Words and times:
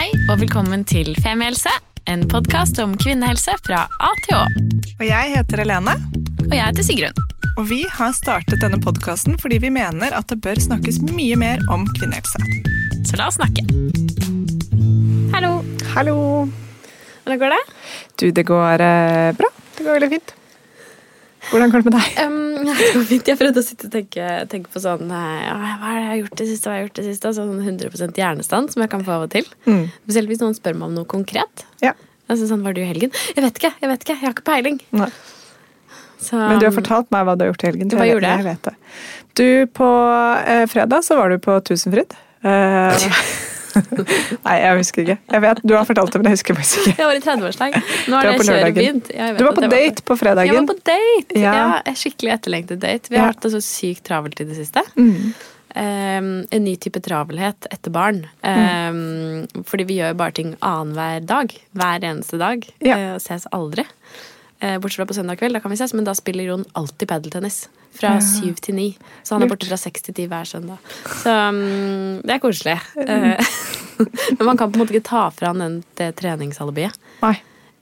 Hei 0.00 0.14
og 0.32 0.38
velkommen 0.40 0.80
til 0.88 1.10
Femihelse, 1.20 1.68
en 2.08 2.22
podkast 2.24 2.78
om 2.80 2.94
kvinnehelse 2.96 3.52
fra 3.66 3.82
A 4.00 4.08
til 4.24 4.38
Å. 4.38 4.46
Og 4.94 5.02
jeg 5.04 5.32
heter 5.34 5.60
Helene, 5.60 5.92
Og 6.46 6.54
jeg 6.56 6.62
heter 6.62 6.86
Sigrun. 6.86 7.20
og 7.58 7.68
vi 7.68 7.82
har 7.84 8.14
startet 8.16 8.62
denne 8.64 8.80
podkasten 8.80 9.36
fordi 9.36 9.58
vi 9.60 9.68
mener 9.68 10.16
at 10.16 10.32
det 10.32 10.40
bør 10.40 10.56
snakkes 10.56 11.02
mye 11.04 11.36
mer 11.36 11.60
om 11.68 11.84
kvinnehelse. 11.98 12.40
Så 13.10 13.20
la 13.20 13.28
oss 13.28 13.36
snakke. 13.36 13.60
Hallo. 15.36 15.60
Hallo! 15.92 16.16
Hvordan 17.26 17.44
går 17.44 17.56
det? 17.58 17.62
Du, 18.16 18.30
det 18.30 18.48
går 18.48 18.80
eh, 18.80 19.36
bra. 19.36 19.52
Det 19.76 19.84
går 19.84 19.98
veldig 19.98 20.14
fint. 20.16 20.39
Hvordan 21.48 21.72
går 21.72 21.82
det 21.82 21.88
med 21.88 21.96
deg? 21.96 22.18
Um, 22.20 22.68
det 22.68 22.90
går 22.94 23.06
fint. 23.08 23.30
Jeg 23.32 23.40
prøvde 23.40 23.62
å 23.62 23.64
sitte 23.64 23.88
og 23.88 23.94
tenke, 23.94 24.28
tenke 24.52 24.72
på 24.72 24.82
sånn 24.82 25.08
eh, 25.08 25.40
ja, 25.46 25.56
Hva 25.56 25.72
har 25.86 25.98
jeg 26.02 26.20
gjort 26.22 26.36
det 26.42 26.46
siste? 26.50 26.68
Hva 26.68 26.74
har 26.74 26.80
jeg 26.80 26.88
gjort 26.88 27.00
det 27.00 27.06
siste? 27.08 27.32
Sånn 27.38 27.56
100% 27.64 28.20
hjernestand 28.20 28.74
som 28.74 28.84
jeg 28.84 28.92
kan 28.92 29.04
få 29.06 29.16
av 29.16 29.26
og 29.26 29.32
til. 29.32 29.48
Mm. 29.64 29.82
Spesielt 30.04 30.32
hvis 30.32 30.42
noen 30.44 30.56
spør 30.58 30.76
meg 30.78 30.90
om 30.90 31.00
noe 31.00 31.08
konkret. 31.10 31.64
Ja. 31.84 31.94
Altså 32.30 32.46
sånn, 32.50 32.62
Var 32.66 32.76
du 32.76 32.82
i 32.84 32.88
helgen? 32.88 33.14
Jeg 33.34 33.44
vet 33.46 33.60
ikke. 33.62 33.72
jeg 33.80 33.92
vet 33.94 34.06
ikke, 34.06 34.16
jeg 34.18 34.28
har 34.28 34.36
ikke 34.36 34.48
peiling. 34.52 34.80
Nei. 34.94 35.10
Så, 36.20 36.36
Men 36.36 36.60
du 36.60 36.66
har 36.68 36.74
fortalt 36.76 37.08
meg 37.14 37.24
hva 37.24 37.34
du 37.38 37.46
har 37.46 37.54
gjort 37.54 37.64
i 37.64 37.70
helgen. 37.70 37.92
Hva 37.96 38.04
jeg, 38.04 38.14
gjorde 38.14 38.28
jeg? 38.30 38.42
jeg 38.42 38.48
vet 38.50 38.68
det. 38.68 38.74
Du, 39.40 39.46
på 39.80 39.88
eh, 40.44 40.66
fredag 40.68 41.06
så 41.06 41.16
var 41.16 41.32
du 41.32 41.40
på 41.40 41.56
Tusenfryd. 41.64 42.12
Eh, 42.44 43.06
nei, 44.46 44.56
jeg 44.60 44.78
husker 44.80 45.02
ikke. 45.04 45.16
Jeg 45.34 45.42
vet, 45.44 45.60
Du 45.66 45.74
har 45.76 45.84
fortalt 45.88 46.12
det, 46.14 46.20
men 46.22 46.30
jeg 46.30 46.38
husker 46.38 46.58
faktisk 46.58 46.80
ikke. 46.84 46.96
Jeg 46.98 47.08
var 47.10 47.18
i 47.18 47.22
30-årsdag. 47.26 47.76
Nå 47.80 47.84
Du 48.06 48.12
var 48.16 48.26
har 48.30 48.38
på 48.40 48.46
det 48.46 48.50
kjøret 48.54 48.76
begynt. 48.80 49.10
Ja, 49.14 49.20
jeg 49.26 49.34
vet 49.34 49.38
Du 49.38 49.44
var 49.44 49.52
at 49.52 49.56
på 49.60 49.62
fredagen. 49.62 49.94
date 49.94 50.02
på 50.10 50.16
Jeg 50.20 50.56
var 50.58 50.68
på 50.72 50.78
date! 50.90 51.38
Ja. 51.40 51.54
Ja. 51.86 51.94
skikkelig 52.02 52.34
etterlengtet 52.38 52.80
date. 52.80 53.10
Vi 53.10 53.16
har 53.16 53.26
Ja. 53.26 53.32
hatt 53.32 53.40
det 53.46 53.52
så 53.52 53.62
sykt 53.64 54.04
travelt 54.08 54.40
i 54.40 54.44
det 54.44 54.56
siste. 54.56 54.82
Mm. 54.96 55.32
Um, 55.70 56.30
en 56.50 56.64
ny 56.64 56.74
type 56.82 56.98
travelhet 57.00 57.66
etter 57.70 57.92
barn. 57.94 58.24
Um, 58.42 59.46
fordi 59.64 59.84
vi 59.86 60.00
gjør 60.00 60.16
bare 60.18 60.34
ting 60.34 60.56
annenhver 60.60 61.24
dag. 61.24 61.54
Hver 61.78 62.02
eneste 62.02 62.38
dag. 62.42 62.66
Ja. 62.82 62.96
Uh, 63.14 63.18
ses 63.22 63.46
aldri. 63.54 63.84
Eh, 64.60 64.76
Bortsett 64.78 65.00
fra 65.00 65.06
på 65.08 65.14
søndag 65.16 65.38
kveld, 65.40 65.56
da 65.56 65.60
kan 65.64 65.72
vi 65.72 65.76
ses, 65.80 65.94
men 65.96 66.04
da 66.04 66.12
spiller 66.14 66.44
Jon 66.44 66.64
alltid 66.76 67.08
padeltennis. 67.08 67.68
Fra 67.96 68.14
Ja. 68.14 68.20
syv 68.20 68.60
til 68.60 68.74
ni. 68.76 68.88
Så 69.24 69.34
han 69.34 69.42
er 69.42 69.48
borte 69.50 69.66
fra 69.66 69.76
seks 69.80 70.02
til 70.02 70.14
ti 70.14 70.26
hver 70.28 70.44
søndag. 70.46 70.78
Så 71.24 71.32
um, 71.48 72.20
det 72.22 72.34
er 72.36 72.38
koselig. 72.42 72.76
Eh, 72.96 73.40
men 74.38 74.46
man 74.46 74.56
kan 74.60 74.70
på 74.70 74.76
en 74.78 74.84
måte 74.84 74.94
ikke 74.94 75.08
ta 75.08 75.30
fra 75.34 75.48
han 75.50 75.58
den, 75.64 75.78
det 75.98 76.12
treningsalibiet. 76.20 76.94
Nei, 77.24 77.34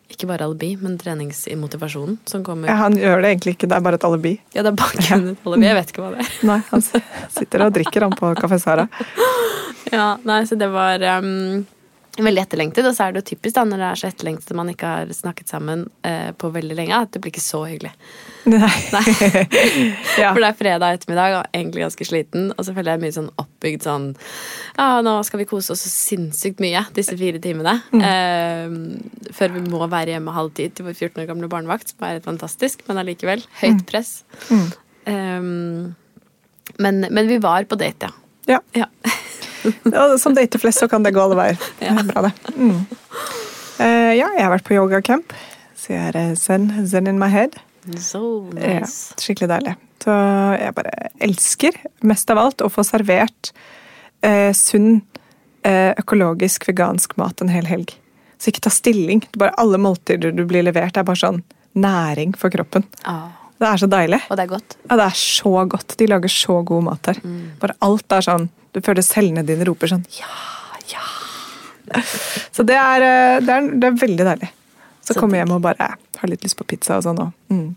Ikke 0.08 0.24
bare 0.30 0.46
alibi, 0.46 0.70
men 0.80 0.96
treningsmotivasjonen 0.98 2.16
som 2.24 2.42
kommer. 2.44 2.68
ja, 2.70 2.78
han 2.80 2.94
gjør 2.96 3.20
det 3.22 3.28
egentlig 3.34 3.56
ikke. 3.58 3.68
Det 3.68 3.76
er 3.76 3.84
bare 3.84 3.98
et 4.00 4.04
alibi. 4.08 4.32
Ja, 4.54 4.62
det 4.62 4.70
er 4.72 4.78
bakgrunnen 4.80 5.34
et 5.34 5.44
alibi. 5.44 5.66
Jeg 5.68 5.76
vet 5.76 5.90
ikke 5.92 6.02
hva 6.06 6.12
det 6.14 6.22
er. 6.24 6.30
Nei, 6.48 6.60
Han 6.70 6.82
sitter 7.36 7.66
og 7.66 7.74
drikker 7.76 8.06
han 8.06 8.16
på 8.16 8.30
Kafé 8.38 8.58
Sara. 8.62 8.88
Ja, 9.92 10.18
nei, 10.24 10.42
så 10.44 10.56
det 10.60 10.66
var 10.68 11.00
um, 11.22 11.62
veldig 12.26 12.42
etterlengtet. 12.42 12.86
Og 12.88 12.94
så 12.96 13.06
er 13.06 13.14
det 13.14 13.22
jo 13.22 13.28
typisk 13.30 13.56
da, 13.56 13.64
når 13.68 13.80
det 13.82 13.88
er 13.88 14.00
så 14.00 14.08
etterlengtet 14.10 14.50
at 14.52 14.58
man 14.58 14.72
ikke 14.72 14.90
har 14.90 15.12
snakket 15.14 15.52
sammen 15.52 15.84
eh, 16.06 16.30
på 16.38 16.50
veldig 16.54 16.76
lenge, 16.78 16.98
at 16.98 17.12
det 17.14 17.22
blir 17.22 17.32
ikke 17.32 17.44
så 17.44 17.62
hyggelig. 17.68 17.92
Nei. 18.48 18.70
ja. 20.20 20.32
For 20.34 20.40
det 20.42 20.48
er 20.48 20.58
fredag 20.58 20.98
ettermiddag 20.98 21.36
og 21.38 21.56
egentlig 21.56 21.84
ganske 21.84 22.08
sliten, 22.08 22.50
og 22.54 22.66
så 22.66 22.74
føler 22.76 22.94
jeg 22.94 23.04
mye 23.04 23.16
sånn 23.18 23.30
oppbygd 23.42 23.86
sånn 23.86 24.08
Ja, 24.78 24.88
nå 25.04 25.16
skal 25.26 25.42
vi 25.42 25.48
kose 25.50 25.74
oss 25.74 25.84
så 25.84 25.92
sinnssykt 25.92 26.62
mye 26.64 26.84
disse 26.96 27.16
fire 27.20 27.42
timene. 27.44 27.78
Eh, 27.92 29.32
før 29.36 29.56
vi 29.56 29.64
må 29.68 29.82
være 29.86 30.16
hjemme 30.16 30.36
halv 30.36 30.54
ti 30.58 30.68
til 30.72 30.88
vår 30.88 30.96
14 30.96 31.24
år 31.24 31.30
gamle 31.32 31.50
barnevakt, 31.52 31.92
som 31.92 32.06
er 32.06 32.18
helt 32.18 32.28
fantastisk, 32.28 32.86
men 32.88 33.02
allikevel. 33.02 33.44
Høyt 33.62 33.84
press. 33.90 34.22
Eh, 34.48 35.42
men, 36.78 37.04
men 37.08 37.30
vi 37.30 37.38
var 37.42 37.68
på 37.68 37.78
date, 37.80 38.08
ja. 38.08 38.24
Ja. 38.48 38.62
ja. 38.72 38.86
Som 40.22 40.34
dater 40.36 40.60
flest, 40.62 40.82
så 40.82 40.88
kan 40.90 41.02
det 41.06 41.14
gå 41.16 41.22
alle 41.22 41.38
veier. 41.38 41.58
Det 41.80 41.88
er 41.92 42.06
bra, 42.08 42.28
det. 42.28 42.54
Mm. 42.56 42.80
Uh, 43.78 44.12
ja, 44.16 44.26
jeg 44.34 44.42
har 44.42 44.52
vært 44.56 44.66
på 44.66 44.74
yogacamp. 44.76 45.34
Så 45.78 45.92
jeg 45.94 46.10
er 46.10 46.16
eh, 46.18 46.32
zen, 46.38 46.70
zen 46.90 47.06
in 47.06 47.20
my 47.20 47.28
head. 47.30 47.54
So 48.02 48.48
Ja, 48.58 48.82
skikkelig 49.20 49.48
deilig. 49.52 49.76
Så 50.02 50.14
jeg 50.58 50.74
bare 50.76 50.92
elsker, 51.24 51.78
mest 52.06 52.30
av 52.30 52.40
alt, 52.42 52.62
å 52.62 52.70
få 52.70 52.84
servert 52.86 53.52
uh, 54.26 54.50
sunn, 54.54 55.00
uh, 55.66 55.94
økologisk, 55.98 56.66
vegansk 56.68 57.16
mat 57.18 57.40
en 57.42 57.50
hel 57.54 57.66
helg. 57.70 57.94
Så 58.38 58.52
ikke 58.52 58.66
ta 58.66 58.70
stilling. 58.74 59.22
Bare 59.38 59.54
alle 59.58 59.78
måltider 59.82 60.34
du 60.34 60.44
blir 60.46 60.66
levert, 60.66 60.98
er 60.98 61.06
bare 61.06 61.18
sånn 61.18 61.40
næring 61.78 62.34
for 62.38 62.50
kroppen. 62.54 62.84
Ah, 63.06 63.30
Det 63.58 63.66
er 63.66 63.80
så 63.82 63.88
deilig. 63.90 64.20
og 64.30 64.36
det 64.38 64.44
er 64.44 64.52
godt. 64.52 64.76
Ja, 64.90 64.96
det 65.00 65.06
er 65.08 65.16
så 65.18 65.54
godt. 65.68 65.96
De 65.98 66.06
lager 66.06 66.30
så 66.30 66.60
god 66.66 66.84
mat 66.86 67.06
her. 67.10 67.18
Bare 67.58 67.74
alt 67.82 68.12
er 68.14 68.22
sånn 68.26 68.48
Du 68.74 68.80
føler 68.84 69.04
cellene 69.06 69.44
dine 69.46 69.66
roper 69.68 69.90
sånn 69.90 70.04
ja, 70.18 70.30
ja. 70.92 71.04
Så 72.52 72.64
det 72.68 72.76
er, 72.76 73.04
eh, 73.04 73.40
det 73.44 73.54
er, 73.54 73.68
det 73.80 73.90
er 73.90 74.00
veldig 74.02 74.26
deilig. 74.32 74.50
Så, 75.00 75.14
Så 75.14 75.20
komme 75.22 75.38
hjem 75.40 75.54
og 75.56 75.62
bare 75.64 75.94
har 76.18 76.28
litt 76.30 76.44
lyst 76.44 76.58
på 76.58 76.66
pizza 76.68 76.98
og 76.98 77.06
sånn 77.06 77.22
òg. 77.22 77.30
Mm. 77.52 77.68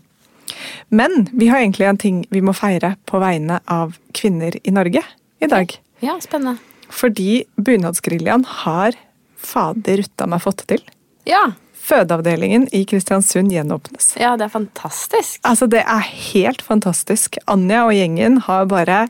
Men 0.92 1.28
vi 1.32 1.48
har 1.48 1.62
egentlig 1.62 1.88
en 1.88 2.00
ting 2.00 2.18
vi 2.34 2.42
må 2.44 2.52
feire 2.56 2.96
på 3.08 3.20
vegne 3.22 3.60
av 3.70 3.96
kvinner 4.16 4.58
i 4.60 4.74
Norge 4.74 5.00
i 5.40 5.48
dag. 5.48 5.72
Ja, 6.04 6.18
spennende. 6.20 6.60
Fordi 6.92 7.44
bunadsgeriljaen 7.56 8.44
har 8.66 8.98
fader 9.40 10.02
rutta 10.02 10.28
meg 10.28 10.42
fått 10.44 10.66
til. 10.68 10.82
Ja, 11.28 11.52
Fødeavdelingen 11.82 12.68
i 12.70 12.84
Kristiansund 12.86 13.50
gjenåpnes. 13.50 14.12
ja 14.20 14.36
det 14.38 14.46
er 14.46 14.52
fantastisk. 14.52 15.40
Altså, 15.42 15.66
det 15.66 15.80
er 15.82 16.04
helt 16.32 16.62
fantastisk. 16.62 17.40
Anja 17.50 17.80
og 17.88 17.96
gjengen 17.96 18.38
har 18.46 18.68
bare 18.70 19.08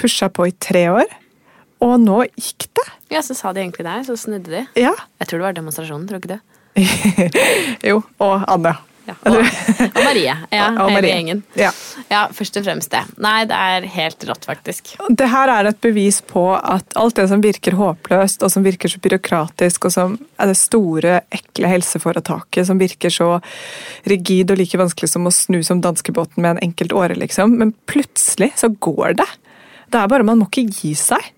pusha 0.00 0.30
på 0.32 0.48
i 0.48 0.54
tre 0.56 0.86
år, 0.92 1.16
og 1.84 1.96
nå 2.02 2.22
gikk 2.34 2.68
det. 2.76 2.86
Ja, 3.12 3.22
så 3.24 3.36
sa 3.36 3.54
de 3.56 3.62
egentlig 3.64 3.86
nei, 3.86 4.00
så 4.06 4.16
snudde 4.20 4.52
de. 4.52 4.66
Ja. 4.78 4.92
Jeg 5.20 5.30
tror 5.30 5.40
det 5.40 5.48
var 5.48 5.58
demonstrasjonen, 5.58 6.06
tror 6.08 6.20
du 6.20 6.26
ikke 6.26 6.36
det? 6.36 6.42
jo, 7.90 8.02
og 8.22 8.46
Anne. 8.48 8.76
Ja. 9.08 9.14
Og, 9.26 9.38
og 9.40 10.04
Marie. 10.04 10.34
Ja, 10.54 10.66
Og 10.84 10.90
hele 10.92 11.08
gjengen. 11.08 11.42
Ja. 11.58 11.70
Ja, 12.10 12.24
først 12.34 12.58
og 12.60 12.66
fremst 12.66 12.92
det. 12.92 13.00
Nei, 13.22 13.42
det 13.48 13.56
er 13.56 13.86
helt 13.96 14.24
rått, 14.28 14.46
faktisk. 14.48 14.92
Det 15.08 15.28
her 15.32 15.50
er 15.52 15.70
et 15.70 15.80
bevis 15.82 16.20
på 16.26 16.44
at 16.58 16.96
alt 17.00 17.18
det 17.18 17.26
som 17.32 17.42
virker 17.42 17.78
håpløst, 17.78 18.44
og 18.46 18.52
som 18.52 18.66
virker 18.66 18.92
så 18.92 19.00
byråkratisk, 19.02 19.88
og 19.88 19.94
som 19.94 20.16
er 20.38 20.52
det 20.52 20.58
store, 20.60 21.20
ekle 21.34 21.72
helseforetaket, 21.72 22.68
som 22.68 22.80
virker 22.82 23.14
så 23.14 23.32
rigid 24.10 24.52
og 24.52 24.60
like 24.60 24.80
vanskelig 24.80 25.10
som 25.14 25.28
å 25.28 25.34
snu 25.34 25.60
som 25.66 25.82
danskebåten 25.84 26.42
med 26.44 26.56
en 26.56 26.64
enkelt 26.70 26.94
åre, 26.96 27.18
liksom. 27.18 27.56
Men 27.60 27.74
plutselig 27.90 28.52
så 28.60 28.72
går 28.78 29.20
det. 29.22 29.30
Det 29.90 29.98
er 29.98 30.10
bare 30.10 30.26
Man 30.26 30.40
må 30.40 30.48
ikke 30.50 30.68
gi 30.70 30.94
seg. 30.98 31.32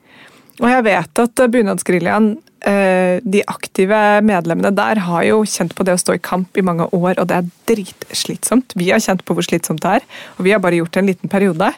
Og 0.61 0.69
jeg 0.69 0.85
vet 0.87 1.21
at 1.23 1.43
Bunadsgeriljaen, 1.51 2.35
eh, 2.69 3.19
de 3.25 3.41
aktive 3.49 3.99
medlemmene 4.23 4.71
der, 4.77 5.01
har 5.09 5.23
jo 5.27 5.41
kjent 5.49 5.75
på 5.75 5.87
det 5.89 5.97
å 5.97 6.03
stå 6.03 6.19
i 6.19 6.23
kamp 6.23 6.59
i 6.61 6.65
mange 6.67 6.87
år, 6.93 7.17
og 7.17 7.31
det 7.31 7.39
er 7.39 7.49
dritslitsomt. 7.73 8.77
Vi 8.79 8.91
har 8.93 9.01
kjent 9.03 9.25
på 9.25 9.35
hvor 9.35 9.47
slitsomt 9.47 9.83
det 9.83 9.97
er, 9.99 10.05
og 10.37 10.45
vi 10.47 10.53
har 10.53 10.61
bare 10.62 10.79
gjort 10.79 10.93
det 10.93 11.03
en 11.03 11.11
liten 11.11 11.33
periode. 11.33 11.73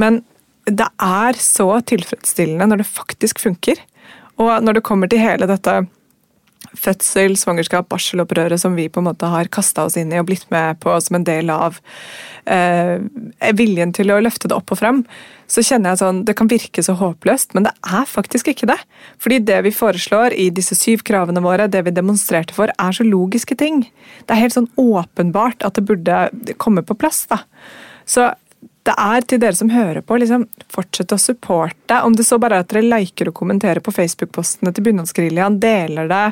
Men 0.00 0.22
det 0.66 0.88
er 0.98 1.38
så 1.38 1.68
tilfredsstillende 1.86 2.66
når 2.66 2.82
det 2.82 2.88
faktisk 2.88 3.44
funker. 3.44 3.78
Og 4.42 4.50
når 4.64 4.78
det 4.78 4.86
kommer 4.88 5.08
til 5.08 5.22
hele 5.22 5.46
dette 5.48 5.84
fødsel, 6.76 7.36
svangerskap, 7.38 7.88
barselopprøret 7.90 8.60
som 8.60 8.76
vi 8.76 8.88
på 8.92 9.00
en 9.00 9.08
måte 9.08 9.28
har 9.30 9.48
kasta 9.52 9.86
oss 9.86 9.96
inn 10.00 10.12
i 10.12 10.20
og 10.20 10.28
blitt 10.28 10.46
med 10.52 10.80
på 10.82 10.92
som 11.02 11.18
en 11.18 11.26
del 11.26 11.50
av 11.52 11.78
eh, 12.50 12.98
viljen 13.56 13.94
til 13.96 14.12
å 14.12 14.20
løfte 14.22 14.50
det 14.50 14.56
opp 14.56 14.74
og 14.74 14.80
frem, 14.80 15.02
så 15.46 15.62
kjenner 15.62 15.92
jeg 15.92 16.00
sånn 16.00 16.24
Det 16.26 16.34
kan 16.38 16.50
virke 16.50 16.82
så 16.82 16.96
håpløst, 16.98 17.54
men 17.54 17.68
det 17.68 17.72
er 17.86 18.08
faktisk 18.10 18.50
ikke 18.50 18.68
det. 18.72 18.78
Fordi 19.22 19.40
det 19.46 19.60
vi 19.66 19.74
foreslår 19.74 20.34
i 20.34 20.48
disse 20.54 20.74
syv 20.78 21.04
kravene 21.06 21.42
våre, 21.44 21.68
det 21.70 21.84
vi 21.86 21.94
demonstrerte 21.94 22.56
for, 22.56 22.72
er 22.72 22.96
så 22.96 23.06
logiske 23.06 23.58
ting. 23.58 23.84
Det 24.26 24.34
er 24.34 24.42
helt 24.42 24.56
sånn 24.56 24.72
åpenbart 24.80 25.62
at 25.66 25.78
det 25.78 25.86
burde 25.86 26.56
komme 26.62 26.82
på 26.86 26.98
plass. 26.98 27.24
da. 27.30 27.44
Så 28.06 28.32
det 28.86 28.94
er 28.94 29.26
til 29.26 29.42
dere 29.42 29.58
som 29.58 29.70
hører 29.72 30.04
på, 30.06 30.18
liksom, 30.22 30.46
fortsett 30.72 31.14
å 31.14 31.18
supporte. 31.18 32.00
Om 32.06 32.16
det 32.16 32.26
så 32.28 32.38
bare 32.42 32.60
er 32.60 32.66
at 32.66 32.72
dere 32.72 32.86
liker 32.86 33.32
og 33.32 33.38
kommenterer 33.40 33.82
på 33.82 33.94
Facebook-postene 33.94 34.72
til 34.74 34.86
Bunadsgeriljaen, 34.86 35.58
deler 35.62 36.10
det, 36.10 36.24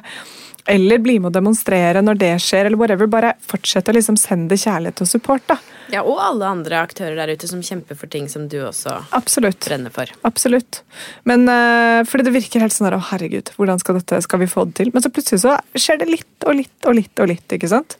eller 0.71 1.01
blir 1.03 1.21
med 1.21 1.33
å 1.33 1.35
demonstrere 1.35 2.01
når 2.01 2.21
det 2.21 2.33
skjer, 2.41 2.69
eller 2.69 2.81
whatever. 2.81 3.11
Bare 3.11 3.35
fortsett 3.45 3.91
å 3.91 3.95
liksom 3.97 4.17
sende 4.21 4.57
kjærlighet 4.61 5.03
og 5.05 5.11
support, 5.11 5.45
da. 5.51 5.59
Ja, 5.93 6.01
Og 6.01 6.17
alle 6.23 6.49
andre 6.49 6.79
aktører 6.81 7.19
der 7.19 7.35
ute 7.35 7.49
som 7.51 7.61
kjemper 7.63 7.99
for 7.99 8.11
ting 8.11 8.31
som 8.33 8.47
du 8.49 8.57
også 8.65 8.95
Absolutt. 9.17 9.67
brenner 9.67 9.93
for. 9.93 10.09
Absolutt. 10.25 10.81
Men 11.29 11.45
uh, 11.51 12.01
fordi 12.09 12.29
det 12.29 12.37
virker 12.39 12.65
helt 12.65 12.75
sånn 12.75 12.89
her, 12.89 12.97
å 12.97 13.09
herregud, 13.11 13.53
hvordan 13.59 13.83
skal 13.83 13.99
dette, 14.01 14.23
skal 14.25 14.41
vi 14.41 14.49
få 14.51 14.65
det 14.71 14.79
til? 14.81 14.95
Men 14.95 15.05
så 15.05 15.13
plutselig 15.13 15.43
så 15.45 15.59
skjer 15.77 16.01
det 16.01 16.09
litt 16.09 16.49
og 16.49 16.57
litt 16.63 16.89
og 16.89 16.97
litt 16.97 17.21
og 17.21 17.29
litt, 17.35 17.45
ikke 17.59 17.71
sant? 17.71 17.99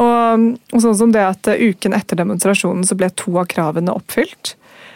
Og, 0.00 0.48
og 0.72 0.82
sånn 0.84 0.98
som 0.98 1.14
det 1.14 1.22
at 1.26 1.52
uh, 1.52 1.58
uken 1.58 1.96
etter 1.96 2.18
demonstrasjonen 2.20 2.86
så 2.88 2.96
ble 2.98 3.10
to 3.18 3.34
av 3.40 3.48
kravene 3.52 3.94
oppfylt. 3.94 4.54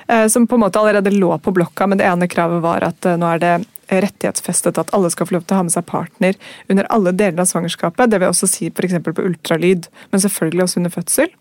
Uh, 0.09 0.27
som 0.33 0.47
på 0.49 0.57
en 0.57 0.65
måte 0.65 0.81
allerede 0.81 1.13
lå 1.13 1.33
på 1.43 1.53
blokka, 1.53 1.89
men 1.91 2.01
det 2.01 2.07
ene 2.09 2.31
kravet 2.31 2.63
var 2.65 2.87
at 2.87 3.09
uh, 3.09 3.19
nå 3.21 3.29
er 3.35 3.43
det 3.43 3.55
rettighetsfestet 3.87 4.79
at 4.81 4.93
alle 4.97 5.11
skal 5.13 5.29
få 5.29 5.37
lov 5.37 5.47
til 5.47 5.55
å 5.55 5.61
ha 5.61 5.67
med 5.67 5.75
seg 5.75 5.87
partner 5.87 6.39
under 6.73 6.89
alle 6.91 7.13
deler 7.15 7.45
av 7.45 7.51
svangerskapet. 7.51 8.11
Det 8.11 8.19
vil 8.19 8.33
også 8.33 8.49
si 8.51 8.71
f.eks. 8.73 8.97
på 9.05 9.27
ultralyd, 9.29 9.87
men 10.11 10.23
selvfølgelig 10.23 10.65
også 10.65 10.81
under 10.81 10.95
fødsel. 10.95 11.35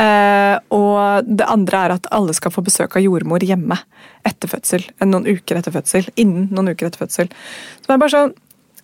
Eh, 0.00 0.56
og 0.74 1.28
det 1.38 1.46
andre 1.46 1.82
er 1.86 1.94
at 1.96 2.08
alle 2.14 2.34
skal 2.36 2.52
få 2.54 2.64
besøk 2.66 2.96
av 2.98 3.04
jordmor 3.04 3.44
hjemme 3.46 3.78
etter 4.26 4.50
fødsel. 4.50 4.86
Noen 5.06 5.28
uker 5.30 5.60
etter 5.60 5.74
fødsel. 5.74 6.08
Innen 6.20 6.48
noen 6.54 6.72
uker 6.74 6.90
etter 6.90 7.04
fødsel. 7.04 7.30
Så 7.30 7.86
det 7.86 7.96
er 7.96 8.02
bare 8.02 8.16
sånn 8.16 8.34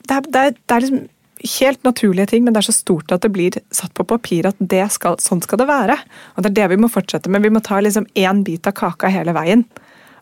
det 0.00 0.16
er, 0.16 0.28
det 0.32 0.40
er, 0.40 0.54
det 0.56 0.74
er 0.74 0.84
liksom 0.84 1.02
helt 1.40 1.84
naturlige 1.84 2.26
ting, 2.32 2.44
men 2.44 2.54
det 2.54 2.62
er 2.62 2.70
så 2.70 2.76
stort 2.76 3.12
at 3.14 3.24
det 3.24 3.32
blir 3.34 3.56
satt 3.74 3.94
på 3.96 4.06
papir 4.08 4.48
at 4.48 4.60
skal, 4.92 5.18
sånn 5.22 5.42
skal 5.44 5.62
det 5.62 5.68
være. 5.70 5.96
Og 6.36 6.44
det 6.44 6.52
er 6.52 6.58
det 6.60 6.70
vi 6.74 6.80
må 6.82 6.92
fortsette 6.92 7.32
med. 7.32 7.42
Vi 7.42 7.52
må 7.52 7.62
ta 7.64 7.80
liksom 7.80 8.06
én 8.14 8.44
bit 8.44 8.66
av 8.68 8.76
kaka 8.76 9.08
hele 9.12 9.34
veien. 9.36 9.64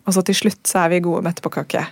Og 0.06 0.14
så 0.14 0.24
til 0.24 0.36
slutt 0.36 0.64
så 0.68 0.84
er 0.84 0.94
vi 0.94 1.04
gode 1.04 1.24
med 1.24 1.34
etterpåkake. 1.34 1.84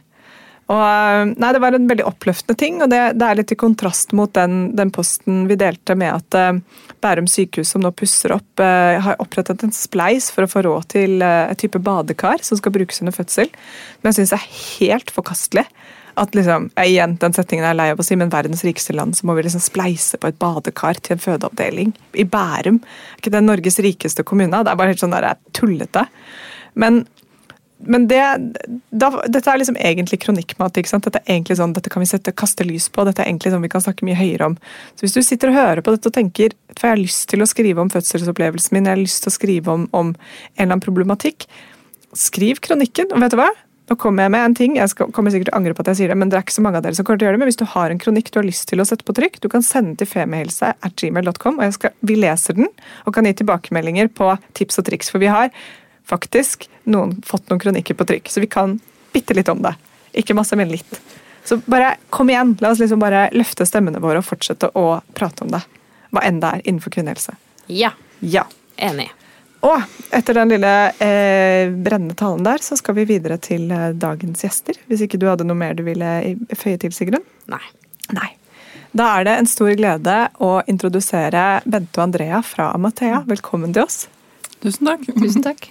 Og, 0.66 1.34
nei, 1.38 1.52
Det 1.54 1.60
var 1.62 1.76
en 1.76 1.86
veldig 1.86 2.06
oppløftende 2.08 2.58
ting, 2.58 2.80
og 2.82 2.90
det, 2.90 2.98
det 3.20 3.26
er 3.26 3.38
litt 3.38 3.52
i 3.54 3.58
kontrast 3.58 4.10
mot 4.18 4.32
den, 4.34 4.72
den, 4.74 4.90
posten 4.90 5.44
vi 5.46 5.58
delte 5.58 5.94
med 5.94 6.10
at 6.10 6.38
uh, 6.58 6.80
Bærum 7.04 7.28
sykehus, 7.30 7.70
som 7.70 7.84
nå 7.84 7.92
pusser 7.94 8.34
opp, 8.34 8.48
uh, 8.58 8.98
har 9.04 9.20
opprettet 9.22 9.62
en 9.62 9.74
spleis 9.74 10.26
for 10.34 10.42
å 10.42 10.50
få 10.50 10.64
råd 10.66 10.88
til 10.96 11.22
uh, 11.22 11.46
et 11.52 11.60
type 11.62 11.78
badekar 11.78 12.42
som 12.42 12.58
skal 12.58 12.74
brukes 12.74 12.98
under 13.04 13.14
fødsel. 13.14 13.52
Men 14.00 14.10
jeg 14.10 14.24
syns 14.24 14.34
er 14.34 14.48
helt 14.80 15.14
forkastelig. 15.14 15.68
At 16.16 16.36
liksom, 16.36 16.70
jeg, 16.76 16.94
igjen, 16.94 17.16
den 17.20 17.34
setningen 17.36 17.66
er 17.68 17.76
lei 17.76 17.90
av 17.92 18.00
å 18.00 18.06
si, 18.06 18.16
men 18.16 18.32
verdens 18.32 18.64
rikeste 18.64 18.94
land, 18.96 19.18
så 19.18 19.28
må 19.28 19.36
vi 19.36 19.44
liksom 19.44 19.64
spleise 19.64 20.20
på 20.20 20.30
et 20.30 20.38
badekar 20.40 21.00
til 21.02 21.16
en 21.16 21.22
fødeavdeling 21.22 21.92
i 22.16 22.24
Bærum. 22.24 22.80
Ikke 23.18 23.34
det 23.34 23.44
Norges 23.44 23.76
rikeste 23.84 24.24
kommune? 24.26 24.64
Det 24.64 24.72
er 24.72 24.80
bare 24.80 24.94
helt 24.94 25.04
sånn 25.04 25.14
der, 25.16 25.34
tullete. 25.56 26.06
Men 26.80 27.04
men 27.78 28.06
det, 28.08 28.22
da, 28.88 29.10
dette 29.28 29.50
er 29.52 29.60
liksom 29.60 29.76
egentlig 29.76 30.18
kronikkmat. 30.22 30.78
ikke 30.80 30.88
sant? 30.88 31.04
Dette 31.04 31.20
er 31.20 31.34
egentlig 31.34 31.58
sånn, 31.58 31.74
dette 31.76 31.90
kan 31.92 32.00
vi 32.00 32.08
sette, 32.08 32.32
kaste 32.32 32.64
lys 32.64 32.88
på, 32.88 33.04
dette 33.04 33.20
er 33.20 33.28
egentlig 33.28 33.52
sånn 33.52 33.64
vi 33.66 33.70
kan 33.72 33.84
snakke 33.84 34.06
mye 34.08 34.16
høyere 34.16 34.48
om. 34.48 34.56
Så 34.96 35.04
Hvis 35.04 35.16
du 35.16 35.20
sitter 35.20 35.52
og 35.52 35.58
hører 35.58 35.84
på 35.84 35.92
dette 35.92 36.08
og 36.08 36.16
tenker 36.16 36.56
for 36.72 36.88
jeg 36.88 36.94
har 36.94 37.02
lyst 37.02 37.28
til 37.32 37.44
å 37.44 37.48
skrive 37.48 37.84
om 37.84 37.92
fødselsopplevelsen 37.92 38.76
min, 38.76 38.88
jeg 38.88 38.96
har 38.96 39.02
lyst 39.02 39.22
til 39.24 39.32
å 39.32 39.36
skrive 39.36 39.74
om, 39.74 39.86
om 39.92 40.14
en 40.14 40.16
eller 40.56 40.70
annen 40.70 40.84
problematikk, 40.84 41.46
skriv 42.16 42.62
kronikken. 42.64 43.12
Og 43.12 43.20
vet 43.20 43.36
du 43.36 43.40
hva? 43.42 43.50
Nå 43.86 43.94
kommer 44.02 44.26
jeg 44.26 44.32
med 44.34 44.42
en 44.42 44.54
ting, 44.58 44.76
jeg 44.80 44.90
skal, 44.90 45.10
kommer 45.14 45.30
sikkert 45.30 45.52
til 45.52 45.54
å 45.54 45.58
angre 45.60 45.74
på 45.76 45.84
at 45.84 45.92
jeg 45.92 45.98
sier 46.00 46.10
det, 46.10 46.18
men 46.18 46.30
det 46.30 46.38
er 46.40 46.42
ikke 46.42 46.56
så 46.56 46.62
mange 46.64 46.80
av 46.80 46.86
dere 46.86 46.98
som 46.98 47.06
kommer 47.06 47.20
til 47.20 47.26
å 47.26 47.28
gjøre 47.28 47.36
det. 47.36 47.42
Men 47.44 47.50
hvis 47.52 47.60
du 47.60 47.66
har 47.70 47.92
en 47.92 48.00
kronikk 48.02 48.30
du 48.34 48.38
har 48.40 48.46
lyst 48.48 48.66
til 48.70 48.82
å 48.82 48.86
sette 48.88 49.06
på 49.06 49.14
trykk, 49.14 49.38
du 49.44 49.46
kan 49.52 49.62
sende 49.62 49.94
til 50.00 50.08
femihelse.gmail.com, 50.10 51.60
og 51.62 51.76
skal, 51.76 51.94
vi 52.02 52.16
leser 52.18 52.58
den 52.58 52.66
og 53.06 53.14
kan 53.14 53.28
gi 53.28 53.36
tilbakemeldinger 53.38 54.10
på 54.18 54.32
tips 54.58 54.82
og 54.82 54.88
triks. 54.88 55.12
For 55.14 55.22
vi 55.22 55.30
har 55.30 55.52
faktisk 56.10 56.66
noen, 56.90 57.14
fått 57.26 57.46
noen 57.50 57.62
kronikker 57.62 57.98
på 57.98 58.08
trykk, 58.10 58.32
så 58.32 58.42
vi 58.42 58.50
kan 58.50 58.80
bitte 59.14 59.36
litt 59.38 59.52
om 59.54 59.62
det. 59.62 59.76
Ikke 60.18 60.34
masse, 60.34 60.58
men 60.58 60.72
litt. 60.72 60.98
Så 61.46 61.60
bare 61.70 61.94
kom 62.10 62.32
igjen, 62.32 62.56
la 62.58 62.72
oss 62.74 62.82
liksom 62.82 62.98
bare 62.98 63.28
løfte 63.38 63.68
stemmene 63.70 64.02
våre 64.02 64.18
og 64.18 64.26
fortsette 64.26 64.72
å 64.74 64.98
prate 65.14 65.46
om 65.46 65.54
det. 65.54 65.62
Hva 66.10 66.24
enn 66.26 66.42
det 66.42 66.50
er 66.56 66.66
innenfor 66.66 66.90
kvinnehelse. 66.96 67.36
Ja. 67.70 67.92
Ja. 68.18 68.48
Enig. 68.82 69.12
Og 69.66 70.14
etter 70.14 70.36
den 70.38 70.52
lille 70.54 70.72
eh, 71.02 71.70
brennende 71.70 72.14
talen 72.18 72.44
der, 72.46 72.62
så 72.62 72.76
skal 72.78 72.94
vi 73.00 73.06
videre 73.08 73.38
til 73.42 73.70
eh, 73.74 73.90
dagens 73.98 74.44
gjester. 74.44 74.78
Hvis 74.86 75.02
ikke 75.06 75.18
du 75.18 75.26
hadde 75.30 75.46
noe 75.48 75.58
mer 75.58 75.74
du 75.74 75.82
ville 75.86 76.10
føye 76.54 76.78
til, 76.82 76.94
Sigrun? 76.94 77.24
Nei. 77.50 77.62
Nei. 78.14 78.30
Da 78.96 79.10
er 79.18 79.26
det 79.26 79.34
en 79.40 79.48
stor 79.50 79.72
glede 79.76 80.14
å 80.40 80.52
introdusere 80.70 81.46
Bente 81.66 81.98
og 82.00 82.06
Andrea 82.06 82.40
fra 82.46 82.70
Amathea. 82.76 83.24
Velkommen 83.28 83.74
til 83.74 83.84
oss. 83.84 84.06
Tusen 84.62 84.88
takk. 84.88 85.04
Tusen 85.18 85.44
takk. 85.44 85.68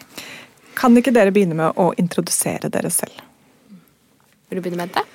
Kan 0.76 0.98
ikke 1.00 1.16
dere 1.16 1.32
begynne 1.34 1.56
med 1.58 1.80
å 1.80 1.94
introdusere 2.02 2.70
dere 2.70 2.92
selv? 2.94 3.16
Vil 4.50 4.60
du 4.60 4.66
begynne 4.66 4.84
med 4.84 4.94
det? 4.98 5.08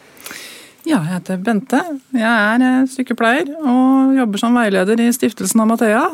Ja, 0.88 1.02
jeg 1.04 1.12
heter 1.12 1.40
Bente. 1.44 1.84
Jeg 2.16 2.26
er 2.26 2.64
eh, 2.64 2.84
sykepleier 2.90 3.52
og 3.60 4.16
jobber 4.16 4.40
som 4.40 4.56
veileder 4.56 5.04
i 5.04 5.12
stiftelsen 5.14 5.68
Amathea. 5.68 6.06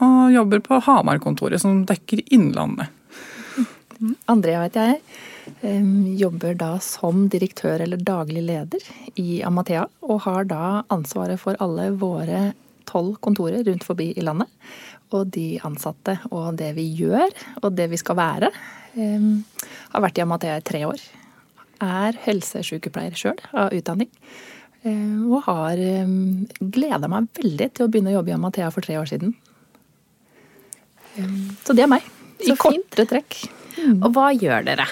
Og 0.00 0.32
jobber 0.32 0.62
på 0.64 0.78
Hamar-kontoret, 0.86 1.60
som 1.60 1.84
dekker 1.88 2.22
Innlandet. 2.32 2.88
Andrea 4.30 4.62
vet 4.64 4.78
jeg. 4.80 5.00
Jobber 6.16 6.54
da 6.56 6.70
som 6.80 7.26
direktør 7.28 7.82
eller 7.84 8.00
daglig 8.00 8.42
leder 8.46 8.86
i 9.20 9.42
Amathea. 9.44 9.84
Og 10.08 10.22
har 10.24 10.48
da 10.48 10.82
ansvaret 10.88 11.40
for 11.42 11.58
alle 11.60 11.90
våre 12.00 12.52
tolv 12.88 13.18
kontorer 13.20 13.64
rundt 13.66 13.84
forbi 13.84 14.10
i 14.16 14.24
landet. 14.24 14.48
Og 15.12 15.28
de 15.34 15.58
ansatte 15.66 16.16
og 16.30 16.56
det 16.56 16.72
vi 16.78 16.86
gjør, 17.02 17.28
og 17.60 17.74
det 17.76 17.90
vi 17.92 18.00
skal 18.00 18.16
være. 18.16 18.50
Har 18.94 20.06
vært 20.06 20.18
i 20.18 20.24
Amathea 20.24 20.56
i 20.62 20.64
tre 20.64 20.84
år. 20.88 21.04
Er 21.84 22.16
helsesykepleier 22.24 23.16
sjøl 23.18 23.38
av 23.52 23.74
utdanning. 23.76 24.08
Og 25.28 25.44
har 25.44 25.76
gleda 26.72 27.10
meg 27.10 27.28
veldig 27.36 27.68
til 27.74 27.84
å 27.84 27.92
begynne 27.92 28.14
å 28.14 28.18
jobbe 28.20 28.32
i 28.32 28.38
Amathea 28.38 28.72
for 28.72 28.86
tre 28.86 28.96
år 28.96 29.12
siden. 29.12 29.36
Så 31.66 31.74
det 31.76 31.84
er 31.86 31.90
meg. 31.90 32.04
I 32.40 32.50
Så 32.50 32.56
fint. 32.56 32.86
korte 32.90 33.06
trekk. 33.10 33.38
Og 34.00 34.10
hva 34.14 34.30
gjør 34.36 34.64
dere? 34.66 34.86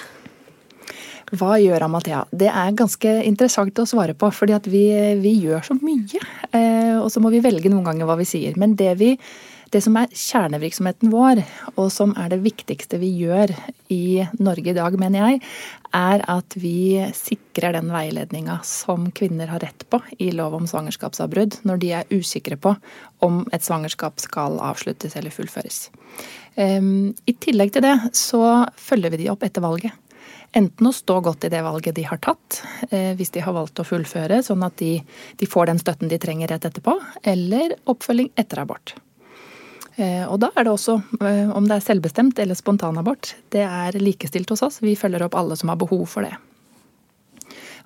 Hva 1.37 1.59
gjør 1.61 1.83
Amathea? 1.85 2.23
Det 2.33 2.47
er 2.49 2.71
ganske 2.77 3.11
interessant 3.29 3.77
å 3.77 3.85
svare 3.85 4.15
på, 4.17 4.31
fordi 4.33 4.57
vi, 4.65 4.83
vi 5.21 5.33
gjør 5.43 5.61
så 5.67 5.75
mye. 5.77 6.21
Eh, 6.49 6.95
og 6.97 7.11
så 7.13 7.21
må 7.21 7.29
vi 7.29 7.41
velge 7.43 7.69
noen 7.69 7.85
ganger 7.85 8.09
hva 8.09 8.15
vi 8.17 8.25
sier. 8.25 8.57
Men 8.57 8.73
det, 8.79 8.95
vi, 8.97 9.11
det 9.73 9.81
som 9.85 9.97
er 9.99 10.11
kjernevirksomheten 10.13 11.11
vår, 11.13 11.41
og 11.75 11.91
som 11.93 12.15
er 12.19 12.31
det 12.33 12.41
viktigste 12.43 12.99
vi 13.01 13.11
gjør 13.21 13.53
i 13.93 14.25
Norge 14.41 14.71
i 14.71 14.77
dag, 14.77 14.97
mener 14.99 15.25
jeg, 15.25 15.41
er 15.95 16.23
at 16.29 16.57
vi 16.59 16.99
sikrer 17.17 17.77
den 17.77 17.91
veiledninga 17.93 18.59
som 18.67 19.09
kvinner 19.15 19.51
har 19.53 19.63
rett 19.65 19.85
på 19.89 20.01
i 20.21 20.31
lov 20.35 20.57
om 20.57 20.67
svangerskapsavbrudd, 20.69 21.61
når 21.69 21.81
de 21.81 21.93
er 22.01 22.13
usikre 22.13 22.57
på 22.61 22.75
om 23.25 23.41
et 23.53 23.65
svangerskap 23.65 24.21
skal 24.21 24.59
avsluttes 24.63 25.17
eller 25.19 25.33
fullføres. 25.33 25.87
Eh, 26.55 26.81
I 27.25 27.37
tillegg 27.41 27.73
til 27.75 27.85
det 27.85 27.97
så 28.17 28.43
følger 28.77 29.15
vi 29.15 29.23
de 29.23 29.33
opp 29.33 29.45
etter 29.45 29.65
valget. 29.65 29.93
Enten 30.57 30.87
å 30.89 30.93
stå 30.93 31.19
godt 31.21 31.45
i 31.45 31.51
det 31.53 31.61
valget 31.61 31.97
de 31.97 32.07
har 32.09 32.17
tatt, 32.25 32.63
eh, 32.89 33.13
hvis 33.17 33.33
de 33.35 33.43
har 33.45 33.53
valgt 33.53 33.81
å 33.81 33.85
fullføre, 33.85 34.41
sånn 34.45 34.65
at 34.65 34.79
de, 34.81 34.95
de 35.37 35.49
får 35.49 35.69
den 35.69 35.81
støtten 35.81 36.09
de 36.09 36.17
trenger 36.21 36.49
rett 36.49 36.65
etterpå, 36.65 36.95
eller 37.21 37.77
oppfølging 37.89 38.31
etter 38.39 38.63
abort. 38.63 38.95
Eh, 39.99 40.25
Og 40.31 40.39
da 40.39 40.49
er 40.55 40.63
det 40.63 40.71
også, 40.71 41.01
eh, 41.19 41.49
om 41.51 41.67
det 41.67 41.75
er 41.75 41.83
selvbestemt 41.83 42.39
eller 42.39 42.55
spontanabort, 42.55 43.35
det 43.51 43.65
er 43.65 43.99
likestilt 43.99 44.49
hos 44.49 44.63
oss. 44.63 44.79
Vi 44.81 44.95
følger 44.95 45.25
opp 45.25 45.35
alle 45.35 45.57
som 45.59 45.69
har 45.69 45.75
behov 45.75 46.07
for 46.07 46.23
det. 46.23 46.35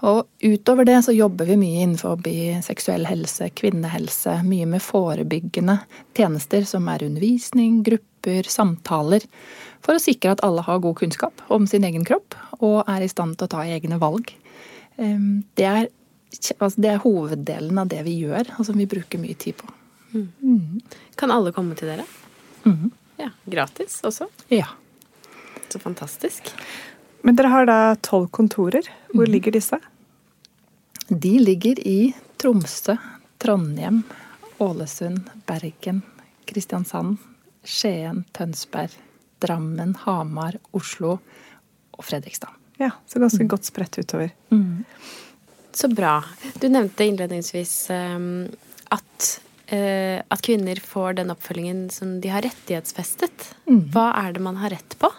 Og 0.04 0.28
utover 0.44 0.86
det 0.86 0.98
så 1.06 1.16
jobber 1.16 1.46
vi 1.46 1.56
mye 1.56 1.84
innenfor 1.86 2.20
seksuell 2.62 3.06
helse, 3.08 3.50
kvinnehelse, 3.56 4.44
mye 4.44 4.66
med 4.68 4.82
forebyggende 4.82 5.80
tjenester 6.14 6.66
som 6.66 6.90
er 6.90 7.06
undervisning, 7.06 7.84
grupper, 7.84 8.44
samtaler, 8.44 9.24
for 9.82 9.96
å 9.96 10.04
sikre 10.04 10.32
at 10.32 10.44
alle 10.44 10.62
har 10.62 10.80
god 10.80 10.98
kunnskap 10.98 11.42
om 11.50 11.66
sin 11.66 11.84
egen 11.84 12.04
kropp 12.04 12.36
og 12.60 12.84
er 12.86 13.02
i 13.02 13.08
stand 13.08 13.38
til 13.38 13.48
å 13.48 13.54
ta 13.56 13.64
egne 13.64 13.98
valg. 13.98 14.34
Det 14.98 15.66
er, 15.66 15.88
altså 16.60 16.82
det 16.82 16.92
er 16.92 17.04
hoveddelen 17.04 17.80
av 17.80 17.88
det 17.88 18.04
vi 18.04 18.20
gjør, 18.26 18.60
og 18.60 18.66
som 18.66 18.76
vi 18.76 18.86
bruker 18.86 19.20
mye 19.24 19.40
tid 19.40 19.56
på. 19.56 19.72
Kan 21.20 21.32
alle 21.34 21.52
komme 21.56 21.76
til 21.80 21.90
dere? 21.92 22.06
Mm. 22.64 22.92
Ja, 23.20 23.30
Gratis 23.46 24.00
også? 24.06 24.28
Ja. 24.54 24.68
Så 25.70 25.80
fantastisk. 25.80 26.52
Men 27.24 27.38
dere 27.40 27.52
har 27.54 27.66
da 27.70 27.78
tolv 28.04 28.30
kontorer. 28.36 28.88
Hvor 29.14 29.30
ligger 29.30 29.56
disse? 29.56 29.80
De 31.10 31.38
ligger 31.40 31.80
i 31.88 32.14
Tromsø, 32.42 32.96
Trondheim, 33.40 34.02
Ålesund, 34.64 35.30
Bergen, 35.48 36.02
Kristiansand, 36.46 37.18
Skien, 37.64 38.24
Tønsberg, 38.36 38.92
Drammen, 39.44 39.96
Hamar, 40.04 40.58
Oslo 40.76 41.18
og 41.94 42.04
Fredrikstad. 42.06 42.52
Ja, 42.80 42.92
Så 43.08 43.20
ganske 43.20 43.46
godt 43.48 43.66
spredt 43.66 43.98
utover. 44.00 44.32
Så 45.74 45.88
bra. 45.90 46.24
Du 46.60 46.68
nevnte 46.70 47.06
innledningsvis 47.06 47.90
um, 47.90 48.48
at 48.92 49.30
at 49.74 50.42
kvinner 50.46 50.78
får 50.78 51.16
den 51.18 51.32
oppfølgingen 51.34 51.88
som 51.90 52.20
de 52.22 52.30
har 52.30 52.44
rettighetsfestet. 52.46 53.48
Mm. 53.66 53.80
Hva 53.94 54.12
er 54.20 54.36
det 54.36 54.44
man 54.46 54.60
har 54.62 54.74
rett 54.76 54.98
på? 55.02 55.10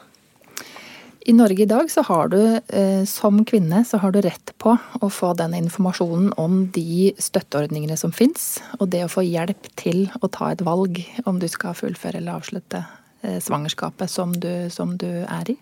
I 1.26 1.32
Norge 1.32 1.62
i 1.62 1.66
dag 1.66 1.90
så 1.90 2.02
har 2.02 2.28
du 2.28 2.40
eh, 2.68 3.04
som 3.04 3.44
kvinne 3.48 3.80
så 3.88 3.96
har 4.02 4.12
du 4.12 4.20
rett 4.20 4.52
på 4.60 4.74
å 5.00 5.08
få 5.08 5.30
den 5.38 5.54
informasjonen 5.56 6.34
om 6.36 6.66
de 6.74 7.14
støtteordningene 7.16 7.96
som 7.96 8.12
fins, 8.12 8.58
og 8.76 8.90
det 8.92 9.06
å 9.06 9.12
få 9.12 9.24
hjelp 9.24 9.70
til 9.80 10.04
å 10.20 10.28
ta 10.28 10.50
et 10.52 10.64
valg 10.66 11.00
om 11.24 11.40
du 11.40 11.48
skal 11.48 11.76
fullføre 11.78 12.20
eller 12.20 12.36
avslutte 12.36 12.82
eh, 13.22 13.38
svangerskapet 13.40 14.12
som 14.12 14.36
du, 14.36 14.68
som 14.68 14.98
du 15.00 15.08
er 15.24 15.54
i. 15.54 15.56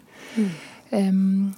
Um, 0.91 1.55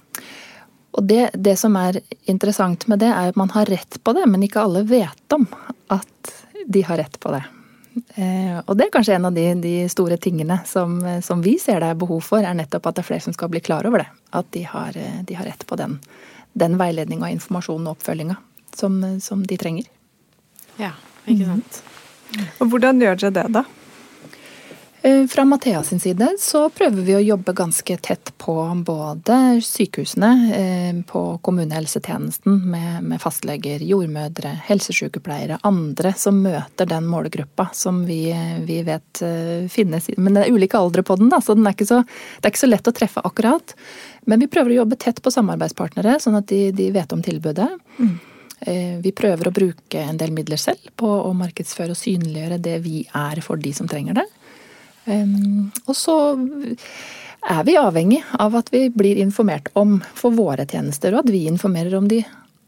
og 0.93 1.09
det, 1.09 1.31
det 1.33 1.57
som 1.57 1.73
er 1.81 1.97
interessant 2.29 2.85
med 2.91 3.01
det, 3.01 3.09
er 3.09 3.33
at 3.33 3.41
man 3.41 3.49
har 3.57 3.65
rett 3.73 3.97
på 4.05 4.13
det, 4.13 4.29
men 4.29 4.45
ikke 4.45 4.67
alle 4.67 4.85
vet 4.85 5.33
om 5.33 5.49
at 5.89 6.35
de 6.65 6.81
har 6.85 6.97
rett 7.01 7.19
på 7.19 7.31
det. 7.35 7.43
Eh, 8.19 8.57
og 8.65 8.73
det 8.75 8.87
er 8.87 8.91
kanskje 8.91 9.15
en 9.15 9.29
av 9.29 9.35
de, 9.35 9.45
de 9.63 9.75
store 9.91 10.17
tingene 10.21 10.59
som, 10.67 10.97
som, 11.23 11.43
vi 11.45 11.55
ser 11.61 11.79
det 11.83 11.93
er 11.93 11.99
behov 11.99 12.23
for, 12.27 12.43
er 12.43 12.57
nettopp 12.57 12.89
at 12.89 12.97
det 12.97 13.05
er 13.05 13.09
flere 13.11 13.25
som 13.27 13.35
skal 13.35 13.51
bli 13.53 13.63
klar 13.63 13.87
over 13.87 14.03
det. 14.03 14.09
At 14.35 14.49
de 14.55 14.65
har, 14.67 14.97
de 14.97 15.37
har 15.37 15.47
rett 15.47 15.63
på 15.67 15.77
den, 15.79 15.99
den 16.53 16.77
veiledninga, 16.81 17.31
informasjonen 17.37 17.87
og 17.87 17.97
oppfølginga 17.99 18.37
som, 18.75 18.99
som, 19.23 19.45
de 19.47 19.57
trenger. 19.57 19.87
Ja, 20.81 20.91
ikke 21.23 21.47
sant. 21.47 21.81
Og 22.59 22.71
hvordan 22.73 22.99
gjør 22.99 23.21
dere 23.21 23.35
det, 23.37 23.47
da? 23.55 23.63
Eh, 25.05 25.27
Fra 25.27 25.45
Mathea 25.45 25.83
sin 25.83 25.99
side 25.99 26.27
så 26.39 26.63
prøver 26.73 27.03
vi 27.05 27.13
å 27.13 27.21
jobbe 27.21 27.53
ganske 27.53 27.97
tett 28.01 28.31
på 28.41 28.53
både 28.87 29.35
sykehusene, 29.61 30.29
eh, 30.55 30.95
på 31.05 31.21
kommunehelsetjenesten 31.45 32.55
med, 32.71 33.03
med 33.03 33.21
fastleger, 33.21 33.83
jordmødre, 33.85 34.55
helsesykepleiere, 34.65 35.59
andre 35.61 36.13
som 36.17 36.39
møter 36.41 36.89
den 36.89 37.05
målgruppa 37.05 37.67
som 37.77 37.99
vi, 38.09 38.33
vi 38.65 38.79
vet 38.87 39.21
eh, 39.21 39.67
finnes. 39.69 40.09
Men 40.17 40.39
det 40.39 40.47
er 40.47 40.57
ulike 40.57 40.79
aldre 40.81 41.03
på 41.05 41.19
den, 41.21 41.29
da, 41.29 41.37
så 41.37 41.53
den 41.53 41.69
er 41.69 41.77
så, 41.85 41.99
det 42.01 42.49
er 42.49 42.55
ikke 42.55 42.63
så 42.63 42.69
lett 42.71 42.89
å 42.89 42.93
treffe 42.97 43.23
akkurat. 43.29 43.75
Men 44.25 44.41
vi 44.41 44.49
prøver 44.49 44.73
å 44.73 44.79
jobbe 44.79 44.97
tett 45.05 45.21
på 45.21 45.33
samarbeidspartnere, 45.35 46.17
sånn 46.23 46.39
at 46.39 46.49
de, 46.49 46.71
de 46.73 46.89
vet 46.95 47.13
om 47.13 47.21
tilbudet. 47.21 47.67
Mm. 47.99 48.15
Vi 49.05 49.11
prøver 49.13 49.51
å 49.51 49.53
bruke 49.53 50.01
en 50.01 50.17
del 50.17 50.31
midler 50.33 50.57
selv 50.57 50.87
på 50.97 51.05
å 51.05 51.29
markedsføre 51.37 51.93
og 51.93 51.99
synliggjøre 51.99 52.57
det 52.57 52.79
vi 52.81 53.03
er 53.13 53.43
for 53.45 53.61
de 53.61 53.75
som 53.75 53.85
trenger 53.91 54.17
det. 54.17 54.25
Og 55.05 55.95
så 55.95 56.15
er 57.45 57.63
vi 57.67 57.77
avhengig 57.77 58.23
av 58.41 58.55
at 58.57 58.71
vi 58.73 58.87
blir 58.89 59.19
informert 59.21 59.69
om 59.77 59.99
for 60.17 60.33
våre 60.33 60.65
tjenester, 60.65 61.13
og 61.13 61.25
at 61.25 61.33
vi 61.33 61.45
informerer 61.49 61.93
om 61.97 62.07
de 62.09 62.23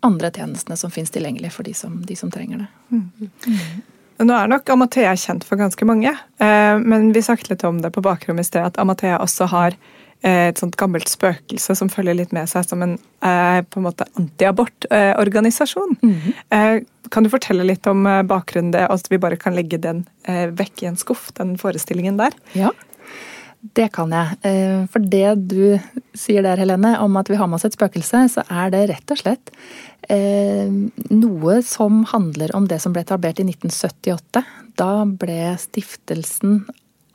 andre 0.06 0.30
tjenestene 0.32 0.78
som 0.78 0.94
finnes 0.94 1.12
tilgjengelig 1.14 1.52
for 1.56 1.66
de 1.66 1.74
som, 1.74 1.98
de 2.06 2.16
som 2.16 2.32
trenger 2.32 2.64
det. 2.64 2.68
Mm. 2.94 3.30
Mm. 3.48 3.86
Nå 4.28 4.34
er 4.34 4.50
nok 4.50 4.70
Amathea 4.74 5.14
kjent 5.18 5.46
for 5.46 5.60
ganske 5.60 5.86
mange, 5.86 6.14
eh, 6.42 6.78
men 6.82 7.12
vi 7.14 7.22
snakket 7.22 7.52
litt 7.52 7.66
om 7.68 7.82
det 7.82 7.92
på 7.94 8.02
bakrommet 8.06 8.46
i 8.46 8.50
sted, 8.50 8.66
at 8.66 8.80
Amathea 8.82 9.20
også 9.22 9.50
har 9.52 9.78
et 10.26 10.58
sånt 10.58 10.76
gammelt 10.80 11.10
spøkelse 11.12 11.76
som 11.78 11.92
følger 11.94 12.18
litt 12.18 12.34
med 12.36 12.50
seg 12.50 12.66
som 12.66 12.82
en 12.82 12.96
eh, 12.98 13.60
på 13.62 13.80
en 13.80 13.86
måte 13.86 14.08
antiabortorganisasjon. 14.18 15.98
Mm 16.02 16.16
-hmm. 16.16 16.86
Kan 17.12 17.24
du 17.24 17.30
fortelle 17.30 17.64
litt 17.64 17.88
om 17.88 18.04
bakgrunnen 18.04 18.72
det, 18.72 18.88
at 18.90 19.12
vi 19.12 19.18
bare 19.18 19.38
kan 19.38 19.56
legge 19.56 19.78
den 19.78 20.06
vekk 20.52 20.84
i 20.84 20.86
en 20.86 20.98
skuff, 20.98 21.32
den 21.34 21.58
forestillingen 21.58 22.18
der? 22.18 22.32
Ja, 22.54 22.72
det 23.62 23.92
kan 23.94 24.12
jeg. 24.12 24.28
For 24.92 25.00
det 25.00 25.48
du 25.48 25.80
sier 26.14 26.44
der, 26.44 26.58
Helene, 26.58 27.00
om 27.00 27.18
at 27.18 27.30
vi 27.30 27.36
har 27.36 27.48
med 27.48 27.56
oss 27.56 27.66
et 27.66 27.74
spøkelse, 27.74 28.30
så 28.30 28.44
er 28.50 28.70
det 28.70 28.90
rett 28.90 29.12
og 29.12 29.18
slett 29.18 29.52
noe 31.10 31.62
som 31.62 32.04
handler 32.06 32.56
om 32.56 32.68
det 32.68 32.82
som 32.82 32.94
ble 32.94 33.02
etablert 33.02 33.40
i 33.40 33.44
1978. 33.44 34.44
Da 34.78 35.06
ble 35.06 35.56
stiftelsen 35.60 36.66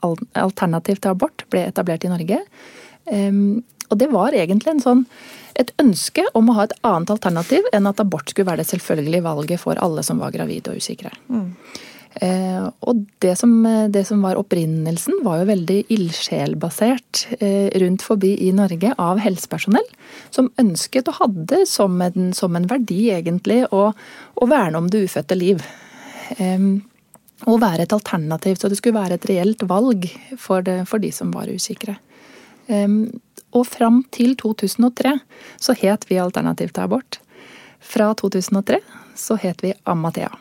Alternativ 0.03 0.99
til 0.99 1.13
abort 1.13 1.45
ble 1.51 1.61
etablert 1.69 2.03
i 2.03 2.11
Norge. 2.11 2.41
Og 3.11 3.97
det 3.99 4.09
var 4.09 4.33
egentlig 4.33 4.71
en 4.71 4.83
sånn, 4.83 5.01
et 5.59 5.69
ønske 5.81 6.23
om 6.33 6.49
å 6.49 6.57
ha 6.57 6.67
et 6.67 6.75
annet 6.87 7.11
alternativ 7.13 7.65
enn 7.75 7.89
at 7.89 7.99
abort 8.01 8.31
skulle 8.31 8.47
være 8.49 8.63
det 8.63 8.71
selvfølgelige 8.71 9.25
valget 9.25 9.61
for 9.61 9.77
alle 9.81 10.01
som 10.05 10.21
var 10.23 10.33
gravide 10.33 10.73
og 10.73 10.81
usikre. 10.81 11.11
Mm. 11.29 11.51
Eh, 12.21 12.65
og 12.85 12.99
det 13.25 13.33
som, 13.39 13.53
det 13.89 14.03
som, 14.05 14.21
var 14.21 14.37
opprinnelsen, 14.37 15.19
var 15.25 15.41
jo 15.41 15.49
veldig 15.49 15.79
ildsjelbasert 15.93 17.23
eh, 17.39 17.73
rundt 17.81 18.05
forbi 18.05 18.35
i 18.47 18.51
Norge 18.53 18.93
av 19.01 19.21
helsepersonell. 19.23 19.87
Som 20.33 20.51
ønsket 20.61 21.09
og 21.09 21.19
hadde 21.21 21.63
som 21.69 21.97
en, 22.05 22.31
som 22.37 22.55
en 22.57 22.69
verdi, 22.69 23.07
egentlig, 23.15 23.63
å, 23.73 23.89
å, 23.93 24.49
verne 24.49 24.81
om 24.81 24.89
det 24.93 25.05
ufødte 25.07 25.37
liv. 25.39 25.65
Eh, 26.37 26.69
og 27.43 27.59
være 27.59 27.87
et 27.87 27.93
alternativ, 27.95 28.55
så 28.57 28.69
det 28.71 28.77
skulle 28.79 29.01
være 29.01 29.17
et 29.19 29.29
reelt 29.29 29.65
valg 29.67 30.05
for, 30.39 30.63
det, 30.63 30.83
for 30.89 31.03
de 31.03 31.09
som 31.11 31.33
var 31.33 31.49
usikre. 31.51 31.97
Og 33.53 33.67
fram 33.67 34.01
til 34.13 34.33
2003 34.39 35.13
så 35.61 35.75
het 35.77 36.07
vi 36.09 36.17
Alternativ 36.21 36.73
til 36.73 36.85
abort. 36.85 37.19
Fra 37.83 38.13
2003 38.17 38.79
så 39.15 39.37
het 39.41 39.61
vi 39.63 39.73
Amathea. 39.83 40.31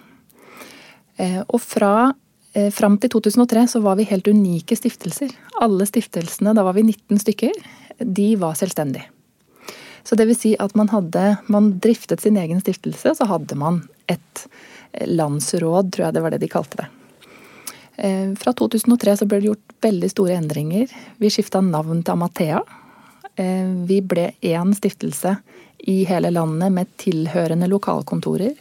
Uh, 1.21 1.43
og 1.49 1.61
fra 1.61 1.95
uh, 2.09 2.71
fram 2.73 2.97
til 2.99 3.13
2003 3.13 3.67
så 3.75 3.83
var 3.85 3.99
vi 4.01 4.09
helt 4.09 4.29
unike 4.29 4.77
stiftelser. 4.79 5.35
Alle 5.61 5.87
stiftelsene, 5.87 6.55
da 6.57 6.65
var 6.65 6.79
vi 6.79 6.87
19 6.89 7.21
stykker, 7.21 7.59
de 8.01 8.29
var 8.41 8.57
selvstendige. 8.59 9.11
Så 10.03 10.17
det 10.19 10.27
vil 10.27 10.39
si 10.39 10.57
at 10.59 10.73
man 10.75 10.89
hadde 10.91 11.37
Man 11.47 11.77
driftet 11.79 12.21
sin 12.21 12.37
egen 12.37 12.61
stiftelse, 12.61 13.15
så 13.15 13.29
hadde 13.29 13.55
man 13.55 13.85
et 14.11 14.47
landsråd, 15.07 15.93
tror 15.93 16.09
jeg 16.09 16.15
det 16.15 16.23
var 16.23 16.35
det 16.35 16.41
de 16.43 16.51
kalte 16.51 16.81
det. 16.81 16.89
Eh, 18.03 18.35
fra 18.35 18.53
2003 18.53 19.17
så 19.17 19.27
ble 19.31 19.39
det 19.39 19.47
gjort 19.53 19.75
veldig 19.85 20.09
store 20.11 20.35
endringer. 20.41 20.91
Vi 21.23 21.29
skifta 21.31 21.61
navn 21.63 22.01
til 22.03 22.17
Amathea. 22.17 22.63
Eh, 23.39 23.69
vi 23.87 24.01
ble 24.03 24.33
én 24.43 24.73
stiftelse 24.75 25.37
i 25.87 26.03
hele 26.09 26.33
landet 26.35 26.75
med 26.75 26.91
tilhørende 26.99 27.69
lokalkontorer. 27.71 28.57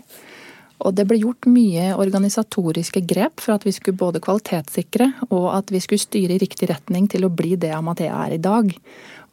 Og 0.85 0.93
det 0.93 1.07
ble 1.09 1.17
gjort 1.23 1.49
mye 1.49 1.89
organisatoriske 1.97 3.01
grep 3.09 3.41
for 3.41 3.55
at 3.55 3.65
vi 3.65 3.73
skulle 3.73 3.97
både 3.97 4.21
kvalitetssikre 4.21 5.09
og 5.31 5.49
at 5.55 5.73
vi 5.73 5.81
skulle 5.81 6.05
styre 6.05 6.37
i 6.37 6.41
riktig 6.41 6.69
retning 6.69 7.09
til 7.09 7.25
å 7.25 7.33
bli 7.33 7.57
det 7.57 7.73
Amathea 7.73 8.21
er 8.27 8.37
i 8.37 8.41
dag. 8.41 8.69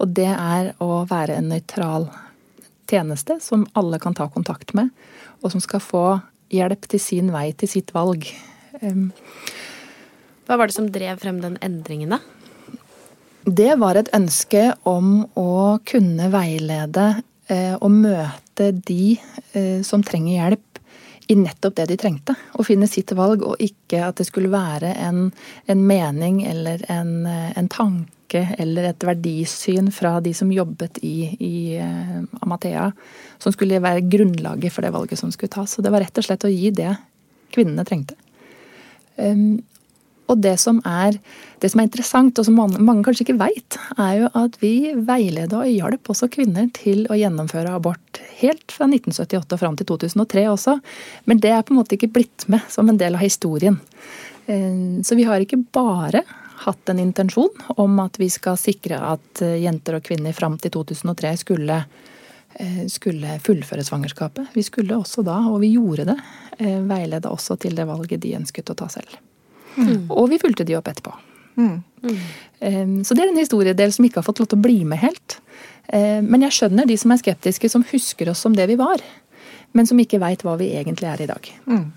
Og 0.00 0.16
det 0.16 0.32
er 0.32 0.72
å 0.80 1.04
være 1.08 1.36
en 1.36 1.52
nøytral 1.52 2.08
tjeneste 2.88 3.42
som 3.44 3.68
alle 3.76 4.00
kan 4.00 4.16
ta 4.16 4.30
kontakt 4.32 4.72
med, 4.72 4.88
og 5.44 5.52
som 5.52 5.60
skal 5.60 5.84
få 5.84 6.06
hjelp 6.48 6.88
til 6.88 7.00
sin 7.00 7.32
vei 7.32 7.50
til 7.52 7.76
sitt 7.76 7.92
valg. 7.92 8.24
Hva 10.48 10.56
var 10.56 10.70
det 10.70 10.78
som 10.78 10.88
drev 10.88 11.18
frem 11.20 11.42
den 11.42 11.58
endringen, 11.60 12.16
da? 12.16 12.22
Det 13.44 13.74
var 13.80 13.98
et 14.00 14.08
ønske 14.16 14.70
om 14.88 15.26
å 15.36 15.76
kunne 15.88 16.30
veilede 16.32 17.04
eh, 17.52 17.74
og 17.76 17.92
møte 17.92 18.70
de 18.72 19.12
eh, 19.52 19.84
som 19.84 20.04
trenger 20.04 20.38
hjelp, 20.38 20.64
i 21.28 21.36
nettopp 21.36 21.74
det 21.76 21.84
de 21.90 21.98
trengte. 22.00 22.32
Å 22.56 22.64
finne 22.64 22.88
sitt 22.88 23.12
valg, 23.12 23.42
og 23.44 23.60
ikke 23.60 24.00
at 24.06 24.16
det 24.16 24.24
skulle 24.24 24.48
være 24.48 24.94
en, 24.96 25.26
en 25.68 25.82
mening 25.84 26.40
eller 26.48 26.80
en, 26.88 27.10
eh, 27.28 27.50
en, 27.60 27.68
tanke 27.68 28.46
eller 28.56 28.88
et 28.88 29.04
verdisyn 29.04 29.92
fra 29.92 30.14
de 30.24 30.32
som 30.36 30.48
jobbet 30.52 30.96
i, 31.04 31.28
i 31.44 31.52
Amathea, 32.40 32.88
som 33.36 33.52
skulle 33.52 33.82
være 33.84 34.06
grunnlaget 34.08 34.72
for 34.72 34.84
det 34.84 34.94
valget 34.96 35.20
som 35.20 35.32
skulle 35.32 35.52
tas. 35.52 35.76
Så 35.76 35.84
det 35.84 35.92
var 35.92 36.04
rett 36.04 36.20
og 36.20 36.24
slett 36.24 36.48
å 36.48 36.52
gi 36.52 36.72
det 36.72 36.94
kvinnene 37.52 37.84
trengte. 37.88 38.16
Um, 39.18 39.60
og 40.28 40.40
det 40.44 40.54
som 40.60 40.80
er, 40.84 41.16
det 41.62 41.70
som 41.72 41.80
er 41.80 41.88
interessant, 41.88 42.38
og 42.38 42.46
som 42.46 42.56
mange, 42.58 42.80
mange 42.84 43.04
kanskje 43.06 43.24
ikke 43.24 43.38
veit, 43.40 43.78
er 43.96 44.14
jo 44.22 44.30
at 44.36 44.58
vi 44.60 44.92
veileda 44.94 45.62
og 45.62 45.70
hjalp 45.72 46.10
også 46.12 46.28
kvinner 46.32 46.68
til 46.76 47.06
å 47.08 47.16
gjennomføre 47.16 47.72
abort 47.78 48.20
helt 48.42 48.74
fra 48.74 48.88
1978 48.90 49.56
og 49.56 49.62
fram 49.62 49.78
til 49.78 49.88
2003 49.88 50.44
også. 50.52 50.76
Men 51.30 51.40
det 51.44 51.54
er 51.54 51.64
på 51.64 51.72
en 51.74 51.80
måte 51.80 51.96
ikke 51.96 52.12
blitt 52.12 52.44
med 52.52 52.66
som 52.72 52.90
en 52.92 53.00
del 53.00 53.16
av 53.16 53.24
historien. 53.24 53.80
Eh, 54.48 55.00
så 55.04 55.16
vi 55.16 55.26
har 55.28 55.40
ikke 55.44 55.62
bare 55.72 56.22
hatt 56.64 56.90
en 56.92 57.00
intensjon 57.00 57.52
om 57.80 58.00
at 58.02 58.18
vi 58.20 58.28
skal 58.32 58.58
sikre 58.60 58.98
at 59.14 59.42
eh, 59.44 59.60
jenter 59.62 59.96
og 59.98 60.04
kvinner 60.04 60.36
fram 60.36 60.58
til 60.60 60.74
2003 60.74 61.32
skulle, 61.44 61.78
eh, 62.58 62.82
skulle 62.92 63.38
fullføre 63.44 63.86
svangerskapet. 63.86 64.52
Vi 64.58 64.66
skulle 64.66 64.98
også 64.98 65.24
da, 65.24 65.38
og 65.48 65.62
vi 65.64 65.72
gjorde 65.78 66.10
det, 66.12 66.20
veileda 66.58 67.30
også 67.30 67.54
til 67.62 67.76
det 67.78 67.84
valget 67.86 68.18
de 68.24 68.34
ønsket 68.34 68.72
å 68.72 68.74
ta 68.80 68.88
selv. 68.90 69.12
Mm. 69.78 70.08
Og 70.10 70.28
vi 70.32 70.40
fulgte 70.42 70.66
de 70.68 70.76
opp 70.78 70.90
etterpå. 70.90 71.14
Mm. 71.58 71.78
Så 73.02 73.14
det 73.14 73.24
er 73.24 73.30
en 73.30 73.40
historiedel 73.40 73.92
som 73.94 74.06
ikke 74.06 74.20
har 74.20 74.26
fått 74.26 74.42
lov 74.42 74.50
til 74.50 74.60
å 74.60 74.66
bli 74.66 74.82
med 74.86 75.00
helt. 75.02 75.38
Men 75.90 76.44
jeg 76.46 76.54
skjønner 76.54 76.86
de 76.86 76.94
som 77.00 77.10
er 77.14 77.18
skeptiske, 77.18 77.70
som 77.72 77.86
husker 77.90 78.30
oss 78.30 78.44
som 78.44 78.54
det 78.54 78.68
vi 78.70 78.76
var. 78.78 79.02
Men 79.74 79.88
som 79.88 79.98
ikke 79.98 80.20
veit 80.22 80.44
hva 80.46 80.54
vi 80.60 80.70
egentlig 80.78 81.08
er 81.10 81.24
i 81.24 81.28
dag. 81.30 81.50
Mm. 81.66 81.88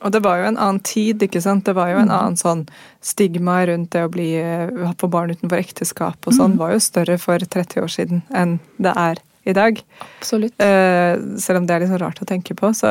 Og 0.00 0.12
det 0.14 0.22
var 0.24 0.40
jo 0.40 0.48
en 0.48 0.58
annen 0.58 0.80
tid, 0.84 1.22
ikke 1.22 1.42
sant. 1.44 1.66
Det 1.66 1.74
var 1.76 1.92
jo 1.92 1.98
en 2.00 2.08
mm. 2.08 2.16
annen 2.16 2.38
sånn 2.40 2.62
stigma 3.04 3.60
rundt 3.68 3.92
det 3.92 4.04
å 4.06 4.12
bli 4.12 4.30
eh, 4.40 4.92
få 5.00 5.10
barn 5.12 5.34
utenfor 5.34 5.60
ekteskap 5.60 6.28
og 6.28 6.36
sånn, 6.36 6.56
mm. 6.56 6.60
var 6.62 6.74
jo 6.74 6.84
større 6.84 7.18
for 7.20 7.42
30 7.42 7.84
år 7.84 7.92
siden 7.92 8.22
enn 8.36 8.58
det 8.80 8.94
er 8.96 9.20
i 9.48 9.56
dag. 9.56 9.80
Absolutt. 10.20 10.56
Uh, 10.60 11.36
selv 11.40 11.60
om 11.60 11.68
det 11.68 11.76
er 11.76 11.84
litt 11.84 11.92
sånn 11.92 12.02
rart 12.02 12.20
å 12.22 12.28
tenke 12.28 12.56
på. 12.56 12.72
Så 12.76 12.88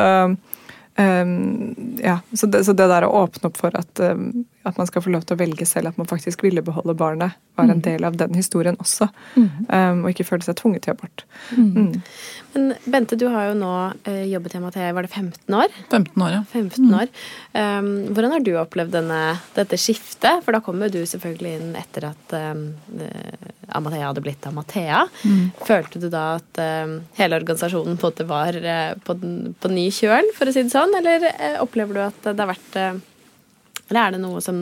Um, 0.99 1.97
ja, 2.03 2.19
så 2.33 2.47
det, 2.47 2.63
så 2.67 2.73
det 2.73 2.87
der 2.91 3.05
å 3.07 3.11
åpne 3.21 3.47
opp 3.47 3.59
for 3.61 3.75
at, 3.79 4.01
um, 4.03 4.43
at 4.67 4.77
man 4.77 4.87
skal 4.89 5.03
få 5.05 5.13
lov 5.13 5.23
til 5.27 5.37
å 5.37 5.39
velge 5.39 5.65
selv, 5.67 5.91
at 5.91 5.99
man 5.99 6.09
faktisk 6.09 6.43
ville 6.43 6.63
beholde 6.65 6.95
barnet, 6.97 7.37
var 7.59 7.71
en 7.71 7.81
del 7.83 8.05
av 8.07 8.17
den 8.19 8.35
historien 8.35 8.77
også. 8.79 9.09
Um, 9.35 10.03
og 10.03 10.11
ikke 10.11 10.25
føle 10.27 10.45
seg 10.45 10.57
tvunget 10.59 10.85
til 10.85 10.95
abort. 10.95 11.23
Mm. 11.55 11.99
Men 12.53 12.69
Bente, 12.89 13.17
du 13.19 13.27
har 13.31 13.49
jo 13.49 13.57
nå 13.59 13.73
eh, 14.09 14.25
jobbet 14.31 14.55
i 14.57 14.61
til, 14.75 14.85
var 14.95 15.05
det 15.05 15.11
15 15.11 15.55
år? 15.55 15.75
15 15.91 16.23
år, 16.25 16.31
ja. 16.33 16.41
15 16.51 16.95
år. 17.01 17.11
Um, 17.53 17.89
hvordan 18.13 18.35
har 18.35 18.45
du 18.45 18.51
opplevd 18.59 18.95
denne, 18.95 19.19
dette 19.55 19.79
skiftet? 19.79 20.43
For 20.45 20.55
da 20.55 20.63
kom 20.65 20.81
jo 20.83 20.91
du 20.93 21.01
selvfølgelig 21.07 21.53
inn 21.59 21.75
etter 21.79 22.09
at 22.09 22.35
um, 22.51 22.65
eh, 22.99 23.51
Amathea 23.75 24.07
hadde 24.07 24.23
blitt 24.25 24.47
Amathea. 24.49 25.03
Følte 25.67 26.01
du 26.01 26.09
da 26.11 26.25
at 26.39 26.63
um, 26.85 26.99
hele 27.19 27.39
organisasjonen 27.39 27.99
på 27.99 28.07
en 28.07 28.15
måte 28.15 28.27
var 28.29 28.57
uh, 28.59 28.95
på, 29.05 29.15
den, 29.21 29.53
på 29.59 29.71
ny 29.73 29.89
kjøl, 29.93 30.33
for 30.37 30.49
å 30.49 30.55
si 30.55 30.65
det 30.65 30.73
sånn? 30.73 30.95
Eller 30.99 31.27
uh, 31.29 31.61
opplever 31.63 31.99
du 31.99 32.03
at 32.07 32.31
det 32.31 32.37
har 32.39 32.49
vært 32.49 32.79
eh, 32.79 32.99
Eller 33.89 34.01
er 34.05 34.15
det 34.15 34.21
noe 34.21 34.41
som 34.43 34.61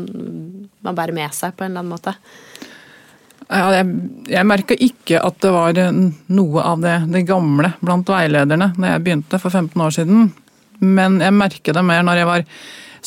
man 0.81 0.95
bærer 0.97 1.15
med 1.15 1.35
seg 1.35 1.55
på 1.55 1.65
en 1.65 1.73
eller 1.73 1.83
annen 1.83 1.95
måte? 1.95 2.15
Ja, 3.47 3.69
jeg 3.77 3.85
jeg 4.27 4.47
merka 4.47 4.75
ikke 4.75 5.21
at 5.23 5.37
det 5.43 5.53
var 5.55 5.77
eh, 5.79 6.01
noe 6.35 6.63
av 6.63 6.81
det, 6.83 6.97
det 7.13 7.27
gamle 7.27 7.71
blant 7.79 8.09
veilederne 8.11 8.73
når 8.75 8.91
jeg 8.91 9.03
begynte 9.05 9.39
for 9.39 9.53
15 9.53 9.85
år 9.85 9.95
siden. 9.95 10.27
Men 10.83 11.21
jeg 11.23 11.35
merker 11.35 11.77
det 11.77 11.85
mer 11.85 12.03
når 12.05 12.21
jeg 12.21 12.29
var 12.29 12.45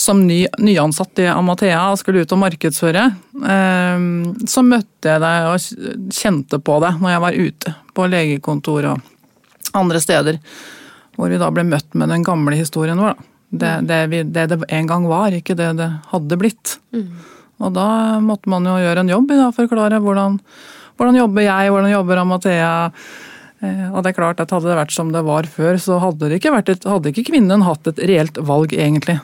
som 0.00 0.22
ny, 0.24 0.46
nyansatt 0.58 1.20
i 1.20 1.28
Amathea 1.28 1.82
og 1.90 1.98
skulle 2.00 2.24
ut 2.24 2.32
og 2.32 2.40
markedsføre. 2.40 3.04
Eh, 3.54 4.06
så 4.48 4.64
møtte 4.64 5.12
jeg 5.12 5.24
deg 5.26 5.48
og 5.50 6.12
kjente 6.16 6.60
på 6.64 6.78
det 6.84 6.94
når 7.02 7.14
jeg 7.14 7.24
var 7.26 7.40
ute 7.40 7.74
på 7.96 8.08
legekontor 8.08 8.92
og 8.94 9.74
andre 9.76 10.00
steder. 10.00 10.40
Hvor 11.18 11.28
vi 11.28 11.40
da 11.40 11.50
ble 11.52 11.66
møtt 11.68 11.92
med 12.00 12.08
den 12.08 12.24
gamle 12.24 12.56
historien 12.56 13.00
vår. 13.00 13.12
Da. 13.12 13.29
Det, 13.50 13.72
det, 13.86 14.00
vi, 14.12 14.22
det 14.22 14.46
det 14.52 14.60
en 14.70 14.86
gang 14.86 15.08
var, 15.10 15.34
ikke 15.34 15.56
det 15.58 15.72
det 15.80 15.88
hadde 16.12 16.38
blitt. 16.38 16.76
Og 17.60 17.74
da 17.76 18.20
måtte 18.24 18.50
man 18.52 18.64
jo 18.64 18.78
gjøre 18.80 19.02
en 19.04 19.10
jobb 19.10 19.32
i 19.34 19.40
å 19.42 19.50
forklare 19.54 19.98
hvordan, 20.00 20.38
hvordan 20.96 21.18
jobber 21.18 21.44
jeg, 21.44 21.72
hvordan 21.74 21.92
jobber 21.92 22.22
Amathea. 22.22 22.70
Og 23.60 23.98
det 24.00 24.12
er 24.12 24.16
klart 24.16 24.40
at 24.40 24.54
Hadde 24.54 24.70
det 24.70 24.78
vært 24.78 24.94
som 24.94 25.10
det 25.12 25.20
var 25.26 25.48
før, 25.50 25.76
så 25.76 25.98
hadde, 26.00 26.30
det 26.30 26.38
ikke, 26.40 26.54
et, 26.62 26.86
hadde 26.88 27.12
ikke 27.12 27.26
kvinnen 27.28 27.66
hatt 27.66 27.90
et 27.90 28.00
reelt 28.08 28.40
valg, 28.48 28.72
egentlig. 28.72 29.18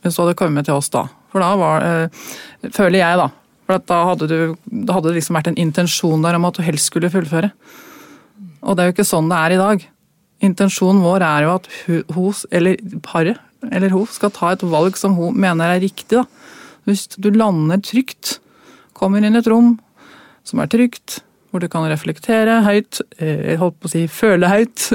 Hvis 0.00 0.16
hun 0.16 0.24
hadde 0.24 0.38
kommet 0.40 0.68
til 0.68 0.78
oss 0.78 0.88
da. 0.92 1.06
For 1.32 1.42
da 1.42 1.54
var 1.58 1.84
eh, 1.84 2.28
Føler 2.72 3.02
jeg, 3.02 3.18
da. 3.20 3.28
For 3.64 3.78
at 3.78 3.86
da 3.88 4.00
hadde, 4.10 4.28
du, 4.28 4.38
da 4.86 4.96
hadde 4.96 5.10
det 5.10 5.18
liksom 5.18 5.36
vært 5.38 5.50
en 5.50 5.60
intensjon 5.60 6.24
der 6.24 6.38
om 6.38 6.46
at 6.48 6.56
du 6.56 6.64
helst 6.64 6.90
skulle 6.90 7.12
fullføre. 7.12 7.50
Og 8.64 8.76
det 8.76 8.84
er 8.84 8.88
jo 8.88 8.94
ikke 8.96 9.08
sånn 9.08 9.28
det 9.32 9.40
er 9.40 9.54
i 9.54 9.60
dag. 9.60 9.84
Intensjonen 10.44 11.00
vår 11.04 11.24
er 11.24 11.46
jo 11.46 11.54
at 11.58 11.68
hun, 11.84 12.02
hos, 12.16 12.44
eller 12.52 12.80
paret, 13.04 13.40
eller 13.72 13.94
hun, 13.94 14.08
skal 14.10 14.32
ta 14.34 14.52
et 14.54 14.64
valg 14.66 14.98
som 15.00 15.16
hun 15.18 15.36
mener 15.40 15.76
er 15.76 15.82
riktig. 15.84 16.18
da. 16.18 16.24
Hvis 16.88 17.06
du 17.16 17.30
lander 17.32 17.80
trygt, 17.80 18.38
kommer 18.94 19.22
inn 19.24 19.36
i 19.36 19.40
et 19.40 19.50
rom 19.50 19.78
som 20.44 20.60
er 20.60 20.68
trygt, 20.70 21.22
hvor 21.54 21.62
du 21.62 21.68
kan 21.70 21.86
reflektere 21.86 22.58
høyt, 22.66 22.98
eh, 23.22 23.54
holdt 23.60 23.78
på 23.78 23.86
å 23.86 23.92
si 23.92 24.04
føle 24.10 24.48
høyt, 24.50 24.88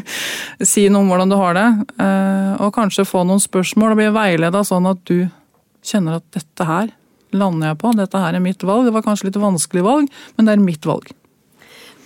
si 0.72 0.86
noe 0.88 1.04
om 1.04 1.12
hvordan 1.12 1.32
du 1.32 1.36
har 1.36 1.58
det, 1.58 1.66
eh, 2.00 2.54
og 2.64 2.72
kanskje 2.74 3.06
få 3.06 3.26
noen 3.28 3.42
spørsmål 3.44 3.92
og 3.92 4.00
bli 4.00 4.08
veileda 4.16 4.64
sånn 4.64 4.88
at 4.88 5.02
du 5.10 5.28
kjenner 5.84 6.18
at 6.18 6.26
dette 6.34 6.64
her 6.64 6.94
lander 7.36 7.74
jeg 7.74 7.80
på, 7.82 7.92
dette 7.98 8.22
her 8.22 8.38
er 8.38 8.42
mitt 8.42 8.64
valg. 8.64 8.88
Det 8.88 8.94
var 8.96 9.04
kanskje 9.04 9.28
litt 9.28 9.40
vanskelig 9.40 9.84
valg, 9.84 10.08
men 10.36 10.48
det 10.48 10.54
er 10.54 10.64
mitt 10.64 10.88
valg. 10.88 11.12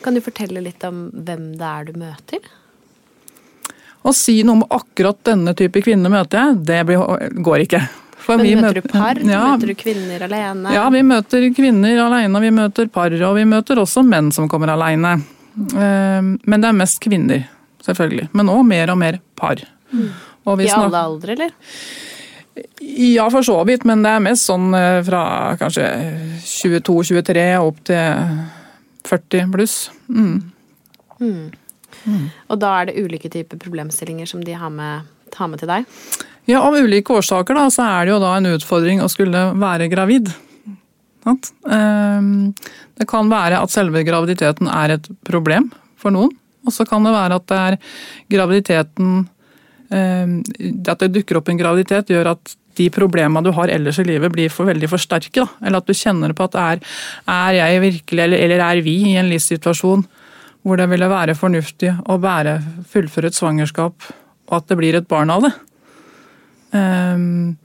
Kan 0.02 0.18
du 0.18 0.24
fortelle 0.24 0.64
litt 0.64 0.82
om 0.82 1.04
hvem 1.14 1.52
det 1.60 1.68
er 1.68 1.86
du 1.86 1.94
møter? 2.02 2.50
Å 4.02 4.12
si 4.16 4.40
noe 4.42 4.60
om 4.60 4.64
akkurat 4.74 5.18
denne 5.28 5.54
type 5.58 5.82
kvinner 5.84 6.10
møter 6.10 6.40
jeg, 6.40 6.62
det 6.66 6.80
blir, 6.88 7.02
går 7.44 7.66
ikke. 7.66 7.82
For 8.22 8.38
Men 8.38 8.46
vi 8.46 8.54
møter 8.58 8.78
du 8.78 8.88
par? 8.90 9.18
Ja, 9.18 9.42
Møter 9.54 9.72
du 9.72 9.74
kvinner 9.78 10.24
alene? 10.28 10.72
Ja, 10.74 10.84
vi 10.94 11.02
møter 11.06 11.46
kvinner 11.54 12.02
alene, 12.04 12.42
vi 12.44 12.52
møter 12.54 12.90
par, 12.94 13.14
og 13.14 13.34
vi 13.38 13.46
møter 13.50 13.80
også 13.82 14.04
menn 14.06 14.30
som 14.34 14.48
kommer 14.50 14.70
alene. 14.74 15.16
Eh, 15.58 16.20
Men 16.22 16.62
det 16.62 16.70
er 16.70 16.78
mest 16.78 17.00
kvinner, 17.02 17.44
selvfølgelig. 17.82 18.28
Men 18.38 18.52
òg 18.52 18.62
mer 18.68 18.94
og 18.94 19.00
mer 19.02 19.18
par. 19.38 19.62
Og 20.46 20.58
vi 20.58 20.66
I 20.66 20.74
alle 20.74 21.02
aldre, 21.10 21.36
eller? 21.36 21.54
Ja, 22.82 23.28
for 23.32 23.46
så 23.46 23.56
vidt, 23.66 23.86
men 23.88 24.02
det 24.04 24.10
er 24.12 24.22
mest 24.22 24.46
sånn 24.50 24.70
eh, 24.76 25.00
fra 25.06 25.22
kanskje 25.60 25.86
22-23 26.44 27.46
opp 27.62 27.78
til 27.88 28.32
40 29.08 29.50
pluss. 29.54 29.76
Mm. 30.10 30.42
Og 32.48 32.60
da 32.60 32.74
er 32.80 32.90
det 32.90 32.98
ulike 33.02 33.30
typer 33.32 33.60
problemstillinger 33.62 34.28
som 34.28 34.42
de 34.44 34.54
har 34.58 34.72
med, 34.72 35.08
tar 35.34 35.50
med 35.52 35.62
til 35.62 35.70
deg? 35.70 35.88
Ja, 36.50 36.62
Av 36.66 36.74
ulike 36.74 37.14
årsaker 37.14 37.54
da, 37.54 37.68
så 37.70 37.84
er 37.86 38.06
det 38.06 38.14
jo 38.16 38.22
da 38.22 38.32
en 38.36 38.50
utfordring 38.50 39.02
å 39.02 39.10
skulle 39.10 39.50
være 39.58 39.90
gravid. 39.92 40.32
Ehm, 41.70 42.54
Det 42.98 43.06
kan 43.08 43.30
være 43.30 43.60
at 43.62 43.70
selve 43.70 44.02
graviditeten 44.06 44.68
er 44.68 44.96
et 44.96 45.06
problem 45.24 45.70
for 45.96 46.10
noen. 46.10 46.32
Og 46.66 46.72
så 46.72 46.86
kan 46.86 47.02
det 47.02 47.12
være 47.12 47.38
at 47.38 47.46
det 47.46 47.58
er 47.58 47.78
graviditeten 48.30 49.28
ehm, 49.90 50.42
At 50.86 50.98
det 50.98 51.12
dukker 51.12 51.38
opp 51.38 51.48
en 51.48 51.58
graviditet 51.58 52.10
gjør 52.10 52.34
at 52.36 52.56
de 52.76 52.88
problemene 52.90 53.44
du 53.44 53.52
har 53.52 53.68
ellers 53.68 53.98
i 54.00 54.06
livet 54.06 54.32
blir 54.32 54.48
for 54.50 54.64
veldig 54.64 54.88
for 54.88 54.98
sterke. 54.98 55.44
Eller 55.60 55.78
at 55.78 55.86
du 55.86 55.92
kjenner 55.92 56.32
på 56.32 56.46
at 56.48 56.54
er, 56.54 56.80
er 57.28 57.52
jeg 57.58 57.80
virkelig, 57.82 58.22
eller, 58.24 58.38
eller 58.38 58.64
er 58.64 58.82
vi 58.82 58.96
i 59.12 59.16
en 59.20 59.28
livssituasjon 59.28 60.06
hvor 60.62 60.78
det 60.78 60.88
ville 60.92 61.10
være 61.10 61.34
fornuftig 61.38 61.90
å 62.10 62.18
bære, 62.22 62.56
fullføre 62.90 63.32
svangerskap, 63.34 64.10
og 64.50 64.56
at 64.58 64.70
det 64.70 64.78
blir 64.78 64.98
et 64.98 65.08
barn 65.10 65.32
av 65.34 65.46
det. 65.46 65.52
Um, 66.72 67.56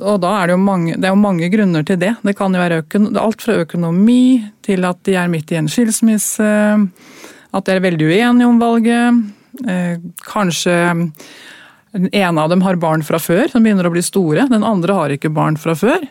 og 0.00 0.16
da 0.24 0.30
er 0.40 0.48
det 0.48 0.54
jo 0.54 0.62
mange, 0.64 0.96
det 0.96 1.08
er 1.08 1.12
jo 1.12 1.20
mange 1.20 1.50
grunner 1.52 1.84
til 1.84 1.98
det. 2.00 2.14
Det 2.24 2.32
kan 2.38 2.54
jo 2.56 2.62
være 2.62 2.80
alt 3.20 3.44
fra 3.44 3.58
økonomi 3.66 4.40
til 4.64 4.86
at 4.88 5.02
de 5.04 5.16
er 5.20 5.28
midt 5.32 5.52
i 5.52 5.58
en 5.60 5.68
skilsmisse, 5.68 6.52
at 7.54 7.66
de 7.68 7.74
er 7.74 7.84
veldig 7.84 8.08
uenige 8.08 8.48
om 8.48 8.62
valget. 8.62 9.20
Eh, 9.68 10.00
kanskje 10.24 10.78
den 11.94 12.08
ene 12.10 12.42
av 12.42 12.50
dem 12.50 12.64
har 12.64 12.80
barn 12.80 13.04
fra 13.06 13.20
før, 13.22 13.46
som 13.52 13.62
begynner 13.62 13.86
å 13.86 13.92
bli 13.94 14.02
store. 14.02 14.48
Den 14.50 14.64
andre 14.66 14.96
har 14.96 15.14
ikke 15.14 15.30
barn 15.34 15.60
fra 15.60 15.76
før, 15.78 16.08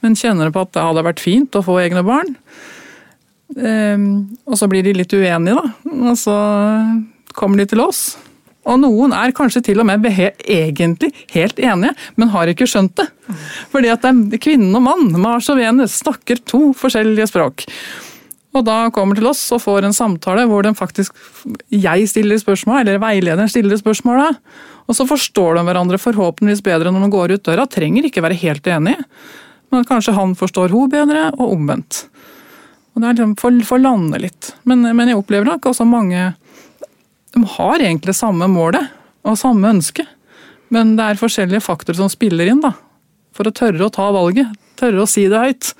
men 0.00 0.16
kjenner 0.16 0.54
på 0.54 0.62
at 0.62 0.72
det 0.76 0.86
hadde 0.86 1.04
vært 1.10 1.24
fint 1.24 1.58
å 1.58 1.64
få 1.66 1.80
egne 1.82 2.06
barn. 2.06 2.36
Ehm, 3.56 4.08
og 4.44 4.58
så 4.60 4.68
blir 4.70 4.84
de 4.84 4.96
litt 4.96 5.12
uenige, 5.12 5.56
da. 5.56 5.92
Og 6.10 6.18
så 6.20 6.38
kommer 7.38 7.62
de 7.62 7.68
til 7.70 7.82
oss. 7.84 8.18
Og 8.68 8.76
noen 8.82 9.14
er 9.16 9.32
kanskje 9.36 9.62
til 9.70 9.80
og 9.80 9.86
med 9.88 10.04
egentlig 10.04 11.12
helt 11.32 11.60
enige, 11.62 11.94
men 12.20 12.32
har 12.34 12.50
ikke 12.50 12.68
skjønt 12.68 12.98
det. 13.00 13.06
Fordi 13.72 13.88
at 13.94 14.04
det 14.04 14.42
kvinnen 14.44 14.76
og 14.76 14.84
mann, 14.84 15.08
Mars 15.22 15.48
og 15.48 15.56
Venus, 15.60 15.96
snakker 16.02 16.42
to 16.44 16.74
forskjellige 16.76 17.30
språk. 17.30 17.64
Og 18.56 18.64
da 18.64 18.88
kommer 18.92 19.16
til 19.16 19.28
oss 19.28 19.40
og 19.54 19.62
får 19.62 19.86
en 19.86 19.96
samtale 19.96 20.46
hvor 20.48 20.64
den 20.64 20.76
faktisk 20.76 21.16
jeg 21.72 22.08
stiller 22.10 22.40
spørsmål, 22.40 22.82
eller 22.82 23.00
veilederen 23.00 23.48
stiller 23.48 23.80
spørsmål. 23.80 24.34
Og 24.88 24.96
så 24.96 25.06
forstår 25.08 25.58
de 25.58 25.64
hverandre 25.68 26.00
forhåpentligvis 26.00 26.64
bedre 26.64 26.92
når 26.92 27.06
de 27.06 27.12
går 27.14 27.36
ut 27.36 27.44
døra. 27.48 27.68
Trenger 27.68 28.08
ikke 28.08 28.24
være 28.24 28.40
helt 28.40 28.68
enige, 28.68 29.04
men 29.72 29.84
kanskje 29.88 30.16
han 30.16 30.34
forstår 30.36 30.72
hun 30.72 30.92
bedre, 30.92 31.28
og 31.36 31.56
omvendt. 31.56 32.06
Og 32.98 33.04
det 33.04 33.12
er 33.12 33.14
liksom 33.14 33.36
for, 33.38 33.54
for 33.62 33.78
lande 33.78 34.18
litt. 34.18 34.48
Men, 34.66 34.82
men 34.82 35.06
jeg 35.06 35.20
opplever 35.20 35.46
nok 35.46 35.68
også 35.70 35.84
mange 35.86 36.32
De 37.30 37.42
har 37.54 37.78
egentlig 37.78 38.16
samme 38.18 38.48
målet 38.50 38.88
og 39.22 39.36
samme 39.38 39.70
ønske, 39.70 40.02
men 40.72 40.96
det 40.96 41.04
er 41.04 41.20
forskjellige 41.20 41.60
faktorer 41.60 41.98
som 41.98 42.08
spiller 42.10 42.48
inn 42.48 42.62
da, 42.64 42.70
for 43.36 43.46
å 43.46 43.52
tørre 43.52 43.84
å 43.84 43.92
ta 43.92 44.06
valget. 44.14 44.50
Tørre 44.78 45.02
å 45.04 45.10
si 45.10 45.26
det 45.28 45.42
høyt. 45.42 45.70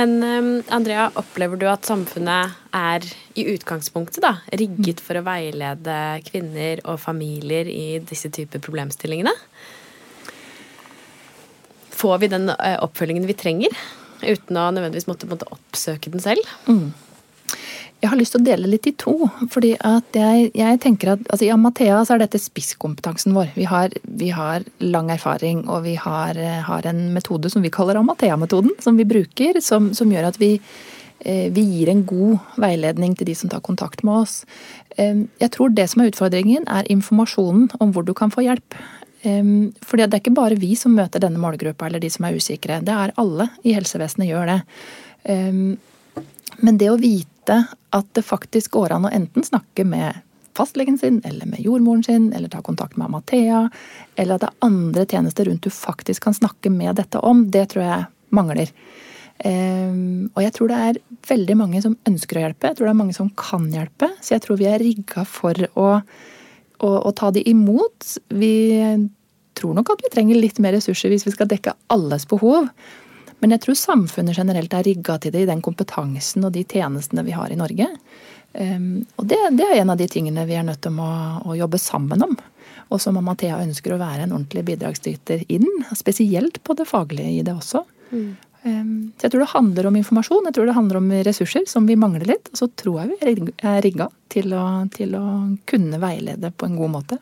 Men 0.00 0.14
um, 0.24 0.48
Andrea, 0.74 1.06
opplever 1.20 1.60
du 1.60 1.66
at 1.70 1.86
samfunnet 1.86 2.58
er 2.74 3.06
i 3.38 3.46
utgangspunktet 3.54 4.24
da, 4.24 4.34
rigget 4.60 5.00
for 5.04 5.20
å 5.20 5.24
veilede 5.26 5.96
kvinner 6.26 6.82
og 6.84 6.98
familier 7.02 7.70
i 7.70 8.00
disse 8.02 8.32
typer 8.34 8.64
problemstillingene? 8.64 9.32
Får 11.98 12.20
vi 12.24 12.32
den 12.34 12.50
eh, 12.56 12.76
oppfølgingen 12.82 13.30
vi 13.30 13.38
trenger, 13.38 13.78
uten 14.22 14.56
å 14.58 14.70
nødvendigvis 14.74 15.08
måtte, 15.10 15.28
måtte 15.30 15.48
oppsøke 15.54 16.10
den 16.12 16.22
selv? 16.24 16.42
Jeg 17.98 18.12
har 18.12 18.18
lyst 18.20 18.30
til 18.36 18.42
å 18.44 18.46
dele 18.46 18.68
litt 18.70 18.86
i 18.86 18.92
to. 18.94 19.14
fordi 19.50 19.72
at 19.82 20.14
jeg, 20.14 20.50
jeg 20.54 20.80
tenker 20.84 21.16
at 21.16 21.24
altså 21.26 21.48
I 21.48 21.50
Amathea 21.50 22.04
så 22.06 22.14
er 22.14 22.22
dette 22.22 22.38
spisskompetansen 22.38 23.34
vår. 23.34 23.50
Vi 23.56 23.66
har, 23.66 23.94
vi 24.06 24.28
har 24.30 24.66
lang 24.78 25.10
erfaring, 25.10 25.64
og 25.66 25.82
vi 25.88 25.96
har, 25.98 26.38
eh, 26.38 26.60
har 26.62 26.86
en 26.86 27.08
metode 27.14 27.50
som 27.50 27.64
vi 27.64 27.72
kaller 27.74 27.98
Amathea-metoden. 27.98 28.76
Som 28.84 29.00
vi 29.00 29.08
bruker, 29.08 29.58
som, 29.64 29.90
som 29.98 30.14
gjør 30.14 30.30
at 30.30 30.38
vi, 30.38 30.60
eh, 31.24 31.48
vi 31.50 31.64
gir 31.72 31.90
en 31.90 32.04
god 32.06 32.38
veiledning 32.62 33.18
til 33.18 33.32
de 33.32 33.34
som 33.34 33.50
tar 33.50 33.66
kontakt 33.66 34.04
med 34.06 34.22
oss. 34.22 34.44
Eh, 34.96 35.26
Jeg 35.40 35.50
tror 35.56 35.74
det 35.74 35.90
som 35.90 36.02
er 36.02 36.12
utfordringen, 36.12 36.70
er 36.70 36.86
informasjonen 36.86 37.66
om 37.80 37.92
hvor 37.92 38.06
du 38.06 38.14
kan 38.14 38.30
få 38.30 38.46
hjelp. 38.46 38.78
Fordi 39.22 40.04
det 40.04 40.14
er 40.14 40.22
ikke 40.22 40.36
bare 40.36 40.58
vi 40.60 40.74
som 40.78 40.94
møter 40.94 41.22
denne 41.22 41.40
målgruppa, 41.42 41.88
eller 41.88 42.02
de 42.02 42.10
som 42.12 42.28
er 42.28 42.38
usikre. 42.38 42.80
Det 42.86 42.94
er 42.94 43.14
alle 43.18 43.48
i 43.66 43.74
helsevesenet 43.74 44.30
gjør 44.30 44.52
det. 44.52 44.60
Men 46.62 46.78
det 46.80 46.90
å 46.92 47.00
vite 47.00 47.58
at 47.96 48.08
det 48.14 48.24
faktisk 48.26 48.76
går 48.76 48.94
an 48.94 49.08
å 49.08 49.12
enten 49.14 49.46
snakke 49.46 49.84
med 49.88 50.22
fastlegen 50.58 50.98
sin, 50.98 51.20
eller 51.24 51.46
med 51.46 51.62
jordmoren 51.62 52.02
sin, 52.04 52.32
eller 52.34 52.50
ta 52.50 52.62
kontakt 52.66 52.96
med 52.98 53.06
Amathea, 53.06 53.68
eller 54.16 54.34
at 54.34 54.42
det 54.42 54.48
er 54.48 54.66
andre 54.66 55.04
tjenester 55.06 55.46
rundt 55.46 55.66
du 55.66 55.70
faktisk 55.70 56.26
kan 56.26 56.34
snakke 56.34 56.72
med 56.74 56.98
dette 56.98 57.20
om, 57.22 57.44
det 57.50 57.68
tror 57.72 57.84
jeg 57.84 58.08
mangler. 58.34 58.72
Og 59.38 60.40
jeg 60.42 60.54
tror 60.56 60.72
det 60.72 60.80
er 60.88 60.98
veldig 61.28 61.56
mange 61.60 61.82
som 61.84 61.94
ønsker 62.10 62.40
å 62.40 62.42
hjelpe, 62.42 62.72
jeg 62.72 62.78
tror 62.78 62.88
det 62.88 62.94
er 62.94 63.02
mange 63.04 63.14
som 63.14 63.30
kan 63.38 63.68
hjelpe. 63.70 64.10
Så 64.18 64.34
jeg 64.34 64.42
tror 64.44 64.58
vi 64.58 64.66
er 64.66 64.82
rigga 64.82 65.22
for 65.30 65.54
å, 65.78 65.86
å, 66.78 66.90
å, 67.08 67.12
ta 67.16 67.30
de 67.34 67.42
imot. 67.50 68.14
Vi 68.28 68.54
tror 69.58 69.74
nok 69.78 69.92
at 69.94 70.04
vi 70.04 70.12
trenger 70.12 70.38
litt 70.38 70.60
mer 70.62 70.76
ressurser 70.76 71.12
hvis 71.12 71.26
vi 71.26 71.34
skal 71.34 71.50
dekke 71.50 71.74
alles 71.94 72.26
behov. 72.30 72.68
Men 73.38 73.54
jeg 73.54 73.62
tror 73.64 73.78
samfunnet 73.78 74.38
generelt 74.38 74.74
er 74.74 74.86
rigga 74.86 75.18
til 75.22 75.34
det 75.34 75.44
i 75.44 75.50
den 75.50 75.62
kompetansen 75.62 76.46
og 76.46 76.54
de 76.56 76.64
tjenestene 76.66 77.24
vi 77.26 77.36
har 77.36 77.52
i 77.52 77.58
Norge. 77.58 77.86
Um, 78.58 79.04
og 79.20 79.28
det, 79.30 79.38
det, 79.58 79.66
er 79.66 79.82
en 79.82 79.92
av 79.92 79.98
de 80.00 80.08
tingene 80.10 80.46
vi 80.48 80.56
er 80.58 80.64
nødt 80.66 80.80
til 80.82 80.96
å, 80.98 81.10
å 81.46 81.58
jobbe 81.58 81.78
sammen 81.78 82.24
om. 82.24 82.34
Og 82.88 83.02
som 83.02 83.18
Mathea 83.22 83.60
ønsker 83.62 83.94
å 83.94 84.00
være 84.00 84.24
en 84.24 84.34
ordentlig 84.34 84.64
bidragsyter 84.70 85.44
inn. 85.52 85.68
Spesielt 85.96 86.62
på 86.64 86.74
det 86.78 86.88
faglige 86.88 87.36
i 87.36 87.44
det 87.46 87.54
også. 87.54 87.84
Mm. 88.10 88.30
Så 89.18 89.26
jeg 89.26 89.32
tror 89.32 89.44
det 89.44 89.52
handler 89.52 89.88
om 89.88 89.96
informasjon, 89.98 90.48
jeg 90.48 90.56
tror 90.56 90.68
det 90.68 90.76
handler 90.76 91.00
om 91.00 91.08
ressurser 91.26 91.64
som 91.70 91.86
vi 91.88 91.96
mangler 91.98 92.28
litt. 92.34 92.50
Og 92.52 92.60
så 92.62 92.68
tror 92.78 93.02
jeg 93.02 93.16
vi 93.16 93.54
er 93.62 93.80
rigga 93.84 94.08
til 94.32 94.52
til 94.94 95.16
å 95.18 95.24
kunne 95.68 96.00
veilede 96.02 96.52
på 96.54 96.68
en 96.68 96.76
god 96.78 96.94
måte. 96.94 97.18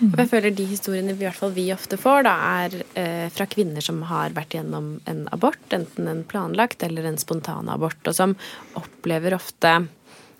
Mm. 0.00 0.14
Jeg 0.18 0.28
føler 0.30 0.54
de 0.54 0.64
historiene 0.66 1.14
vi, 1.14 1.22
i 1.22 1.28
hvert 1.28 1.38
fall 1.38 1.52
vi 1.54 1.68
ofte 1.72 1.96
får, 2.00 2.24
da, 2.26 2.34
er 2.64 2.74
eh, 2.98 3.26
fra 3.32 3.46
kvinner 3.50 3.84
som 3.84 4.02
har 4.08 4.34
vært 4.34 4.56
gjennom 4.56 4.96
en 5.10 5.22
abort, 5.34 5.62
enten 5.72 6.08
en 6.10 6.24
planlagt 6.26 6.82
eller 6.82 7.06
en 7.08 7.20
spontan 7.20 7.70
abort, 7.70 8.00
og 8.10 8.16
som 8.16 8.34
opplever 8.78 9.36
ofte 9.36 9.76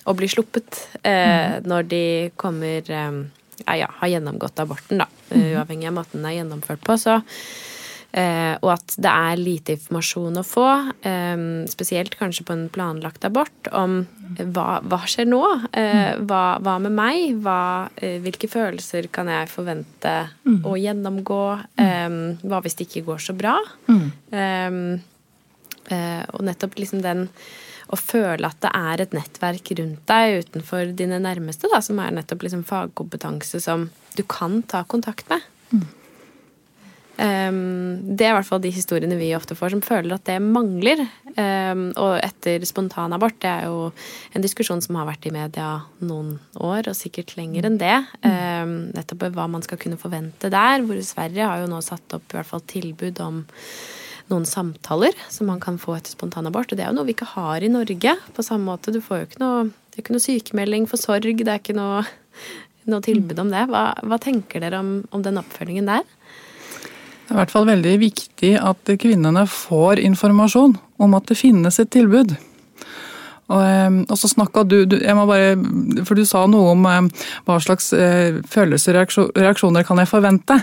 å 0.05 0.14
bli 0.19 0.29
sluppet 0.29 0.81
eh, 1.03 1.61
mm. 1.61 1.71
når 1.71 1.87
de 1.93 2.05
kommer 2.40 2.90
eh, 2.90 3.21
ja, 3.79 3.93
har 4.01 4.11
gjennomgått 4.11 4.59
aborten, 4.64 5.05
da. 5.05 5.09
Mm. 5.31 5.47
Uavhengig 5.55 5.88
av 5.93 5.97
måten 6.03 6.21
den 6.21 6.29
er 6.33 6.37
gjennomført 6.40 6.83
på. 6.85 6.99
Så 7.01 7.21
Eh, 7.23 7.84
og 8.14 8.68
at 8.70 8.94
det 9.03 9.11
er 9.11 9.40
lite 9.40 9.74
informasjon 9.74 10.38
å 10.38 10.44
få, 10.46 10.68
eh, 11.03 11.40
spesielt 11.66 12.14
kanskje 12.14 12.44
på 12.46 12.55
en 12.55 12.68
planlagt 12.70 13.24
abort, 13.27 13.70
om 13.72 14.05
hva, 14.38 14.79
hva 14.87 15.00
skjer 15.09 15.27
nå? 15.29 15.42
Eh, 15.74 16.14
hva, 16.22 16.42
hva, 16.62 16.77
med 16.83 16.94
meg? 16.94 17.40
Hva, 17.42 17.88
eh, 17.98 18.20
hvilke 18.22 18.48
følelser 18.50 19.09
kan 19.14 19.31
jeg 19.31 19.50
forvente 19.53 20.14
mm. 20.46 20.62
å 20.66 20.77
gjennomgå? 20.79 21.42
Eh, 21.83 22.16
hva 22.44 22.62
hvis 22.64 22.79
det 22.79 22.88
ikke 22.88 23.05
går 23.11 23.27
så 23.27 23.37
bra? 23.38 23.57
Mm. 23.90 24.09
Eh, 25.85 26.22
og 26.33 26.46
nettopp 26.46 26.79
liksom 26.81 27.03
den 27.05 27.27
å 27.92 27.98
føle 28.00 28.48
at 28.48 28.61
det 28.64 28.70
er 28.72 29.03
et 29.05 29.14
nettverk 29.16 29.74
rundt 29.79 30.07
deg 30.09 30.46
utenfor 30.46 30.94
dine 30.96 31.18
nærmeste, 31.22 31.68
da, 31.72 31.83
som 31.85 32.00
er 32.00 32.14
nettopp 32.16 32.46
liksom 32.46 32.64
fagkompetanse 32.66 33.61
som 33.62 33.90
du 34.16 34.24
kan 34.24 34.62
ta 34.70 34.85
kontakt 34.88 35.29
med. 35.31 35.44
Mm. 35.74 35.85
Um, 37.14 38.16
det 38.18 38.27
er 38.27 38.33
i 38.33 38.37
hvert 38.38 38.48
fall 38.48 38.62
de 38.64 38.72
historiene 38.74 39.18
vi 39.18 39.31
ofte 39.37 39.55
får, 39.55 39.74
som 39.74 39.83
føler 39.85 40.16
at 40.16 40.27
det 40.27 40.40
mangler. 40.42 41.05
Um, 41.35 41.87
og 42.00 42.16
etter 42.18 42.64
spontanabort, 42.66 43.37
det 43.42 43.50
er 43.50 43.68
jo 43.68 43.90
en 44.35 44.44
diskusjon 44.44 44.83
som 44.83 44.98
har 44.98 45.09
vært 45.09 45.29
i 45.29 45.35
media 45.35 45.68
noen 46.03 46.37
år, 46.59 46.90
og 46.90 46.98
sikkert 46.98 47.37
lenger 47.38 47.68
enn 47.68 47.79
det. 47.83 47.96
Um, 48.27 48.74
nettopp 48.96 49.29
hva 49.37 49.46
man 49.50 49.62
skal 49.66 49.81
kunne 49.83 50.00
forvente 50.00 50.50
der. 50.53 50.83
Hvor 50.83 50.98
Sverige 51.07 51.50
har 51.50 51.62
jo 51.62 51.70
nå 51.70 51.83
satt 51.87 52.18
opp 52.18 52.27
i 52.33 52.40
hvert 52.40 52.50
fall 52.50 52.64
tilbud 52.70 53.22
om 53.22 53.44
noen 54.33 54.46
samtaler 54.48 55.16
som 55.33 55.50
man 55.50 55.61
kan 55.62 55.79
få 55.81 55.98
etter 55.98 56.14
spontanabort. 56.14 56.72
Og 56.72 56.79
det 56.79 56.87
er 56.87 56.90
jo 56.90 56.98
noe 56.98 57.09
vi 57.09 57.14
ikke 57.16 57.33
har 57.37 57.62
i 57.62 57.70
Norge. 57.70 58.16
På 58.35 58.46
samme 58.46 58.66
måte, 58.72 58.94
du 58.94 59.03
får 59.05 59.20
jo 59.20 59.31
ikke 59.31 59.42
noe, 59.44 59.64
det 59.92 60.00
er 60.00 60.05
ikke 60.05 60.16
noe 60.16 60.27
sykemelding 60.27 60.90
for 60.90 61.00
sorg. 61.00 61.31
Det 61.44 61.50
er 61.50 61.62
ikke 61.62 61.77
noe, 61.77 62.03
noe 62.90 63.05
tilbud 63.05 63.42
om 63.44 63.53
det. 63.53 63.66
Hva, 63.70 63.87
hva 64.03 64.20
tenker 64.22 64.64
dere 64.64 64.81
om, 64.83 64.94
om 65.14 65.24
den 65.24 65.40
oppfølgingen 65.40 65.92
der? 65.92 66.09
Det 67.24 67.32
er 67.32 67.37
i 67.37 67.40
hvert 67.40 67.54
fall 67.54 67.68
veldig 67.68 67.94
viktig 68.02 68.50
at 68.60 68.96
kvinnene 69.00 69.46
får 69.48 70.02
informasjon 70.04 70.76
om 71.00 71.14
at 71.16 71.30
det 71.30 71.40
finnes 71.40 71.80
et 71.80 71.92
tilbud. 71.94 72.37
Og, 73.52 73.60
ehm, 73.60 73.96
og 74.08 74.16
så 74.16 74.28
snakka 74.30 74.62
du, 74.64 74.76
du, 74.88 74.96
jeg 75.02 75.16
må 75.16 75.26
bare, 75.28 75.52
For 76.08 76.16
du 76.16 76.24
sa 76.24 76.46
noe 76.48 76.72
om 76.72 76.87
ehm, 76.88 77.10
hva 77.44 77.58
slags 77.60 77.90
eh, 77.96 78.38
følelser 78.48 78.96
og 79.02 79.37
reaksjoner 79.37 79.84
kan 79.84 80.00
jeg 80.00 80.08
forvente. 80.08 80.56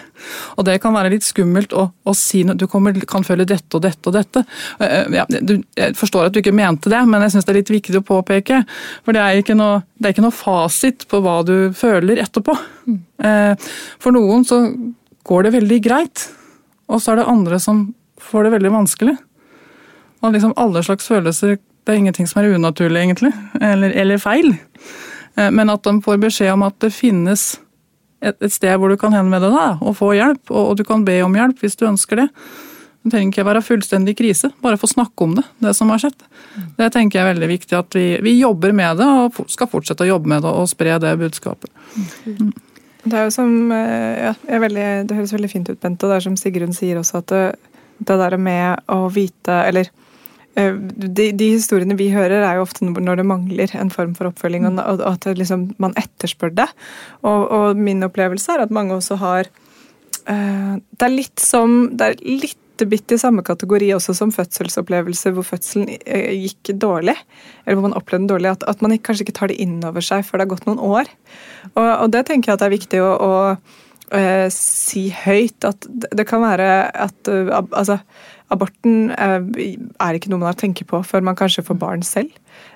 Og 0.58 0.66
det 0.66 0.80
kan 0.82 0.96
være 0.96 1.14
litt 1.14 1.28
skummelt 1.28 1.76
å, 1.78 1.88
å 1.92 2.16
si 2.18 2.42
noe, 2.48 2.58
du 2.58 2.66
kommer, 2.72 2.98
kan 3.10 3.26
føle 3.28 3.46
dette 3.46 3.78
og 3.78 3.86
dette 3.86 4.10
og 4.10 4.18
dette. 4.18 4.44
Eh, 4.82 5.14
ja, 5.14 5.28
du, 5.30 5.60
jeg 5.78 5.98
forstår 6.00 6.30
at 6.30 6.36
du 6.36 6.42
ikke 6.42 6.56
mente 6.58 6.90
det, 6.94 7.04
men 7.06 7.22
jeg 7.26 7.36
syns 7.36 7.48
det 7.48 7.54
er 7.54 7.62
litt 7.62 7.74
viktig 7.76 8.02
å 8.02 8.06
påpeke. 8.08 8.64
For 9.06 9.18
det 9.18 9.24
er 9.24 9.44
ikke 9.44 9.58
noe, 9.60 9.84
det 10.02 10.10
er 10.10 10.18
ikke 10.18 10.26
noe 10.26 10.40
fasit 10.42 11.06
på 11.12 11.22
hva 11.22 11.42
du 11.46 11.56
føler 11.78 12.24
etterpå. 12.26 12.58
Mm. 12.90 13.02
Eh, 13.30 13.72
for 14.02 14.18
noen 14.18 14.48
så 14.48 14.64
går 15.28 15.46
det 15.46 15.58
veldig 15.60 15.84
greit. 15.86 16.30
Og 16.92 17.02
så 17.02 17.14
er 17.14 17.22
det 17.22 17.30
andre 17.32 17.60
som 17.64 17.86
får 18.22 18.46
det 18.48 18.56
veldig 18.58 18.72
vanskelig. 18.74 19.18
Og 20.22 20.36
liksom 20.36 20.54
alle 20.60 20.84
slags 20.86 21.08
følelser 21.10 21.58
Det 21.58 21.96
er 21.96 21.98
ingenting 21.98 22.28
som 22.30 22.44
er 22.44 22.54
unaturlig, 22.54 23.00
egentlig. 23.02 23.32
Eller, 23.58 23.90
eller 23.98 24.20
feil. 24.22 24.52
Eh, 25.36 25.48
men 25.52 25.70
at 25.74 25.82
de 25.84 25.96
får 26.06 26.20
beskjed 26.22 26.54
om 26.54 26.62
at 26.68 26.76
det 26.84 26.92
finnes 26.94 27.46
et, 28.22 28.36
et 28.38 28.54
sted 28.54 28.78
hvor 28.78 28.92
du 28.92 29.00
kan 29.02 29.16
henvende 29.18 29.50
deg 29.50 29.82
og 29.82 29.96
få 29.98 30.12
hjelp. 30.14 30.44
Og, 30.52 30.62
og, 30.62 30.76
du 30.78 30.86
kan 30.86 31.02
be 31.08 31.18
om 31.26 31.34
hjelp 31.36 31.64
hvis 31.64 31.80
du 31.80 31.88
ønsker 31.90 32.22
det. 32.22 32.28
Du 33.02 33.10
trenger 33.10 33.34
ikke 33.34 33.48
være 33.48 33.64
fullstendig 33.66 34.14
krise, 34.20 34.52
bare 34.62 34.78
få 34.78 34.86
snakke 34.92 35.26
om 35.26 35.34
det, 35.40 35.48
det 35.64 35.74
som 35.74 35.90
har 35.90 36.04
skjedd. 36.04 36.22
Det 36.78 36.92
tenker 36.94 37.18
jeg 37.18 37.26
er 37.26 37.32
veldig 37.32 37.50
viktig 37.50 37.78
at 37.80 37.98
vi, 37.98 38.06
vi 38.22 38.36
jobber 38.38 38.76
med 38.78 39.02
det, 39.02 39.08
og 39.10 39.50
skal 39.50 39.72
fortsette 39.72 40.06
å 40.06 40.12
jobbe 40.12 40.30
med 40.30 40.46
det 40.46 40.52
og 40.54 40.70
spre 40.70 41.00
det 41.02 41.16
budskapet. 41.18 41.72
Mm. 42.30 42.52
Det 43.02 43.18
er 43.18 43.26
jo 43.26 43.34
som, 43.34 43.52
ja, 43.74 44.34
ja, 44.36 44.60
veldig, 44.62 44.86
det 45.10 45.18
høres 45.18 45.34
veldig 45.34 45.50
fint 45.50 45.70
ut, 45.72 45.80
Bente. 45.82 46.06
Og 46.06 46.12
det 46.12 46.20
er 46.20 46.26
som 46.28 46.38
Sigrun 46.38 46.76
sier 46.76 47.00
også, 47.02 47.24
at 47.24 47.34
det, 47.34 47.42
det 48.06 48.18
der 48.22 48.38
med 48.42 48.84
å 48.92 49.08
vite 49.14 49.58
Eller 49.70 49.90
eh, 50.60 50.76
de, 50.76 51.32
de, 51.34 51.50
historiene 51.56 51.98
vi 51.98 52.12
hører, 52.14 52.46
er 52.46 52.60
jo 52.60 52.68
ofte 52.68 52.86
når 52.86 53.22
det 53.22 53.28
mangler 53.30 53.74
en 53.78 53.94
form 53.94 54.14
for 54.18 54.30
oppfølging, 54.30 54.70
og 54.70 55.04
at 55.08 55.28
liksom, 55.38 55.72
man 55.82 55.98
etterspør 56.00 56.54
det. 56.62 56.70
Og, 57.24 57.42
og, 57.50 57.82
min 57.90 58.06
opplevelse 58.06 58.54
er 58.54 58.66
at 58.68 58.74
mange 58.76 58.98
også 58.98 59.18
har 59.22 59.50
uh, 60.30 60.78
Det 60.78 61.08
er 61.08 61.14
litt 61.14 61.42
som 61.42 61.92
Det 61.98 62.12
er 62.12 62.20
litt 62.22 62.61
bitte 62.90 63.18
i 63.18 63.22
samme 63.22 63.44
kategori 63.46 63.92
også 63.96 64.16
som 64.18 64.34
fødselsopplevelser 64.34 65.36
hvor 65.36 65.46
fødselen 65.48 65.90
eh, 66.06 66.32
gikk 66.46 66.74
dårlig, 66.82 67.16
eller 67.66 67.80
hvor 67.80 67.88
man 67.90 67.98
opplevde 67.98 68.24
den 68.24 68.32
dårlig, 68.32 68.52
at, 68.56 68.66
at 68.70 68.82
man 68.86 68.98
kanskje 68.98 69.28
ikke 69.28 69.38
tar 69.40 69.52
det 69.52 69.60
inn 69.64 69.80
over 69.88 70.06
seg 70.06 70.26
før 70.28 70.40
det 70.40 70.48
har 70.48 70.54
gått 70.56 70.68
noen 70.70 70.84
år. 70.84 71.14
Og, 71.76 71.88
og 71.88 72.12
det 72.14 72.26
tenker 72.30 72.52
jeg 72.52 72.60
at 72.60 72.64
det 72.64 72.70
er 72.70 72.78
viktig 72.78 73.02
å, 73.04 73.12
å 73.12 73.34
uh, 74.12 74.48
si 74.54 75.08
høyt. 75.14 75.68
At 75.68 75.88
det 75.90 76.28
kan 76.30 76.44
være 76.44 76.70
at 76.90 77.32
uh, 77.32 77.62
altså, 77.70 78.02
aborten 78.52 79.12
uh, 79.16 79.40
er 79.42 80.18
ikke 80.18 80.32
noe 80.32 80.42
man 80.42 80.52
har 80.52 80.60
tenker 80.60 80.88
på 80.90 81.02
før 81.08 81.24
man 81.26 81.38
kanskje 81.40 81.66
får 81.68 81.80
barn 81.82 82.06
selv. 82.06 82.32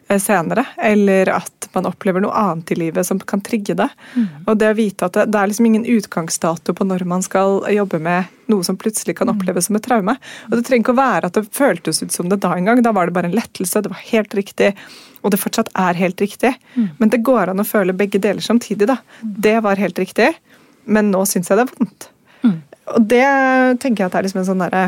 Eh, 0.07 0.19
senere, 0.19 0.65
eller 0.77 1.29
at 1.33 1.69
man 1.73 1.87
opplever 1.89 2.21
noe 2.21 2.33
annet 2.37 2.71
i 2.71 2.75
livet 2.77 3.07
som 3.07 3.17
kan 3.19 3.41
trigge 3.41 3.73
det. 3.73 3.87
Mm. 4.13 4.27
Og 4.45 4.57
det 4.61 4.67
å 4.69 4.75
vite 4.77 5.07
at 5.07 5.15
det, 5.17 5.23
det, 5.33 5.39
er 5.39 5.49
liksom 5.49 5.65
ingen 5.65 5.87
utgangsdato 5.89 6.75
på 6.77 6.85
når 6.85 7.07
man 7.09 7.25
skal 7.25 7.63
jobbe 7.73 7.97
med 8.05 8.29
noe 8.53 8.61
som 8.67 8.77
plutselig 8.77 9.15
kan 9.17 9.31
mm. 9.31 9.33
oppleves 9.33 9.65
som 9.65 9.79
et 9.79 9.85
traume. 9.87 10.13
Og 10.45 10.53
det 10.53 10.61
trenger 10.67 10.85
ikke 10.85 10.93
å 10.93 10.99
være 10.99 11.31
at 11.31 11.39
det 11.39 11.47
føltes 11.57 12.03
ut 12.03 12.13
som 12.13 12.29
det 12.29 12.37
da 12.45 12.53
en 12.53 12.69
gang. 12.69 12.83
Da 12.85 12.93
var 12.93 13.09
det 13.09 13.15
bare 13.17 13.31
en 13.31 13.37
lettelse, 13.37 13.81
det 13.81 13.93
var 13.95 14.03
helt 14.11 14.37
riktig. 14.37 14.75
Og 15.25 15.33
det 15.33 15.41
fortsatt 15.41 15.73
er 15.73 15.97
helt 15.97 16.21
riktig. 16.21 16.53
Mm. 16.75 16.91
Men 16.99 17.13
det 17.15 17.23
går 17.25 17.55
an 17.55 17.65
å 17.65 17.65
føle 17.65 17.97
begge 17.97 18.21
deler 18.21 18.45
samtidig. 18.45 18.85
da. 18.91 18.99
Mm. 19.23 19.33
Det 19.47 19.55
var 19.65 19.81
helt 19.81 20.03
riktig, 20.05 20.35
men 20.85 21.09
nå 21.09 21.23
syns 21.25 21.49
jeg 21.49 21.57
det 21.57 21.65
er 21.65 21.73
vondt. 21.79 22.09
Mm. 22.45 22.59
Og 22.93 23.09
det 23.09 23.25
tenker 23.81 24.05
jeg 24.05 24.11
at 24.11 24.19
er 24.21 24.29
liksom 24.29 24.43
en 24.43 24.49
sånn 24.53 24.61
derre 24.67 24.85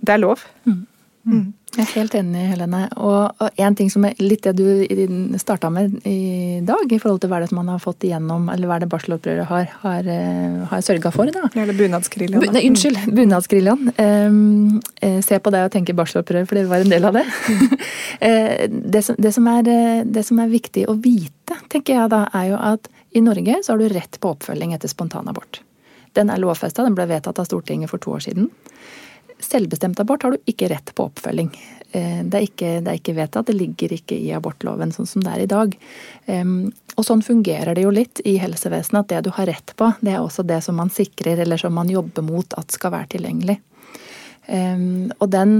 Det 0.00 0.16
er 0.16 0.22
lov. 0.22 0.42
Mm. 0.64 0.82
Mm. 1.24 1.44
Jeg 1.74 1.82
er 1.82 1.90
helt 1.96 2.14
enig, 2.14 2.42
Helene. 2.52 2.80
Og, 3.02 3.40
og 3.42 3.60
en 3.64 3.74
ting 3.74 3.88
som 3.90 4.04
er 4.06 4.18
litt 4.22 4.44
det 4.46 4.52
du 4.58 5.38
starta 5.40 5.70
med 5.72 5.96
i 6.06 6.60
dag, 6.62 6.84
i 6.92 6.98
forhold 7.02 7.22
til 7.22 7.32
hva 7.32 7.40
det 7.42 7.48
man 7.56 7.72
har 7.72 7.80
fått 7.82 8.06
igjennom, 8.06 8.46
eller 8.52 8.70
hva 8.70 8.76
det 8.82 8.88
barselopprøret 8.92 9.48
har, 9.48 9.72
har, 9.82 10.10
eh, 10.10 10.60
har 10.70 10.84
sørga 10.86 11.10
for. 11.14 11.32
da. 11.34 11.48
Eller 11.56 11.74
bunadsgeriljaen. 11.78 12.44
Bu, 12.44 12.60
unnskyld, 12.60 13.00
bunadsgeriljaen. 13.16 13.90
Um, 13.98 15.18
se 15.24 15.40
på 15.42 15.54
deg 15.54 15.66
og 15.66 15.74
tenke 15.74 15.96
barselopprør, 15.98 16.46
for 16.46 16.60
det 16.60 16.68
var 16.70 16.84
en 16.84 16.94
del 16.94 17.10
av 17.10 17.20
det. 17.20 17.26
Eh, 18.24 18.70
det, 18.70 19.00
som, 19.02 19.16
det, 19.18 19.32
som 19.34 19.46
er, 19.50 19.66
det 20.06 20.22
som 20.24 20.38
er 20.40 20.46
viktig 20.48 20.84
å 20.88 20.94
vite, 21.02 21.56
tenker 21.72 21.96
jeg 21.96 22.12
da, 22.12 22.20
er 22.32 22.52
jo 22.52 22.60
at 22.70 22.86
i 23.18 23.20
Norge 23.20 23.58
så 23.66 23.74
har 23.74 23.82
du 23.82 23.90
rett 23.90 24.16
på 24.22 24.30
oppfølging 24.32 24.72
etter 24.76 24.88
spontanabort. 24.88 25.58
Den 26.14 26.30
er 26.30 26.40
lovfesta, 26.40 26.86
den 26.86 26.94
ble 26.96 27.08
vedtatt 27.10 27.40
av 27.42 27.48
Stortinget 27.48 27.90
for 27.90 28.00
to 28.00 28.14
år 28.14 28.22
siden. 28.28 28.48
Selvbestemt 29.44 30.00
abort 30.00 30.24
har 30.24 30.34
du 30.34 30.50
ikke 30.50 30.70
rett 30.72 30.92
på 30.96 31.06
oppfølging. 31.08 31.50
Eh, 31.92 32.22
det 32.24 32.38
er 32.38 32.46
ikke, 32.46 32.70
det 32.84 32.92
er 32.92 33.00
ikke 33.00 33.16
vedtatt, 33.18 33.50
det 33.50 33.58
ligger 33.58 33.92
ikke 33.96 34.16
i 34.16 34.32
abortloven 34.36 34.94
sånn 34.94 35.08
som 35.10 35.24
det 35.24 35.34
er 35.34 35.44
i 35.44 35.50
dag. 35.50 35.76
Og 36.94 37.04
sånn 37.04 37.22
fungerer 37.26 37.76
det 37.76 37.84
jo 37.84 37.92
litt 37.92 38.22
i 38.24 38.36
helsevesenet, 38.40 39.04
at 39.04 39.12
det 39.12 39.26
du 39.26 39.34
har 39.36 39.50
rett 39.50 39.74
på, 39.76 39.90
det 40.00 40.14
er 40.14 40.22
også 40.22 40.46
det 40.46 40.62
som 40.64 40.78
man 40.78 40.92
sikrer, 40.94 41.42
eller 41.42 41.60
som 41.60 41.74
man 41.76 41.90
jobber 41.90 42.24
mot 42.24 42.56
at 42.58 42.72
skal 42.72 42.94
være 42.94 43.16
tilgjengelig. 43.16 43.58
Og 45.18 45.26
den 45.32 45.56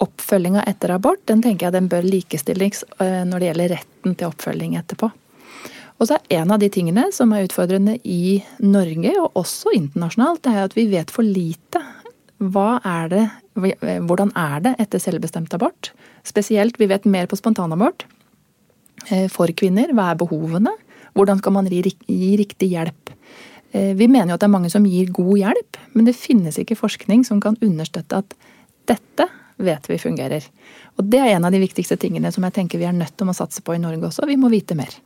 oppfølginga 0.00 0.64
etter 0.68 0.94
abort, 0.94 1.20
den 1.28 1.42
tenker 1.44 1.68
jeg 1.68 1.76
den 1.76 1.88
bør 1.92 2.06
likestilles 2.06 2.84
eh, 3.00 3.22
når 3.28 3.40
det 3.40 3.50
gjelder 3.50 3.74
retten 3.76 4.16
til 4.16 4.30
oppfølging 4.30 4.76
etterpå. 4.80 5.10
Og 6.00 6.08
så 6.08 6.16
er 6.16 6.40
en 6.40 6.54
av 6.54 6.62
de 6.62 6.70
tingene 6.72 7.10
som 7.12 7.32
er 7.36 7.44
utfordrende 7.44 7.98
i 8.08 8.38
Norge, 8.64 9.12
og 9.20 9.36
også 9.36 9.74
internasjonalt, 9.76 10.40
det 10.46 10.54
er 10.54 10.68
at 10.70 10.76
vi 10.78 10.86
vet 10.88 11.12
for 11.12 11.26
lite. 11.26 11.82
Er 12.40 13.08
det, 13.12 13.24
hvordan 14.08 14.30
er 14.32 14.60
det 14.64 14.74
etter 14.80 14.98
selvbestemt 14.98 15.52
abort? 15.54 15.92
Spesielt, 16.24 16.78
vi 16.80 16.88
vet 16.88 17.04
mer 17.04 17.26
på 17.28 17.36
spontanabort 17.36 18.06
eh, 19.10 19.28
for 19.28 19.52
kvinner. 19.52 19.92
Hva 19.92 20.10
er 20.10 20.20
behovene? 20.20 20.72
Hvordan 21.12 21.38
skal 21.42 21.52
man 21.52 21.68
gi, 21.68 21.82
gi 22.08 22.30
riktig 22.40 22.70
hjelp? 22.72 23.12
Eh, 23.72 23.92
vi 23.94 24.08
mener 24.08 24.32
jo 24.32 24.38
at 24.38 24.40
det 24.40 24.48
er 24.48 24.56
mange 24.56 24.72
som 24.72 24.88
gir 24.88 25.12
god 25.12 25.36
hjelp, 25.36 25.80
men 25.92 26.08
det 26.08 26.16
finnes 26.16 26.56
ikke 26.58 26.78
forskning 26.80 27.26
som 27.28 27.42
kan 27.44 27.60
understøtte 27.60 28.22
at 28.24 28.34
dette 28.88 29.28
vet 29.60 29.90
vi 29.90 30.00
fungerer. 30.00 30.44
Og 30.96 31.04
det 31.12 31.20
er 31.20 31.36
en 31.36 31.44
av 31.44 31.52
de 31.52 31.60
viktigste 31.60 32.00
tingene 32.00 32.32
som 32.32 32.46
jeg 32.48 32.56
tenker 32.56 32.80
vi 32.80 32.88
er 32.88 32.96
nødt 32.96 33.18
til 33.20 33.28
å 33.28 33.36
satse 33.36 33.60
på 33.60 33.76
i 33.76 33.82
Norge 33.82 34.08
også. 34.08 34.24
Vi 34.24 34.40
må 34.40 34.48
vite 34.48 34.78
mer. 34.78 34.96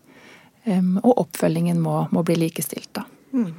Og 1.02 1.10
oppfølgingen 1.10 1.80
må, 1.82 2.04
må, 2.14 2.22
bli 2.24 2.38
likestilt, 2.38 2.88
da. 2.94 3.02
Mm. 3.34 3.50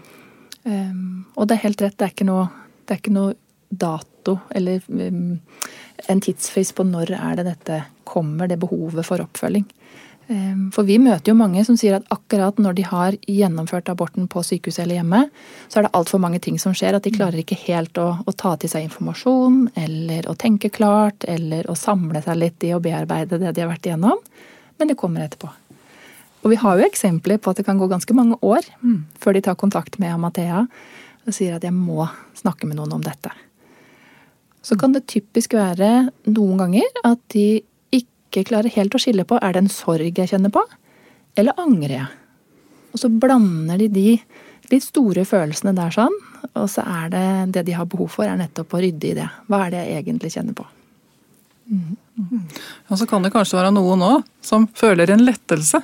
Og 1.35 1.45
det 1.45 1.57
er 1.57 1.65
helt 1.67 1.83
rett, 1.83 1.97
det 1.99 2.07
er 2.07 2.13
ikke 2.15 2.25
noe, 2.25 2.47
er 2.87 2.97
ikke 2.97 3.13
noe 3.13 3.35
dato 3.79 4.39
eller 4.55 4.81
um, 4.87 5.39
en 6.11 6.21
tidsfrist 6.21 6.75
på 6.75 6.85
når 6.87 7.13
er 7.17 7.39
det 7.39 7.47
dette 7.49 7.81
kommer, 8.03 8.47
det 8.47 8.59
behovet 8.61 9.05
for 9.07 9.23
oppfølging. 9.23 9.65
For 10.73 10.87
vi 10.87 10.95
møter 10.97 11.29
jo 11.29 11.37
mange 11.37 11.61
som 11.67 11.75
sier 11.77 11.99
at 11.99 12.07
akkurat 12.13 12.57
når 12.57 12.77
de 12.79 12.85
har 12.87 13.17
gjennomført 13.29 13.91
aborten 13.91 14.25
på 14.31 14.41
sykehuset 14.41 14.81
eller 14.81 14.97
hjemme, 14.97 15.19
så 15.69 15.77
er 15.77 15.85
det 15.85 15.91
altfor 15.99 16.21
mange 16.23 16.39
ting 16.41 16.57
som 16.61 16.73
skjer. 16.73 16.97
At 16.97 17.05
de 17.05 17.13
klarer 17.13 17.43
ikke 17.43 17.57
helt 17.67 17.97
å, 18.01 18.07
å, 18.25 18.33
ta 18.33 18.55
til 18.57 18.71
seg 18.71 18.87
informasjon, 18.87 19.67
eller 19.77 20.25
å 20.25 20.33
tenke 20.39 20.73
klart, 20.73 21.27
eller 21.29 21.69
å 21.69 21.77
samle 21.77 22.23
seg 22.25 22.41
litt 22.41 22.65
i 22.65 22.73
å 22.73 22.81
bearbeide 22.81 23.37
det 23.37 23.53
de 23.53 23.65
har 23.65 23.69
vært 23.69 23.85
igjennom. 23.85 24.25
Men 24.81 24.89
det 24.89 24.97
kommer 24.97 25.27
etterpå. 25.27 25.51
Og 26.41 26.51
vi 26.53 26.61
har 26.61 26.81
jo 26.81 26.89
eksempler 26.89 27.37
på 27.37 27.53
at 27.53 27.61
det 27.61 27.69
kan 27.69 27.77
gå 27.77 27.85
ganske 27.89 28.17
mange 28.17 28.37
år 28.45 28.65
før 29.21 29.37
de 29.37 29.45
tar 29.45 29.61
kontakt 29.61 29.99
med 30.01 30.13
Amathea 30.13 30.65
og 31.25 31.33
sier 31.33 31.55
at 31.55 31.63
'jeg 31.63 31.73
må 31.73 32.05
snakke 32.33 32.65
med 32.65 32.77
noen 32.77 32.93
om 32.93 33.01
dette'. 33.01 33.44
Så 34.65 34.77
kan 34.81 34.95
det 34.95 35.05
typisk 35.11 35.53
være 35.57 36.09
noen 36.31 36.61
ganger 36.63 37.01
at 37.05 37.21
de 37.35 37.61
ikke 37.93 38.45
klarer 38.49 38.73
helt 38.73 38.95
å 38.97 39.01
skille 39.01 39.25
på 39.27 39.37
er 39.37 39.53
det 39.53 39.65
en 39.65 39.71
sorg 39.71 40.17
jeg 40.17 40.31
kjenner 40.31 40.53
på, 40.53 40.63
eller 41.37 41.61
angrer 41.61 41.97
jeg? 41.99 42.07
Og 42.95 43.01
så 43.03 43.11
blander 43.11 43.83
de 43.83 43.89
de 43.93 44.07
litt 44.71 44.85
store 44.85 45.25
følelsene 45.27 45.75
der 45.77 45.93
sånn, 45.93 46.15
og 46.55 46.69
så 46.71 46.81
er 46.81 47.11
det 47.13 47.25
det 47.57 47.65
de 47.67 47.75
har 47.77 47.85
behov 47.89 48.09
for, 48.15 48.25
er 48.25 48.39
nettopp 48.39 48.73
å 48.73 48.81
rydde 48.81 49.11
i 49.11 49.17
det. 49.19 49.27
Hva 49.51 49.65
er 49.65 49.75
det 49.75 49.83
jeg 49.83 50.01
egentlig 50.01 50.31
kjenner 50.33 50.57
på? 50.57 50.65
Mm. 51.69 51.97
Mm. 52.15 52.41
Og 52.89 52.97
så 52.97 53.05
kan 53.09 53.25
det 53.25 53.33
kanskje 53.33 53.59
være 53.59 53.73
noen 53.75 54.01
òg 54.05 54.25
som 54.45 54.65
føler 54.77 55.13
en 55.13 55.25
lettelse 55.25 55.83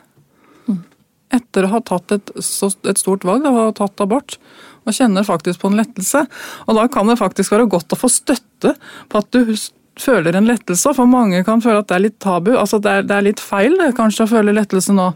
etter 1.32 1.66
å 1.66 1.72
ha 1.76 1.80
tatt 1.88 2.12
et, 2.16 2.32
et 2.36 3.00
stort 3.00 3.26
valg, 3.28 3.46
da, 3.46 3.54
ha 3.56 3.72
tatt 3.76 4.04
abort, 4.04 4.38
og 4.86 4.96
kjenner 4.96 5.28
faktisk 5.28 5.62
på 5.62 5.70
en 5.72 5.78
lettelse. 5.82 6.24
Og 6.68 6.78
da 6.78 6.88
kan 6.92 7.10
det 7.10 7.20
faktisk 7.20 7.54
være 7.54 7.70
godt 7.72 7.94
å 7.94 8.00
få 8.00 8.10
støtte 8.12 8.74
på 9.12 9.22
at 9.22 9.30
du 9.36 9.54
føler 10.02 10.38
en 10.38 10.50
lettelse. 10.50 10.94
For 10.98 11.10
mange 11.10 11.44
kan 11.48 11.62
føle 11.64 11.84
at 11.84 11.92
det 11.92 11.98
er 11.98 12.06
litt 12.08 12.20
tabu. 12.24 12.54
altså 12.58 12.80
Det 12.82 12.92
er, 12.92 13.06
det 13.08 13.18
er 13.18 13.28
litt 13.30 13.44
feil 13.44 13.78
det, 13.80 13.94
kanskje 13.98 14.26
å 14.26 14.34
føle 14.34 14.56
lettelse 14.56 14.96
nå. 14.98 15.12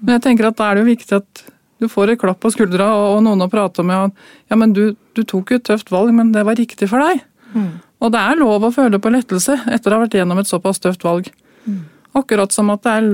Men 0.00 0.16
jeg 0.16 0.26
tenker 0.28 0.48
at 0.48 0.58
da 0.58 0.68
er 0.68 0.78
det 0.78 0.84
jo 0.84 0.92
viktig 0.92 1.18
at 1.18 1.44
du 1.78 1.86
får 1.90 2.12
et 2.12 2.20
klapp 2.20 2.40
på 2.42 2.50
skuldra 2.50 2.88
og, 2.96 3.20
noen 3.22 3.44
å 3.44 3.50
prate 3.50 3.84
med. 3.86 4.14
ja, 4.50 4.56
men 4.58 4.72
du, 4.74 4.96
du 5.14 5.22
tok 5.22 5.52
jo 5.52 5.58
et 5.60 5.66
tøft 5.66 5.92
valg, 5.94 6.10
men 6.14 6.32
det 6.34 6.42
var 6.46 6.58
riktig 6.58 6.88
for 6.90 7.02
deg. 7.02 7.22
Mm. 7.54 7.78
Og 8.02 8.14
det 8.14 8.22
er 8.22 8.40
lov 8.40 8.66
å 8.66 8.72
føle 8.74 8.98
på 9.02 9.12
lettelse 9.14 9.60
etter 9.70 9.92
å 9.92 9.98
ha 9.98 10.06
vært 10.06 10.16
gjennom 10.18 10.40
et 10.42 10.50
såpass 10.50 10.82
tøft 10.82 11.06
valg. 11.06 11.30
Mm. 11.66 11.84
Akkurat 12.18 12.54
som 12.54 12.70
at 12.74 12.82
det 12.86 12.96
er, 12.98 13.08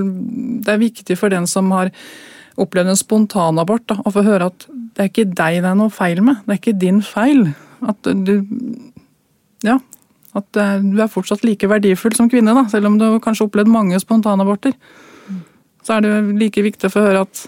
det 0.64 0.72
er 0.72 0.80
viktig 0.80 1.16
for 1.20 1.32
den 1.32 1.48
som 1.50 1.68
har 1.76 1.92
opplevd 2.60 2.92
en 2.92 2.98
spontanabort, 2.98 3.96
å 4.04 4.12
få 4.14 4.24
høre 4.24 4.48
at 4.52 4.66
det 4.94 5.02
er 5.02 5.10
ikke 5.10 5.26
deg 5.30 5.60
det 5.62 5.70
er 5.70 5.78
noe 5.78 5.92
feil 5.92 6.22
med. 6.22 6.42
Det 6.44 6.54
er 6.54 6.60
ikke 6.60 6.78
din 6.78 7.00
feil. 7.02 7.48
At 7.82 8.02
du 8.02 8.34
Ja. 9.64 9.78
At 10.34 10.50
du 10.52 11.00
er 11.00 11.10
fortsatt 11.10 11.44
like 11.46 11.68
verdifull 11.70 12.14
som 12.16 12.28
kvinne, 12.28 12.54
da, 12.54 12.66
selv 12.68 12.86
om 12.86 12.98
du 12.98 13.06
kanskje 13.22 13.44
har 13.44 13.50
opplevd 13.50 13.70
mange 13.70 13.98
spontanaborter. 14.02 14.74
Så 15.86 15.96
er 15.96 16.00
det 16.00 16.38
like 16.40 16.62
viktig 16.62 16.88
å 16.88 16.94
få 16.94 17.04
høre 17.04 17.22
at 17.22 17.44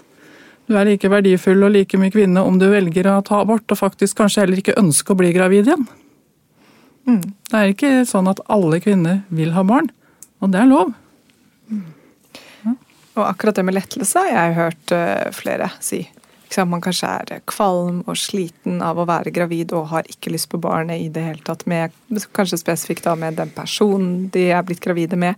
du 0.67 0.75
er 0.75 0.85
like 0.87 1.09
verdifull 1.09 1.63
og 1.63 1.73
like 1.73 1.99
mye 1.99 2.11
kvinne 2.11 2.43
om 2.43 2.59
du 2.59 2.67
velger 2.71 3.07
å 3.11 3.23
ta 3.23 3.41
abort, 3.41 3.67
og 3.71 3.79
faktisk 3.79 4.19
kanskje 4.19 4.43
heller 4.43 4.61
ikke 4.61 4.77
ønsker 4.79 5.15
å 5.15 5.19
bli 5.19 5.33
gravid 5.35 5.67
igjen. 5.67 5.87
Mm. 7.07 7.21
Det 7.23 7.59
er 7.59 7.71
ikke 7.71 7.91
sånn 8.07 8.27
at 8.27 8.41
alle 8.51 8.81
kvinner 8.83 9.21
vil 9.31 9.53
ha 9.55 9.63
barn, 9.67 9.87
og 10.43 10.51
det 10.51 10.63
er 10.63 10.71
lov. 10.71 10.91
Og 13.17 13.23
akkurat 13.25 13.57
det 13.57 13.65
med 13.65 13.77
lettelse 13.77 14.21
har 14.27 14.29
jeg 14.29 14.57
hørt 14.59 14.93
uh, 14.93 15.31
flere 15.33 15.71
si. 15.81 16.03
Man 16.67 16.81
kanskje 16.81 17.09
er 17.09 17.41
kvalm 17.49 18.03
og 18.07 18.17
sliten 18.17 18.81
av 18.85 18.99
å 18.99 19.05
være 19.07 19.33
gravid 19.35 19.73
og 19.75 19.89
har 19.91 20.07
ikke 20.09 20.31
lyst 20.33 20.49
på 20.51 20.59
barnet 20.61 21.01
i 21.03 21.09
det 21.13 21.25
hele 21.25 21.43
tatt, 21.45 21.65
med, 21.69 21.93
kanskje 22.37 22.61
spesifikt 22.61 23.05
da 23.05 23.15
med 23.19 23.37
den 23.39 23.51
personen 23.53 24.29
de 24.33 24.47
er 24.55 24.63
blitt 24.65 24.83
gravide 24.83 25.19
med. 25.19 25.35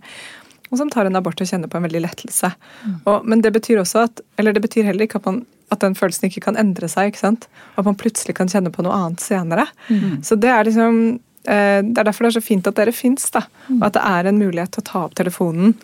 Og 0.70 0.78
som 0.78 0.90
tar 0.90 1.08
en 1.08 1.18
abort 1.18 1.40
og 1.42 1.48
kjenner 1.50 1.70
på 1.70 1.80
en 1.80 1.86
veldig 1.88 2.02
lettelse. 2.04 2.52
Mm. 2.84 2.98
Og, 3.10 3.24
men 3.26 3.42
det 3.42 3.52
betyr 3.56 3.80
også 3.82 4.04
at 4.06 4.20
Eller 4.38 4.54
det 4.54 4.62
betyr 4.62 4.86
heller 4.86 5.06
ikke 5.06 5.18
at, 5.18 5.26
man, 5.26 5.42
at 5.74 5.82
den 5.82 5.96
følelsen 5.98 6.28
ikke 6.28 6.44
kan 6.46 6.58
endre 6.60 6.88
seg. 6.88 7.18
At 7.18 7.84
man 7.84 7.98
plutselig 7.98 8.36
kan 8.38 8.50
kjenne 8.50 8.70
på 8.70 8.84
noe 8.86 8.94
annet 8.94 9.24
senere. 9.24 9.66
Mm. 9.88 10.20
Så 10.22 10.38
det 10.38 10.52
er 10.54 10.68
liksom 10.68 11.00
eh, 11.44 11.80
Det 11.82 11.98
er 11.98 12.06
derfor 12.06 12.24
det 12.24 12.30
er 12.30 12.38
så 12.38 12.46
fint 12.46 12.70
at 12.70 12.78
dere 12.78 12.94
fins, 12.94 13.26
da. 13.34 13.42
Og 13.80 13.88
at 13.88 13.98
det 13.98 14.04
er 14.12 14.30
en 14.30 14.38
mulighet 14.38 14.76
til 14.76 14.84
å 14.84 14.90
ta 14.92 15.02
opp 15.08 15.18
telefonen 15.18 15.74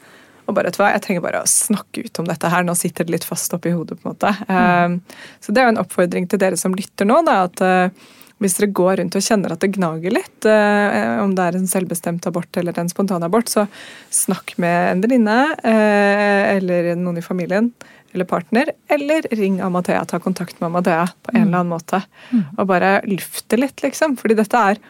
og 0.46 0.54
bare, 0.54 0.70
vet 0.70 0.78
du 0.78 0.82
hva, 0.82 0.92
jeg 0.94 1.02
trenger 1.04 1.24
bare 1.24 1.42
å 1.42 1.50
snakke 1.50 2.06
ut 2.06 2.20
om 2.22 2.28
dette 2.28 2.50
her. 2.52 2.66
Nå 2.66 2.76
sitter 2.78 3.06
det 3.06 3.16
litt 3.16 3.26
fast 3.26 3.54
oppi 3.56 3.72
hodet. 3.74 3.98
på 3.98 4.06
en 4.06 4.14
måte. 4.14 4.30
Mm. 4.46 5.00
Så 5.42 5.52
det 5.52 5.62
er 5.62 5.66
jo 5.66 5.74
en 5.74 5.82
oppfordring 5.82 6.28
til 6.30 6.42
dere 6.42 6.58
som 6.60 6.76
lytter 6.76 7.08
nå. 7.08 7.18
da, 7.26 7.40
at 7.48 7.62
uh, 7.66 8.12
hvis 8.42 8.58
dere 8.58 8.68
går 8.76 8.98
rundt 9.00 9.16
og 9.16 9.24
kjenner 9.24 9.54
at 9.54 9.62
det 9.64 9.72
gnager 9.78 10.12
litt, 10.12 10.44
eh, 10.44 11.16
om 11.22 11.32
det 11.32 11.44
er 11.44 11.56
en 11.56 11.68
selvbestemt 11.70 12.26
abort 12.28 12.58
eller 12.60 12.76
en 12.76 12.90
spontanabort, 12.92 13.48
så 13.48 13.64
snakk 14.12 14.52
med 14.60 14.90
en 14.90 15.04
venninne 15.04 15.36
eh, 15.64 16.42
eller 16.58 16.90
noen 17.00 17.22
i 17.22 17.24
familien 17.24 17.70
eller 18.12 18.28
partner, 18.28 18.74
eller 18.92 19.24
ring 19.40 19.56
Amathea. 19.64 20.04
Ta 20.04 20.20
kontakt 20.20 20.60
med 20.60 20.68
Amathea 20.68 21.06
på 21.06 21.32
en 21.32 21.40
mm. 21.40 21.46
eller 21.46 21.62
annen 21.62 21.72
måte. 21.72 22.02
Mm. 22.28 22.44
Og 22.58 22.68
bare 22.68 22.92
lufte 23.08 23.56
litt, 23.56 23.80
liksom. 23.84 24.18
Fordi 24.20 24.36
dette 24.38 24.68
er 24.72 24.84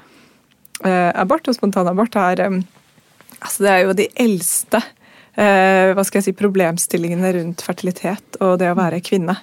Abort 1.17 1.47
og 1.49 1.57
spontanabort 1.57 2.19
er 2.21 2.43
um, 2.51 2.59
altså 3.39 3.65
Det 3.65 3.71
er 3.71 3.79
jo 3.81 3.95
de 3.97 4.07
eldste 4.27 4.83
eh, 4.83 4.96
hva 5.37 6.03
skal 6.07 6.23
jeg 6.23 6.31
si, 6.31 6.33
problemstillingene 6.39 7.33
rundt 7.37 7.61
fertilitet 7.61 8.39
og 8.41 8.55
det 8.63 8.71
å 8.73 8.79
være 8.79 9.03
kvinne 9.05 9.35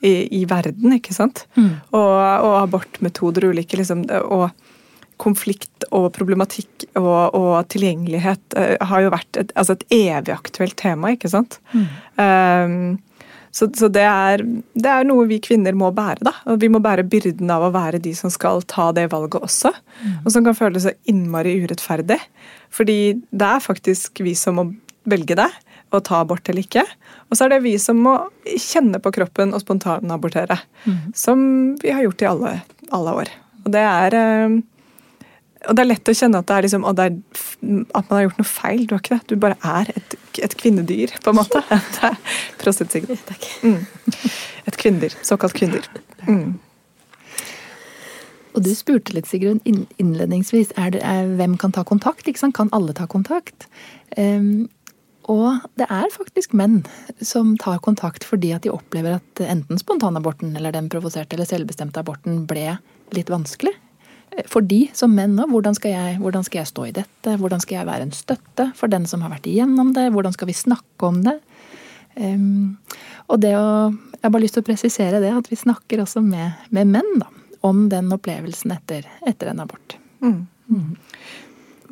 i, 0.00 0.40
i 0.40 0.44
verden. 0.48 0.92
ikke 0.98 1.14
sant? 1.16 1.46
Mm. 1.56 1.72
Og, 1.90 2.12
og, 2.12 2.54
abortmetoder 2.62 3.48
og 3.48 3.56
ulike 3.56 3.80
liksom, 3.80 4.04
og 4.28 4.50
konflikt 5.18 5.88
og 5.90 6.12
problematikk 6.14 6.86
og, 6.98 7.34
og 7.34 7.52
tilgjengelighet 7.72 8.54
uh, 8.54 8.76
har 8.86 9.04
jo 9.04 9.12
vært 9.14 9.40
et, 9.40 9.52
altså 9.58 9.74
et, 9.74 9.84
evig 9.94 10.34
aktuelt 10.34 10.78
tema, 10.78 11.12
ikke 11.16 11.30
sant? 11.32 11.58
Mm. 11.74 11.86
Um, 12.22 13.28
så, 13.50 13.66
så 13.74 13.88
det, 13.90 14.04
er, 14.04 14.44
det, 14.76 14.86
er, 14.86 15.06
noe 15.08 15.24
vi 15.26 15.40
kvinner 15.42 15.74
må 15.74 15.88
bære. 15.96 16.22
da, 16.28 16.34
og 16.52 16.60
Vi 16.62 16.68
må 16.70 16.78
bære 16.84 17.06
byrden 17.10 17.50
av 17.50 17.64
å 17.66 17.72
være 17.74 17.98
de 18.04 18.12
som 18.14 18.30
skal 18.30 18.60
ta 18.70 18.90
det 18.94 19.08
valget 19.10 19.40
også. 19.40 19.72
Mm. 20.04 20.18
Og 20.20 20.28
som 20.34 20.44
kan 20.46 20.54
føles 20.54 20.84
så 20.86 20.92
innmari 21.10 21.56
urettferdig. 21.64 22.20
Fordi 22.70 22.98
det 23.16 23.48
er 23.48 23.64
faktisk 23.64 24.20
vi 24.22 24.36
som 24.38 24.60
må 24.60 24.66
velge 25.10 25.36
det 25.38 25.50
og 25.88 26.02
ta 26.04 26.20
abort 26.20 26.48
eller 26.50 26.66
ikke. 26.66 26.84
Og 27.28 27.38
så 27.38 27.46
er 27.46 27.54
det 27.54 27.64
vi 27.64 27.74
som 27.80 28.00
må 28.04 28.14
kjenne 28.44 29.00
på 29.00 29.12
kroppen 29.14 29.54
og 29.56 29.62
spontanabortere. 29.62 30.58
Mm. 30.84 30.98
Som 31.16 31.44
vi 31.80 31.94
har 31.94 32.04
gjort 32.04 32.24
i 32.24 32.28
alle, 32.28 32.56
alle 32.94 33.14
år. 33.22 33.32
Og 33.64 33.72
det 33.72 33.84
er 33.84 34.16
eh, 34.18 34.58
og 35.66 35.74
det 35.74 35.82
er 35.82 35.88
lett 35.88 36.08
å 36.08 36.14
kjenne 36.14 36.38
at, 36.38 36.46
det 36.46 36.54
er 36.54 36.64
liksom, 36.68 36.84
er, 36.86 37.16
at 37.98 38.06
man 38.06 38.14
har 38.14 38.22
gjort 38.28 38.38
noe 38.38 38.46
feil. 38.48 38.84
Du 38.86 38.94
har 38.94 39.02
ikke 39.02 39.16
det. 39.16 39.24
Du 39.26 39.40
bare 39.42 39.58
er 39.66 39.90
et, 39.90 40.14
et 40.46 40.54
kvinnedyr, 40.60 41.16
på 41.24 41.32
en 41.32 41.38
måte. 41.40 41.62
Prostet, 42.60 42.94
Sigrid. 42.94 43.32
Mm. 43.66 43.82
Et 44.70 44.78
kvinnedyr. 44.78 45.18
Såkalt 45.26 45.56
kvinnedyr. 45.58 45.90
Mm. 46.28 46.54
Og 48.54 48.64
du 48.64 48.70
spurte 48.74 49.14
litt, 49.14 49.28
Sigrun, 49.30 49.60
innledningsvis. 49.66 50.72
Er 50.78 50.94
det, 50.94 51.02
er, 51.06 51.28
hvem 51.38 51.58
kan 51.60 51.74
ta 51.74 51.84
kontakt? 51.86 52.30
Kan 52.54 52.70
alle 52.74 52.94
ta 52.96 53.10
kontakt? 53.10 53.68
Um, 54.16 54.68
og 55.28 55.66
det 55.76 55.86
er 55.92 56.08
faktisk 56.14 56.54
menn 56.56 56.80
som 57.20 57.52
tar 57.60 57.82
kontakt 57.84 58.24
fordi 58.24 58.54
at 58.56 58.64
de 58.64 58.72
opplever 58.72 59.18
at 59.18 59.42
enten 59.44 59.80
spontanaborten 59.80 60.54
eller 60.56 60.72
den 60.72 60.88
provoserte 60.92 61.36
eller 61.36 61.48
selvbestemte 61.48 62.00
aborten 62.00 62.46
ble 62.48 62.78
litt 63.16 63.30
vanskelig. 63.32 63.74
For 64.48 64.64
de 64.64 64.86
som 64.96 65.12
menn 65.16 65.36
òg. 65.40 65.50
Hvordan, 65.50 65.76
hvordan, 66.22 66.44
skal 66.46 66.62
jeg 66.62 66.70
stå 66.70 66.86
i 66.88 66.94
dette? 67.00 67.36
Hvordan 67.40 67.62
skal 67.64 67.80
jeg 67.80 67.88
være 67.88 68.06
en 68.06 68.14
støtte 68.14 68.68
for 68.78 68.92
den 68.92 69.08
som 69.08 69.24
har 69.24 69.32
vært 69.32 69.48
igjennom 69.50 69.92
det? 69.96 70.08
Hvordan 70.14 70.36
skal 70.36 70.50
vi 70.50 70.56
snakke 70.56 71.08
om 71.08 71.22
det? 71.26 71.38
Um, 72.18 72.78
og 73.30 73.40
det 73.44 73.54
å 73.54 73.92
Jeg 74.18 74.26
har 74.26 74.32
bare 74.34 74.42
lyst 74.42 74.56
til 74.56 74.64
å 74.64 74.66
presisere 74.66 75.20
det, 75.22 75.28
at 75.30 75.46
vi 75.46 75.54
snakker 75.54 76.00
også 76.02 76.18
med, 76.26 76.56
med 76.74 76.88
menn 76.90 77.20
da, 77.20 77.28
om 77.62 77.84
den 77.86 78.08
opplevelsen 78.10 78.72
etter, 78.74 79.04
etter 79.30 79.52
en 79.52 79.60
abort. 79.62 79.94
Mm. 80.18 80.40
Mm. 80.66 80.96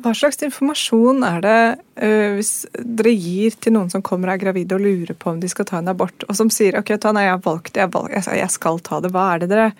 Hva 0.03 0.13
slags 0.13 0.41
informasjon 0.45 1.23
er 1.25 1.39
det 1.43 1.59
uh, 2.03 2.35
hvis 2.37 2.51
dere 2.77 3.13
gir 3.15 3.55
til 3.61 3.73
noen 3.77 3.89
som 3.93 4.03
kommer 4.05 4.29
og 4.29 4.37
er 4.37 4.43
gravide 4.45 4.77
og 4.77 4.83
lurer 4.83 5.17
på 5.17 5.31
om 5.33 5.39
de 5.41 5.49
skal 5.51 5.67
ta 5.69 5.81
en 5.81 5.89
abort, 5.93 6.25
og 6.27 6.37
som 6.37 6.51
sier 6.53 6.77
ok, 6.79 6.93
ta, 7.01 7.13
nei, 7.15 7.25
jeg 7.27 7.35
har 7.35 7.45
valgt 7.45 7.73
det, 7.73 7.85
jeg, 7.85 7.93
valg, 7.95 8.13
jeg, 8.13 8.51
skal 8.53 8.81
ta 8.85 9.01
det. 9.03 9.11
Hva 9.15 9.29
er 9.33 9.43
det, 9.43 9.51
dere, 9.53 9.71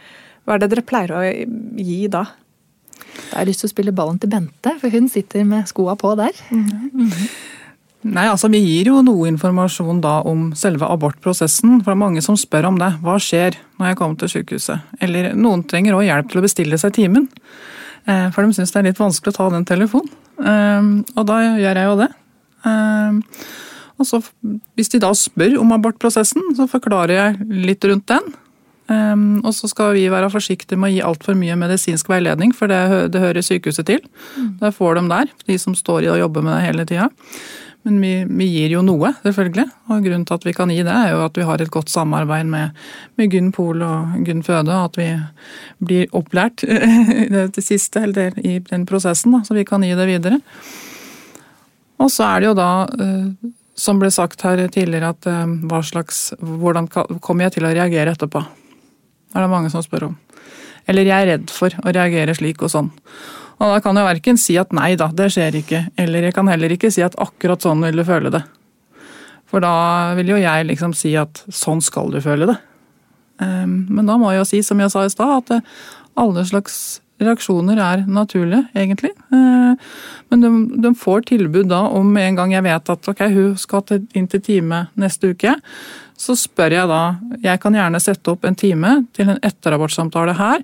hva 0.46 0.58
er 0.58 0.64
det 0.64 0.72
dere 0.74 0.86
pleier 0.88 1.14
å 1.14 1.22
gi 1.26 2.00
da? 2.14 2.26
Da 2.98 3.36
har 3.36 3.46
jeg 3.46 3.52
lyst 3.52 3.64
til 3.66 3.70
å 3.70 3.76
spille 3.76 3.94
ballen 3.96 4.18
til 4.22 4.32
Bente, 4.32 4.74
for 4.82 4.94
hun 4.94 5.12
sitter 5.12 5.46
med 5.46 5.70
skoa 5.70 5.96
på 6.00 6.16
der. 6.18 6.34
Mm 6.50 6.66
-hmm. 6.66 7.30
Nei, 8.08 8.28
altså 8.30 8.48
Vi 8.48 8.60
gir 8.62 8.92
jo 8.92 9.02
noe 9.02 9.28
informasjon 9.28 10.02
da 10.02 10.22
om 10.22 10.52
selve 10.56 10.86
abortprosessen. 10.86 11.82
for 11.84 11.92
det 11.92 11.96
er 11.96 12.06
Mange 12.06 12.22
som 12.22 12.38
spør 12.38 12.66
om 12.66 12.78
det. 12.78 12.94
Hva 13.02 13.18
skjer 13.20 13.58
når 13.80 13.88
jeg 13.88 13.98
kommer 13.98 14.16
til 14.18 14.30
sykehuset? 14.30 14.80
Eller 15.02 15.34
noen 15.34 15.64
trenger 15.64 15.94
òg 15.94 16.06
hjelp 16.06 16.30
til 16.30 16.40
å 16.40 16.42
bestille 16.42 16.78
seg 16.78 16.94
timen. 16.94 17.28
Eh, 18.08 18.28
for 18.32 18.46
de 18.46 18.56
syns 18.56 18.72
det 18.74 18.82
er 18.82 18.90
litt 18.90 19.02
vanskelig 19.02 19.34
å 19.34 19.38
ta 19.38 19.50
den 19.54 19.68
telefonen. 19.68 20.12
Eh, 20.40 20.90
og 21.18 21.28
da 21.28 21.40
gjør 21.60 21.82
jeg 21.82 21.90
jo 21.90 22.02
det. 22.02 22.10
Eh, 22.72 23.46
og 23.98 24.06
så, 24.06 24.22
Hvis 24.78 24.92
de 24.94 25.02
da 25.02 25.14
spør 25.18 25.58
om 25.60 25.74
abortprosessen, 25.74 26.54
så 26.58 26.68
forklarer 26.70 27.16
jeg 27.18 27.48
litt 27.68 27.84
rundt 27.84 28.08
den. 28.08 28.36
og 29.44 29.52
så 29.52 29.68
skal 29.68 29.98
vi 29.98 30.06
være 30.08 30.30
forsiktige 30.32 30.78
med 30.80 30.88
å 30.88 30.94
gi 30.94 31.02
altfor 31.04 31.36
mye 31.36 31.58
medisinsk 31.60 32.08
veiledning, 32.08 32.54
for 32.56 32.72
det, 32.72 33.12
det 33.12 33.20
hører 33.20 33.44
sykehuset 33.44 33.86
til. 33.86 34.00
Mm. 34.38 34.60
Det 34.62 34.72
får 34.78 34.96
de 34.96 35.10
der, 35.10 35.34
de 35.46 35.58
som 35.60 35.76
står 35.76 36.06
i 36.06 36.08
og 36.14 36.20
jobber 36.22 36.46
med 36.46 36.56
det 36.56 36.68
hele 36.70 36.86
tida. 36.88 37.10
Men 37.86 38.02
vi, 38.02 38.12
vi, 38.28 38.48
gir 38.52 38.74
jo 38.76 38.82
noe, 38.84 39.14
selvfølgelig. 39.24 39.68
Og 39.88 40.04
grunnen 40.04 40.26
til 40.28 40.36
at 40.36 40.48
vi 40.48 40.54
kan 40.56 40.72
gi 40.74 40.82
det, 40.84 40.92
er 40.92 41.14
jo 41.14 41.22
at 41.24 41.38
vi 41.40 41.46
har 41.48 41.62
et 41.64 41.72
godt 41.72 41.92
samarbeid 41.94 42.50
med, 42.52 42.76
med 43.16 43.32
Gunn 43.32 43.54
Pol 43.56 43.84
og 43.86 44.18
Gunn 44.28 44.44
Føde. 44.44 44.74
og 44.74 44.90
At 44.90 45.00
vi 45.00 45.08
blir 45.80 46.12
opplært 46.18 46.66
det 47.56 47.64
siste, 47.64 48.04
eller 48.10 48.36
i 48.44 48.58
den 48.60 48.84
prosessen, 48.90 49.38
da, 49.38 49.44
så 49.48 49.56
vi 49.56 49.66
kan 49.68 49.86
gi 49.88 49.96
det 49.96 50.10
videre. 50.10 50.42
Og 52.04 52.12
så 52.14 52.28
er 52.28 52.44
det 52.44 52.52
jo 52.52 52.58
da, 52.58 52.70
eh, 53.00 53.54
som 53.78 54.02
ble 54.02 54.12
sagt 54.14 54.44
her 54.46 54.60
tidligere, 54.68 55.14
at 55.16 55.30
eh, 55.30 55.56
hva 55.70 55.82
slags 55.86 56.32
Hvordan 56.38 56.90
kommer 56.92 57.48
jeg 57.48 57.58
til 57.58 57.70
å 57.70 57.74
reagere 57.74 58.14
etterpå? 58.14 58.44
Det 58.44 59.40
er 59.40 59.46
det 59.46 59.54
mange 59.54 59.72
som 59.74 59.84
spør 59.86 60.10
om. 60.12 60.20
Eller 60.88 61.08
jeg 61.08 61.24
er 61.24 61.32
redd 61.34 61.52
for 61.52 61.74
å 61.84 61.92
reagere 61.94 62.36
slik 62.38 62.64
og 62.64 62.72
sånn. 62.74 62.92
Og 63.58 63.72
da 63.74 63.80
kan 63.82 63.98
jeg 63.98 64.06
verken 64.06 64.38
si 64.38 64.58
at 64.62 64.74
nei 64.76 64.92
da, 65.00 65.10
det 65.14 65.32
skjer 65.34 65.58
ikke, 65.62 65.82
eller 65.98 66.28
jeg 66.28 66.36
kan 66.36 66.50
heller 66.52 66.74
ikke 66.76 66.92
si 66.94 67.02
at 67.06 67.18
akkurat 67.22 67.64
sånn 67.66 67.82
vil 67.88 67.98
du 67.98 68.06
føle 68.06 68.32
det. 68.34 68.44
For 69.48 69.64
da 69.64 70.14
vil 70.18 70.34
jo 70.36 70.42
jeg 70.42 70.68
liksom 70.68 70.94
si 70.98 71.16
at 71.18 71.42
sånn 71.48 71.82
skal 71.84 72.12
du 72.14 72.20
føle 72.22 72.50
det. 72.52 72.58
Ehm, 73.44 73.86
men 73.90 74.10
da 74.10 74.18
må 74.20 74.34
jeg 74.34 74.44
jo 74.44 74.48
si, 74.52 74.64
som 74.66 74.82
jeg 74.82 74.94
sa 74.94 75.06
i 75.06 75.14
stad, 75.14 75.34
at 75.40 75.54
eh, 75.58 75.76
alle 76.20 76.44
slags 76.46 77.00
reaksjoner 77.22 77.80
er 77.82 78.04
naturlige, 78.06 78.68
egentlig. 78.78 79.14
Ehm, 79.34 79.80
men 80.30 80.44
de, 80.44 80.52
de, 80.84 80.94
får 80.98 81.26
tilbud 81.32 81.72
da 81.72 81.86
om 81.98 82.12
en 82.20 82.38
gang 82.38 82.54
jeg 82.54 82.66
vet 82.68 82.94
at 82.94 83.10
ok, 83.14 83.24
hun 83.34 83.56
skal 83.58 84.04
inn 84.18 84.30
til 84.30 84.44
time 84.44 84.86
neste 85.00 85.34
uke. 85.34 85.56
Så 86.18 86.34
spør 86.34 86.74
jeg 86.74 86.90
da 86.90 87.02
Jeg 87.44 87.60
kan 87.62 87.76
gjerne 87.78 88.00
sette 88.02 88.32
opp 88.34 88.46
en 88.48 88.56
time 88.58 89.04
til 89.14 89.30
en 89.30 89.42
etterabortsamtale 89.46 90.34
her 90.40 90.64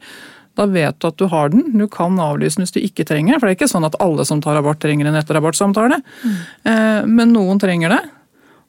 da 0.57 0.65
vet 0.69 0.99
du 0.99 1.07
at 1.09 1.17
du 1.17 1.25
har 1.31 1.49
den. 1.49 1.65
Du 1.77 1.87
kan 1.91 2.19
avlyse 2.21 2.59
den 2.59 2.67
hvis 2.67 2.75
du 2.75 2.81
ikke 2.83 3.05
trenger 3.09 3.33
den. 3.33 3.41
For 3.41 3.49
det 3.49 3.55
er 3.55 3.59
ikke 3.61 3.71
sånn 3.71 3.87
at 3.87 3.97
alle 4.03 4.25
som 4.29 4.41
tar 4.43 4.59
abort, 4.59 4.81
trenger 4.83 5.09
en 5.09 5.17
etterabortsamtale. 5.17 5.97
Mm. 6.23 7.09
Men 7.09 7.33
noen 7.33 7.61
trenger 7.61 7.95
det, 7.95 8.01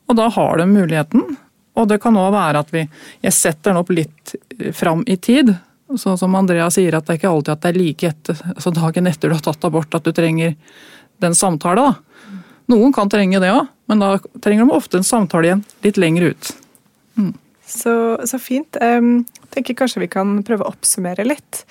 og 0.08 0.16
da 0.16 0.30
har 0.32 0.60
de 0.60 0.68
muligheten. 0.70 1.36
Og 1.74 1.90
det 1.90 1.98
kan 2.00 2.16
òg 2.16 2.32
være 2.32 2.62
at 2.62 2.72
vi 2.72 2.84
Jeg 3.24 3.34
setter 3.34 3.72
den 3.72 3.80
opp 3.82 3.90
litt 3.90 4.34
fram 4.72 5.04
i 5.10 5.16
tid. 5.16 5.52
Sånn 6.00 6.18
som 6.18 6.34
Andrea 6.38 6.70
sier, 6.72 6.94
at 6.96 7.06
det 7.06 7.16
er 7.16 7.20
ikke 7.20 7.32
alltid 7.34 7.52
at 7.52 7.62
det 7.62 7.70
er 7.70 7.78
like 7.78 8.08
etter, 8.08 8.40
altså 8.54 8.72
dagen 8.74 9.06
etter 9.10 9.28
du 9.28 9.36
har 9.36 9.44
tatt 9.44 9.64
abort 9.68 9.94
at 9.94 10.06
du 10.06 10.12
trenger 10.16 10.54
den 11.22 11.36
samtalen. 11.36 11.98
Noen 12.72 12.94
kan 12.96 13.10
trenge 13.12 13.40
det 13.42 13.52
òg, 13.52 13.66
men 13.92 14.00
da 14.00 14.14
trenger 14.40 14.64
de 14.64 14.76
ofte 14.76 14.96
en 14.96 15.04
samtale 15.04 15.50
igjen 15.50 15.64
litt 15.84 16.00
lenger 16.00 16.30
ut. 16.32 16.52
Mm. 17.20 17.34
Så, 17.66 18.18
så, 18.28 18.38
fint. 18.38 18.76
Um, 18.82 19.24
tenker 19.54 19.76
kanskje 19.78 20.02
vi 20.02 20.10
kan 20.12 20.36
prøve 20.46 20.66
å 20.66 20.72
oppsummere 20.74 21.24
litt. 21.26 21.62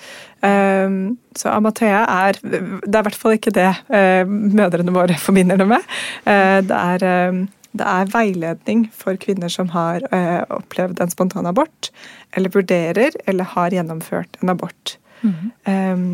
Um, 0.42 1.16
så 1.38 1.52
Amathea 1.54 2.02
er 2.10 2.38
Det 2.42 2.58
er 2.58 2.98
i 3.00 3.04
hvert 3.06 3.18
fall 3.18 3.36
ikke 3.38 3.54
det 3.54 3.70
uh, 3.88 4.24
mødrene 4.28 4.94
våre 4.94 5.16
forbinder 5.20 5.60
det 5.60 5.68
med. 5.70 5.86
Uh, 6.26 6.58
det, 6.66 6.80
er, 6.80 7.06
um, 7.30 7.44
det, 7.72 7.86
er, 7.86 8.10
veiledning 8.14 8.88
for 8.94 9.20
kvinner 9.22 9.52
som 9.52 9.70
har 9.74 10.04
opplevd 10.52 11.00
en 11.00 11.14
spontan 11.14 11.48
abort, 11.50 11.92
eller 12.34 12.52
vurderer 12.54 13.14
eller 13.26 13.54
har 13.54 13.74
gjennomført 13.74 14.40
en 14.42 14.52
abort. 14.56 14.98
Mm. 15.22 15.52
Um, 15.64 16.06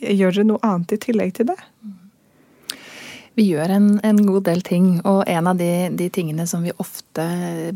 gjør 0.00 0.40
dere 0.40 0.50
noe 0.50 0.64
annet 0.66 0.96
i 0.96 1.02
tillegg 1.06 1.36
til 1.38 1.52
det? 1.52 1.58
Mm. 1.84 1.99
Vi 3.38 3.44
gjør 3.46 3.70
en, 3.70 3.84
en, 4.04 4.18
god 4.26 4.42
del 4.48 4.60
ting, 4.66 4.86
og 5.06 5.22
en 5.30 5.46
av 5.46 5.58
de, 5.58 5.88
de, 5.96 6.08
tingene 6.12 6.46
som 6.50 6.64
vi 6.66 6.72
ofte 6.82 7.24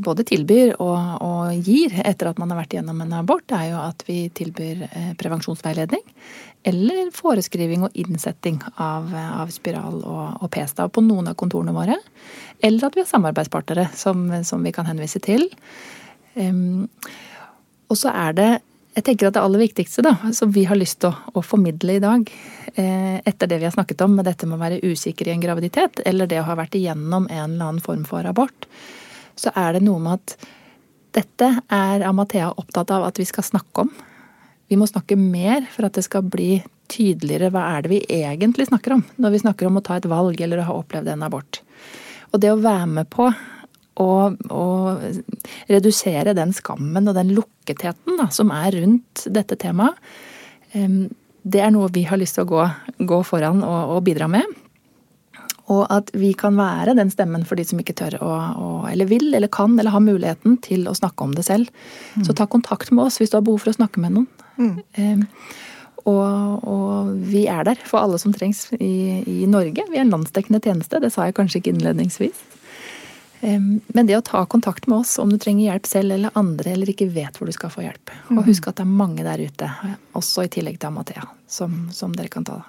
både 0.03 0.25
tilbyr 0.27 0.75
og, 0.83 0.97
og, 1.23 1.53
gir 1.63 1.95
etter 2.03 2.33
at 2.33 2.41
man 2.43 2.51
har 2.51 2.59
vært 2.65 2.75
gjennom 2.75 3.05
en 3.05 3.15
abort, 3.21 3.55
er 3.55 3.71
jo 3.71 3.79
at 3.85 4.03
vi 4.09 4.19
tilbyr 4.35 4.83
eh, 4.89 5.13
prevensjonsveiledning. 5.21 6.03
Eller 6.67 7.13
foreskriving 7.15 7.87
og 7.87 7.97
innsetting 8.01 8.59
av, 8.81 9.13
av 9.15 9.53
spiral 9.55 10.01
og, 10.03 10.43
og 10.43 10.51
p-stav 10.53 10.91
på 10.91 11.05
noen 11.05 11.31
av 11.31 11.39
kontorene 11.39 11.77
våre. 11.77 12.01
Eller 12.65 12.89
at 12.89 12.97
vi 12.97 13.05
har 13.05 13.11
samarbeidspartnere 13.11 13.91
som, 13.95 14.27
som 14.49 14.65
vi 14.65 14.73
kan 14.75 14.89
henvise 14.89 15.23
til. 15.23 15.47
Um, 16.35 16.89
og 17.93 18.01
så 18.01 18.11
er 18.11 18.35
det 18.35 18.51
jeg 18.95 19.05
tenker 19.05 19.29
at 19.29 19.37
Det 19.37 19.43
aller 19.43 19.63
viktigste 19.65 20.05
da, 20.07 20.15
som 20.33 20.53
vi 20.55 20.65
har 20.69 20.79
lyst 20.79 21.01
til 21.03 21.11
å, 21.11 21.39
å 21.39 21.43
formidle 21.43 21.97
i 21.97 22.03
dag, 22.03 22.29
eh, 22.75 23.19
etter 23.27 23.51
det 23.51 23.59
vi 23.59 23.67
har 23.67 23.75
snakket 23.75 24.05
om 24.07 24.15
med 24.15 24.29
dette 24.29 24.47
med 24.47 24.59
å 24.59 24.63
være 24.63 24.83
usikker 24.85 25.29
i 25.29 25.35
en 25.35 25.43
graviditet, 25.43 26.03
eller 26.07 26.31
det 26.31 26.41
å 26.43 26.47
ha 26.49 26.59
vært 26.59 26.77
igjennom 26.79 27.27
en 27.27 27.57
eller 27.57 27.73
annen 27.73 27.83
form 27.83 28.05
for 28.09 28.27
abort, 28.27 28.69
så 29.35 29.51
er 29.59 29.75
det 29.75 29.83
noe 29.87 30.03
med 30.03 30.21
at 30.21 30.37
dette 31.15 31.51
er 31.71 32.07
Amathea 32.07 32.53
opptatt 32.59 32.91
av 32.95 33.07
at 33.07 33.19
vi 33.19 33.27
skal 33.27 33.47
snakke 33.47 33.87
om. 33.87 33.91
Vi 34.71 34.79
må 34.79 34.87
snakke 34.91 35.19
mer 35.19 35.67
for 35.71 35.87
at 35.87 35.99
det 35.99 36.07
skal 36.07 36.27
bli 36.27 36.63
tydeligere 36.91 37.51
hva 37.55 37.67
er 37.75 37.85
det 37.85 37.93
vi 37.93 38.01
egentlig 38.13 38.69
snakker 38.69 38.97
om 38.97 39.05
når 39.23 39.35
vi 39.35 39.43
snakker 39.45 39.69
om 39.69 39.79
å 39.79 39.85
ta 39.85 39.99
et 39.99 40.09
valg 40.11 40.41
eller 40.41 40.61
å 40.61 40.69
ha 40.69 40.79
opplevd 40.81 41.11
en 41.13 41.27
abort. 41.27 41.61
Og 42.33 42.43
det 42.43 42.51
å 42.51 42.63
være 42.63 42.89
med 42.91 43.11
på 43.15 43.29
og, 44.03 44.41
og, 44.51 45.03
redusere 45.71 46.35
den 46.35 46.53
skammen 46.57 47.09
og 47.11 47.15
den 47.17 47.31
lukketheten 47.37 48.19
da, 48.19 48.29
som 48.35 48.51
er 48.55 48.75
rundt 48.81 49.27
dette 49.31 49.59
temaet. 49.61 50.01
Det 51.45 51.61
er 51.61 51.73
noe 51.75 51.93
vi 51.95 52.07
har 52.09 52.19
lyst 52.19 52.39
til 52.39 52.47
å 52.47 52.51
gå, 52.51 52.67
gå 53.07 53.23
foran 53.27 53.63
og, 53.63 53.97
og, 53.97 54.01
bidra 54.07 54.29
med. 54.33 54.49
Og 55.73 55.85
at 55.93 56.11
vi 56.17 56.33
kan 56.37 56.57
være 56.59 56.97
den 56.99 57.13
stemmen 57.13 57.45
for 57.49 57.57
de 57.57 57.65
som 57.69 57.79
ikke 57.81 57.97
tør 57.97 58.19
å, 58.21 58.33
å, 58.61 58.71
eller 58.91 59.09
vil 59.09 59.31
eller 59.31 59.49
kan 59.53 59.79
eller 59.79 59.95
har 59.95 60.03
muligheten 60.05 60.59
til 60.65 60.89
å 60.91 60.97
snakke 60.97 61.25
om 61.25 61.37
det 61.37 61.47
selv. 61.47 61.71
Mm. 62.17 62.27
Så 62.27 62.37
ta 62.37 62.49
kontakt 62.51 62.93
med 62.93 63.07
oss 63.07 63.21
hvis 63.21 63.33
du 63.33 63.39
har 63.39 63.47
behov 63.47 63.63
for 63.65 63.73
å 63.73 63.79
snakke 63.79 64.03
med 64.03 64.17
noen. 64.17 64.29
Mm. 64.59 64.75
Um, 64.99 65.23
og, 66.05 66.67
og, 66.69 67.15
vi 67.31 67.47
er 67.49 67.65
der 67.65 67.81
for 67.89 68.05
alle 68.05 68.19
som 68.21 68.35
trengs 68.37 68.67
i, 68.77 69.23
i 69.25 69.49
Norge. 69.49 69.87
Vi 69.89 69.97
er 69.97 70.05
en 70.05 70.13
landsdekkende 70.13 70.61
tjeneste, 70.65 71.01
det 71.01 71.15
sa 71.15 71.29
jeg 71.29 71.37
kanskje 71.39 71.63
ikke 71.63 71.73
innledningsvis. 71.73 72.43
Men 73.45 74.09
det 74.09 74.17
å 74.17 74.25
ta 74.25 74.41
kontakt 74.49 74.87
med 74.89 75.03
oss 75.03 75.19
om 75.21 75.29
du 75.29 75.37
trenger 75.41 75.67
hjelp 75.67 75.89
selv 75.91 76.17
eller 76.17 76.39
andre 76.39 76.73
eller 76.73 76.91
ikke 76.93 77.11
vet 77.13 77.37
hvor 77.37 77.51
du 77.51 77.55
skal 77.57 77.73
få 77.73 77.85
hjelp. 77.85 78.13
Og 78.31 78.39
mhm. 78.39 78.47
husk 78.49 78.71
at 78.71 78.81
det 78.81 78.87
er 78.87 78.97
mange 79.03 79.27
der 79.27 79.43
ute, 79.45 79.71
også 80.17 80.47
i 80.47 80.53
tillegg 80.53 80.79
til 80.81 80.93
Amathea, 80.93 81.27
som, 81.51 81.87
som 81.93 82.15
dere 82.17 82.33
kan 82.33 82.47
ta 82.49 82.63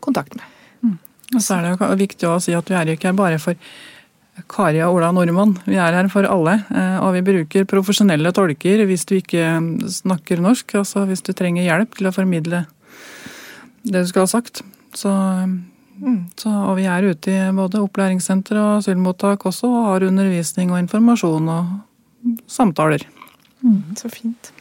kontakt 0.00 0.36
med. 0.38 0.58
Mm. 0.80 0.98
Og 1.36 1.44
så 1.44 1.56
er 1.56 1.66
det 1.66 1.72
jo 1.74 1.94
viktig 2.00 2.28
å 2.28 2.38
si 2.42 2.56
at 2.56 2.70
vi 2.70 2.78
er 2.78 2.94
ikke 2.94 3.10
her 3.10 3.18
bare 3.18 3.40
for 3.42 3.58
Kari 4.50 4.80
og 4.84 4.96
Ola 4.96 5.10
Nordmann. 5.12 5.56
Vi 5.66 5.76
er 5.76 5.94
her 5.96 6.08
for 6.12 6.26
alle. 6.28 6.60
Eh, 6.72 6.96
og 7.02 7.12
vi 7.18 7.24
bruker 7.26 7.68
profesjonelle 7.68 8.32
tolker 8.36 8.84
hvis 8.88 9.04
du 9.08 9.16
ikke 9.18 9.44
snakker 10.00 10.40
norsk. 10.42 10.78
Altså 10.80 11.04
hvis 11.10 11.24
du 11.26 11.32
trenger 11.36 11.66
hjelp 11.66 11.98
til 11.98 12.08
å 12.08 12.14
formidle 12.14 12.64
det 13.84 14.04
du 14.04 14.08
skal 14.08 14.26
ha 14.26 14.30
sagt. 14.30 14.62
Så 14.96 15.12
Så, 16.40 16.50
og 16.50 16.76
vi 16.78 16.86
er 16.88 17.10
ute 17.10 17.32
i 17.34 17.50
både 17.56 17.82
opplæringssenter 17.84 18.58
og 18.60 18.70
asylmottak 18.78 19.44
også, 19.46 19.68
og 19.68 19.90
har 19.90 20.08
undervisning 20.08 20.72
og 20.72 20.80
informasjon 20.82 21.50
og 21.52 22.40
samtaler. 22.50 23.04
Mm. 23.60 23.82
Så 23.96 24.08
fint. 24.12 24.52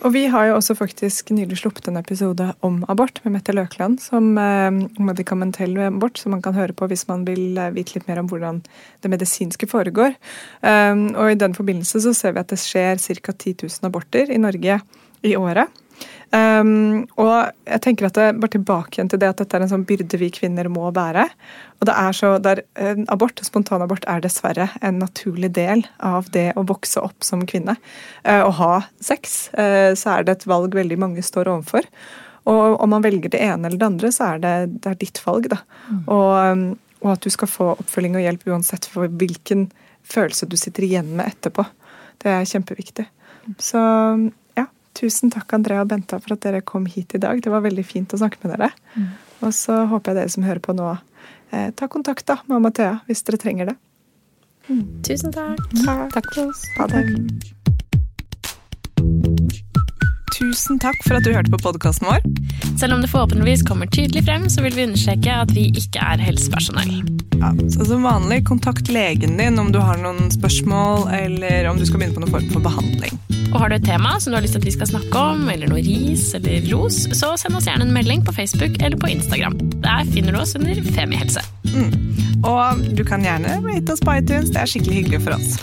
Og 0.00 0.14
vi 0.14 0.22
har 0.32 0.46
jo 0.48 0.54
også 0.56 0.74
faktisk 0.78 1.28
nylig 1.36 1.58
sluppet 1.60 1.90
en 1.90 1.98
episode 2.00 2.46
om 2.64 2.78
abort 2.88 3.18
med 3.24 3.34
Mette 3.34 3.52
Løkland, 3.52 3.98
som 4.00 4.32
eh, 4.40 4.70
medikamentell 4.96 5.76
abort, 5.90 6.16
som 6.18 6.32
man 6.32 6.40
kan 6.44 6.56
høre 6.56 6.72
på 6.76 6.88
hvis 6.88 7.04
man 7.10 7.26
vil 7.28 7.58
eh, 7.60 7.72
vite 7.76 7.98
litt 7.98 8.08
mer 8.08 8.22
om 8.22 8.30
hvordan 8.30 8.62
det 9.04 9.10
medisinske 9.12 9.68
foregår. 9.68 10.16
Um, 10.64 11.10
og 11.12 11.34
i 11.34 11.38
den 11.40 11.56
forbindelse 11.56 12.00
så 12.00 12.14
ser 12.16 12.32
vi 12.32 12.40
at 12.40 12.52
det 12.52 12.60
skjer 12.62 12.96
ca. 12.96 13.36
10 13.36 13.54
000 13.60 13.90
aborter 13.90 14.32
i 14.32 14.40
Norge 14.40 14.80
i 15.20 15.36
året. 15.36 15.68
Um, 16.30 17.08
og 17.18 17.50
jeg 17.66 17.82
tenker 17.82 18.06
at 18.06 18.14
det, 18.14 18.26
bare 18.38 18.52
tilbake 18.54 18.94
igjen 18.94 19.08
til 19.10 19.18
det 19.18 19.32
at 19.32 19.40
dette 19.42 19.56
er 19.56 19.64
en 19.64 19.72
sånn 19.72 19.86
byrde 19.86 20.18
vi 20.20 20.28
kvinner 20.34 20.68
må 20.70 20.86
bære. 20.94 21.24
Og 21.80 21.88
det 21.88 21.96
er 21.98 22.14
så, 22.14 22.32
der, 22.42 22.62
abort, 23.10 23.42
Spontanabort 23.42 24.06
er 24.10 24.22
dessverre 24.22 24.68
en 24.86 25.00
naturlig 25.02 25.50
del 25.58 25.82
av 26.06 26.30
det 26.34 26.52
å 26.54 26.64
vokse 26.68 27.02
opp 27.02 27.26
som 27.26 27.42
kvinne. 27.50 27.74
Uh, 28.22 28.44
å 28.46 28.54
ha 28.60 28.72
sex, 29.02 29.48
uh, 29.58 29.90
så 29.98 30.16
er 30.16 30.26
det 30.26 30.38
et 30.38 30.50
valg 30.50 30.76
veldig 30.78 31.00
mange 31.02 31.24
står 31.26 31.50
overfor. 31.50 31.88
Og 32.50 32.78
om 32.80 32.94
man 32.94 33.04
velger 33.04 33.32
det 33.34 33.42
ene 33.44 33.68
eller 33.68 33.80
det 33.80 33.90
andre, 33.90 34.14
så 34.14 34.32
er 34.32 34.44
det, 34.44 34.54
det 34.84 34.94
er 34.94 35.02
ditt 35.02 35.20
valg. 35.26 35.50
da. 35.52 35.60
Og, 36.06 36.30
um, 36.46 36.66
og 37.00 37.14
at 37.16 37.24
du 37.24 37.32
skal 37.32 37.50
få 37.50 37.72
oppfølging 37.74 38.18
og 38.18 38.26
hjelp 38.26 38.50
uansett 38.52 38.86
for 38.92 39.10
hvilken 39.20 39.70
følelse 40.06 40.48
du 40.48 40.56
sitter 40.60 40.86
igjen 40.86 41.14
med 41.16 41.26
etterpå. 41.26 41.64
Det 42.20 42.30
er 42.32 42.48
kjempeviktig. 42.48 43.06
Så 43.60 43.80
ja, 43.80 44.39
tusen 44.98 45.30
takk 45.32 45.52
Andrea 45.56 45.82
og 45.84 45.90
Benta 45.92 46.18
for 46.20 46.36
at 46.36 46.42
dere 46.44 46.62
kom 46.66 46.86
hit 46.86 47.14
i 47.14 47.22
dag. 47.22 47.42
Det 47.42 47.52
var 47.52 47.64
veldig 47.64 47.84
fint 47.86 48.12
å 48.14 48.20
snakke 48.20 48.42
med 48.42 48.56
dere. 48.56 48.70
Og 49.40 49.54
så 49.56 49.84
håper 49.90 50.12
jeg 50.12 50.20
dere 50.20 50.34
som 50.34 50.44
hører 50.44 50.60
på 50.64 50.74
nå, 50.76 50.90
eh, 51.52 51.70
ta 51.70 51.88
kontakt 51.88 52.26
da 52.26 52.40
med 52.46 52.60
Amathea 52.60 53.00
hvis 53.08 53.24
dere 53.24 53.40
trenger 53.40 53.72
det. 53.72 53.76
Tusen 55.02 55.32
takk. 55.32 55.58
Takk 56.14 56.34
for 56.34 56.50
oss. 56.50 56.66
Ha 56.76 56.86
det. 56.86 57.02
Tusen 60.40 60.78
takk 60.80 60.96
for 61.04 61.18
at 61.18 61.26
du 61.26 61.34
hørte 61.34 61.52
på 61.52 61.58
podkasten 61.60 62.08
vår. 62.08 62.22
Selv 62.80 62.94
om 62.94 63.02
det 63.02 63.10
forhåpentligvis 63.12 63.64
kommer 63.68 63.90
tydelig 63.92 64.22
frem, 64.24 64.46
så 64.48 64.62
vil 64.64 64.76
vi 64.76 64.86
understreke 64.88 65.34
at 65.42 65.52
vi 65.52 65.66
ikke 65.76 66.00
er 66.00 66.22
helsepersonell. 66.22 67.02
Ja, 67.40 67.52
så 67.72 67.84
Som 67.84 68.02
vanlig, 68.02 68.44
kontakt 68.48 68.88
legen 68.88 69.36
din 69.36 69.58
om 69.58 69.72
du 69.72 69.78
har 69.78 70.00
noen 70.00 70.30
spørsmål 70.32 71.08
eller 71.12 71.68
om 71.70 71.78
du 71.78 71.86
skal 71.88 72.00
begynne 72.00 72.16
på 72.16 72.24
noen 72.24 72.34
form 72.38 72.50
for 72.54 72.64
behandling. 72.64 73.39
Og 73.50 73.58
har 73.58 73.70
du 73.70 73.76
et 73.76 73.86
tema 73.86 74.14
som 74.20 74.30
du 74.30 74.38
har 74.38 74.44
lyst 74.44 74.54
til 74.56 74.62
at 74.62 74.68
vi 74.68 74.74
skal 74.76 74.90
snakke 74.92 75.22
om, 75.32 75.48
eller 75.50 75.70
noe 75.70 75.82
ris 75.82 76.28
eller 76.38 76.66
ros, 76.70 77.02
så 77.18 77.32
send 77.40 77.58
oss 77.58 77.66
gjerne 77.66 77.88
en 77.88 77.94
melding 77.94 78.22
på 78.26 78.34
Facebook 78.36 78.78
eller 78.78 78.98
på 79.00 79.10
Instagram. 79.10 79.58
Der 79.82 80.06
finner 80.12 80.36
du 80.36 80.42
oss 80.42 80.54
under 80.58 80.78
Femihelse. 80.94 81.42
Og 82.46 82.86
du 82.96 83.02
kan 83.04 83.26
gjerne 83.26 83.58
rate 83.66 83.96
oss 83.96 84.04
på 84.04 84.16
iTunes, 84.20 84.54
det 84.54 84.62
er 84.62 84.70
skikkelig 84.70 85.02
hyggelig 85.02 85.24
for 85.26 85.38
oss. 85.38 85.58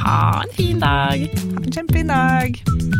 Ha 0.00 0.18
en 0.46 0.56
fin 0.56 0.80
dag! 0.80 1.28
Ha 1.28 1.62
en 1.62 1.72
kjempefin 1.76 2.14
dag. 2.14 2.99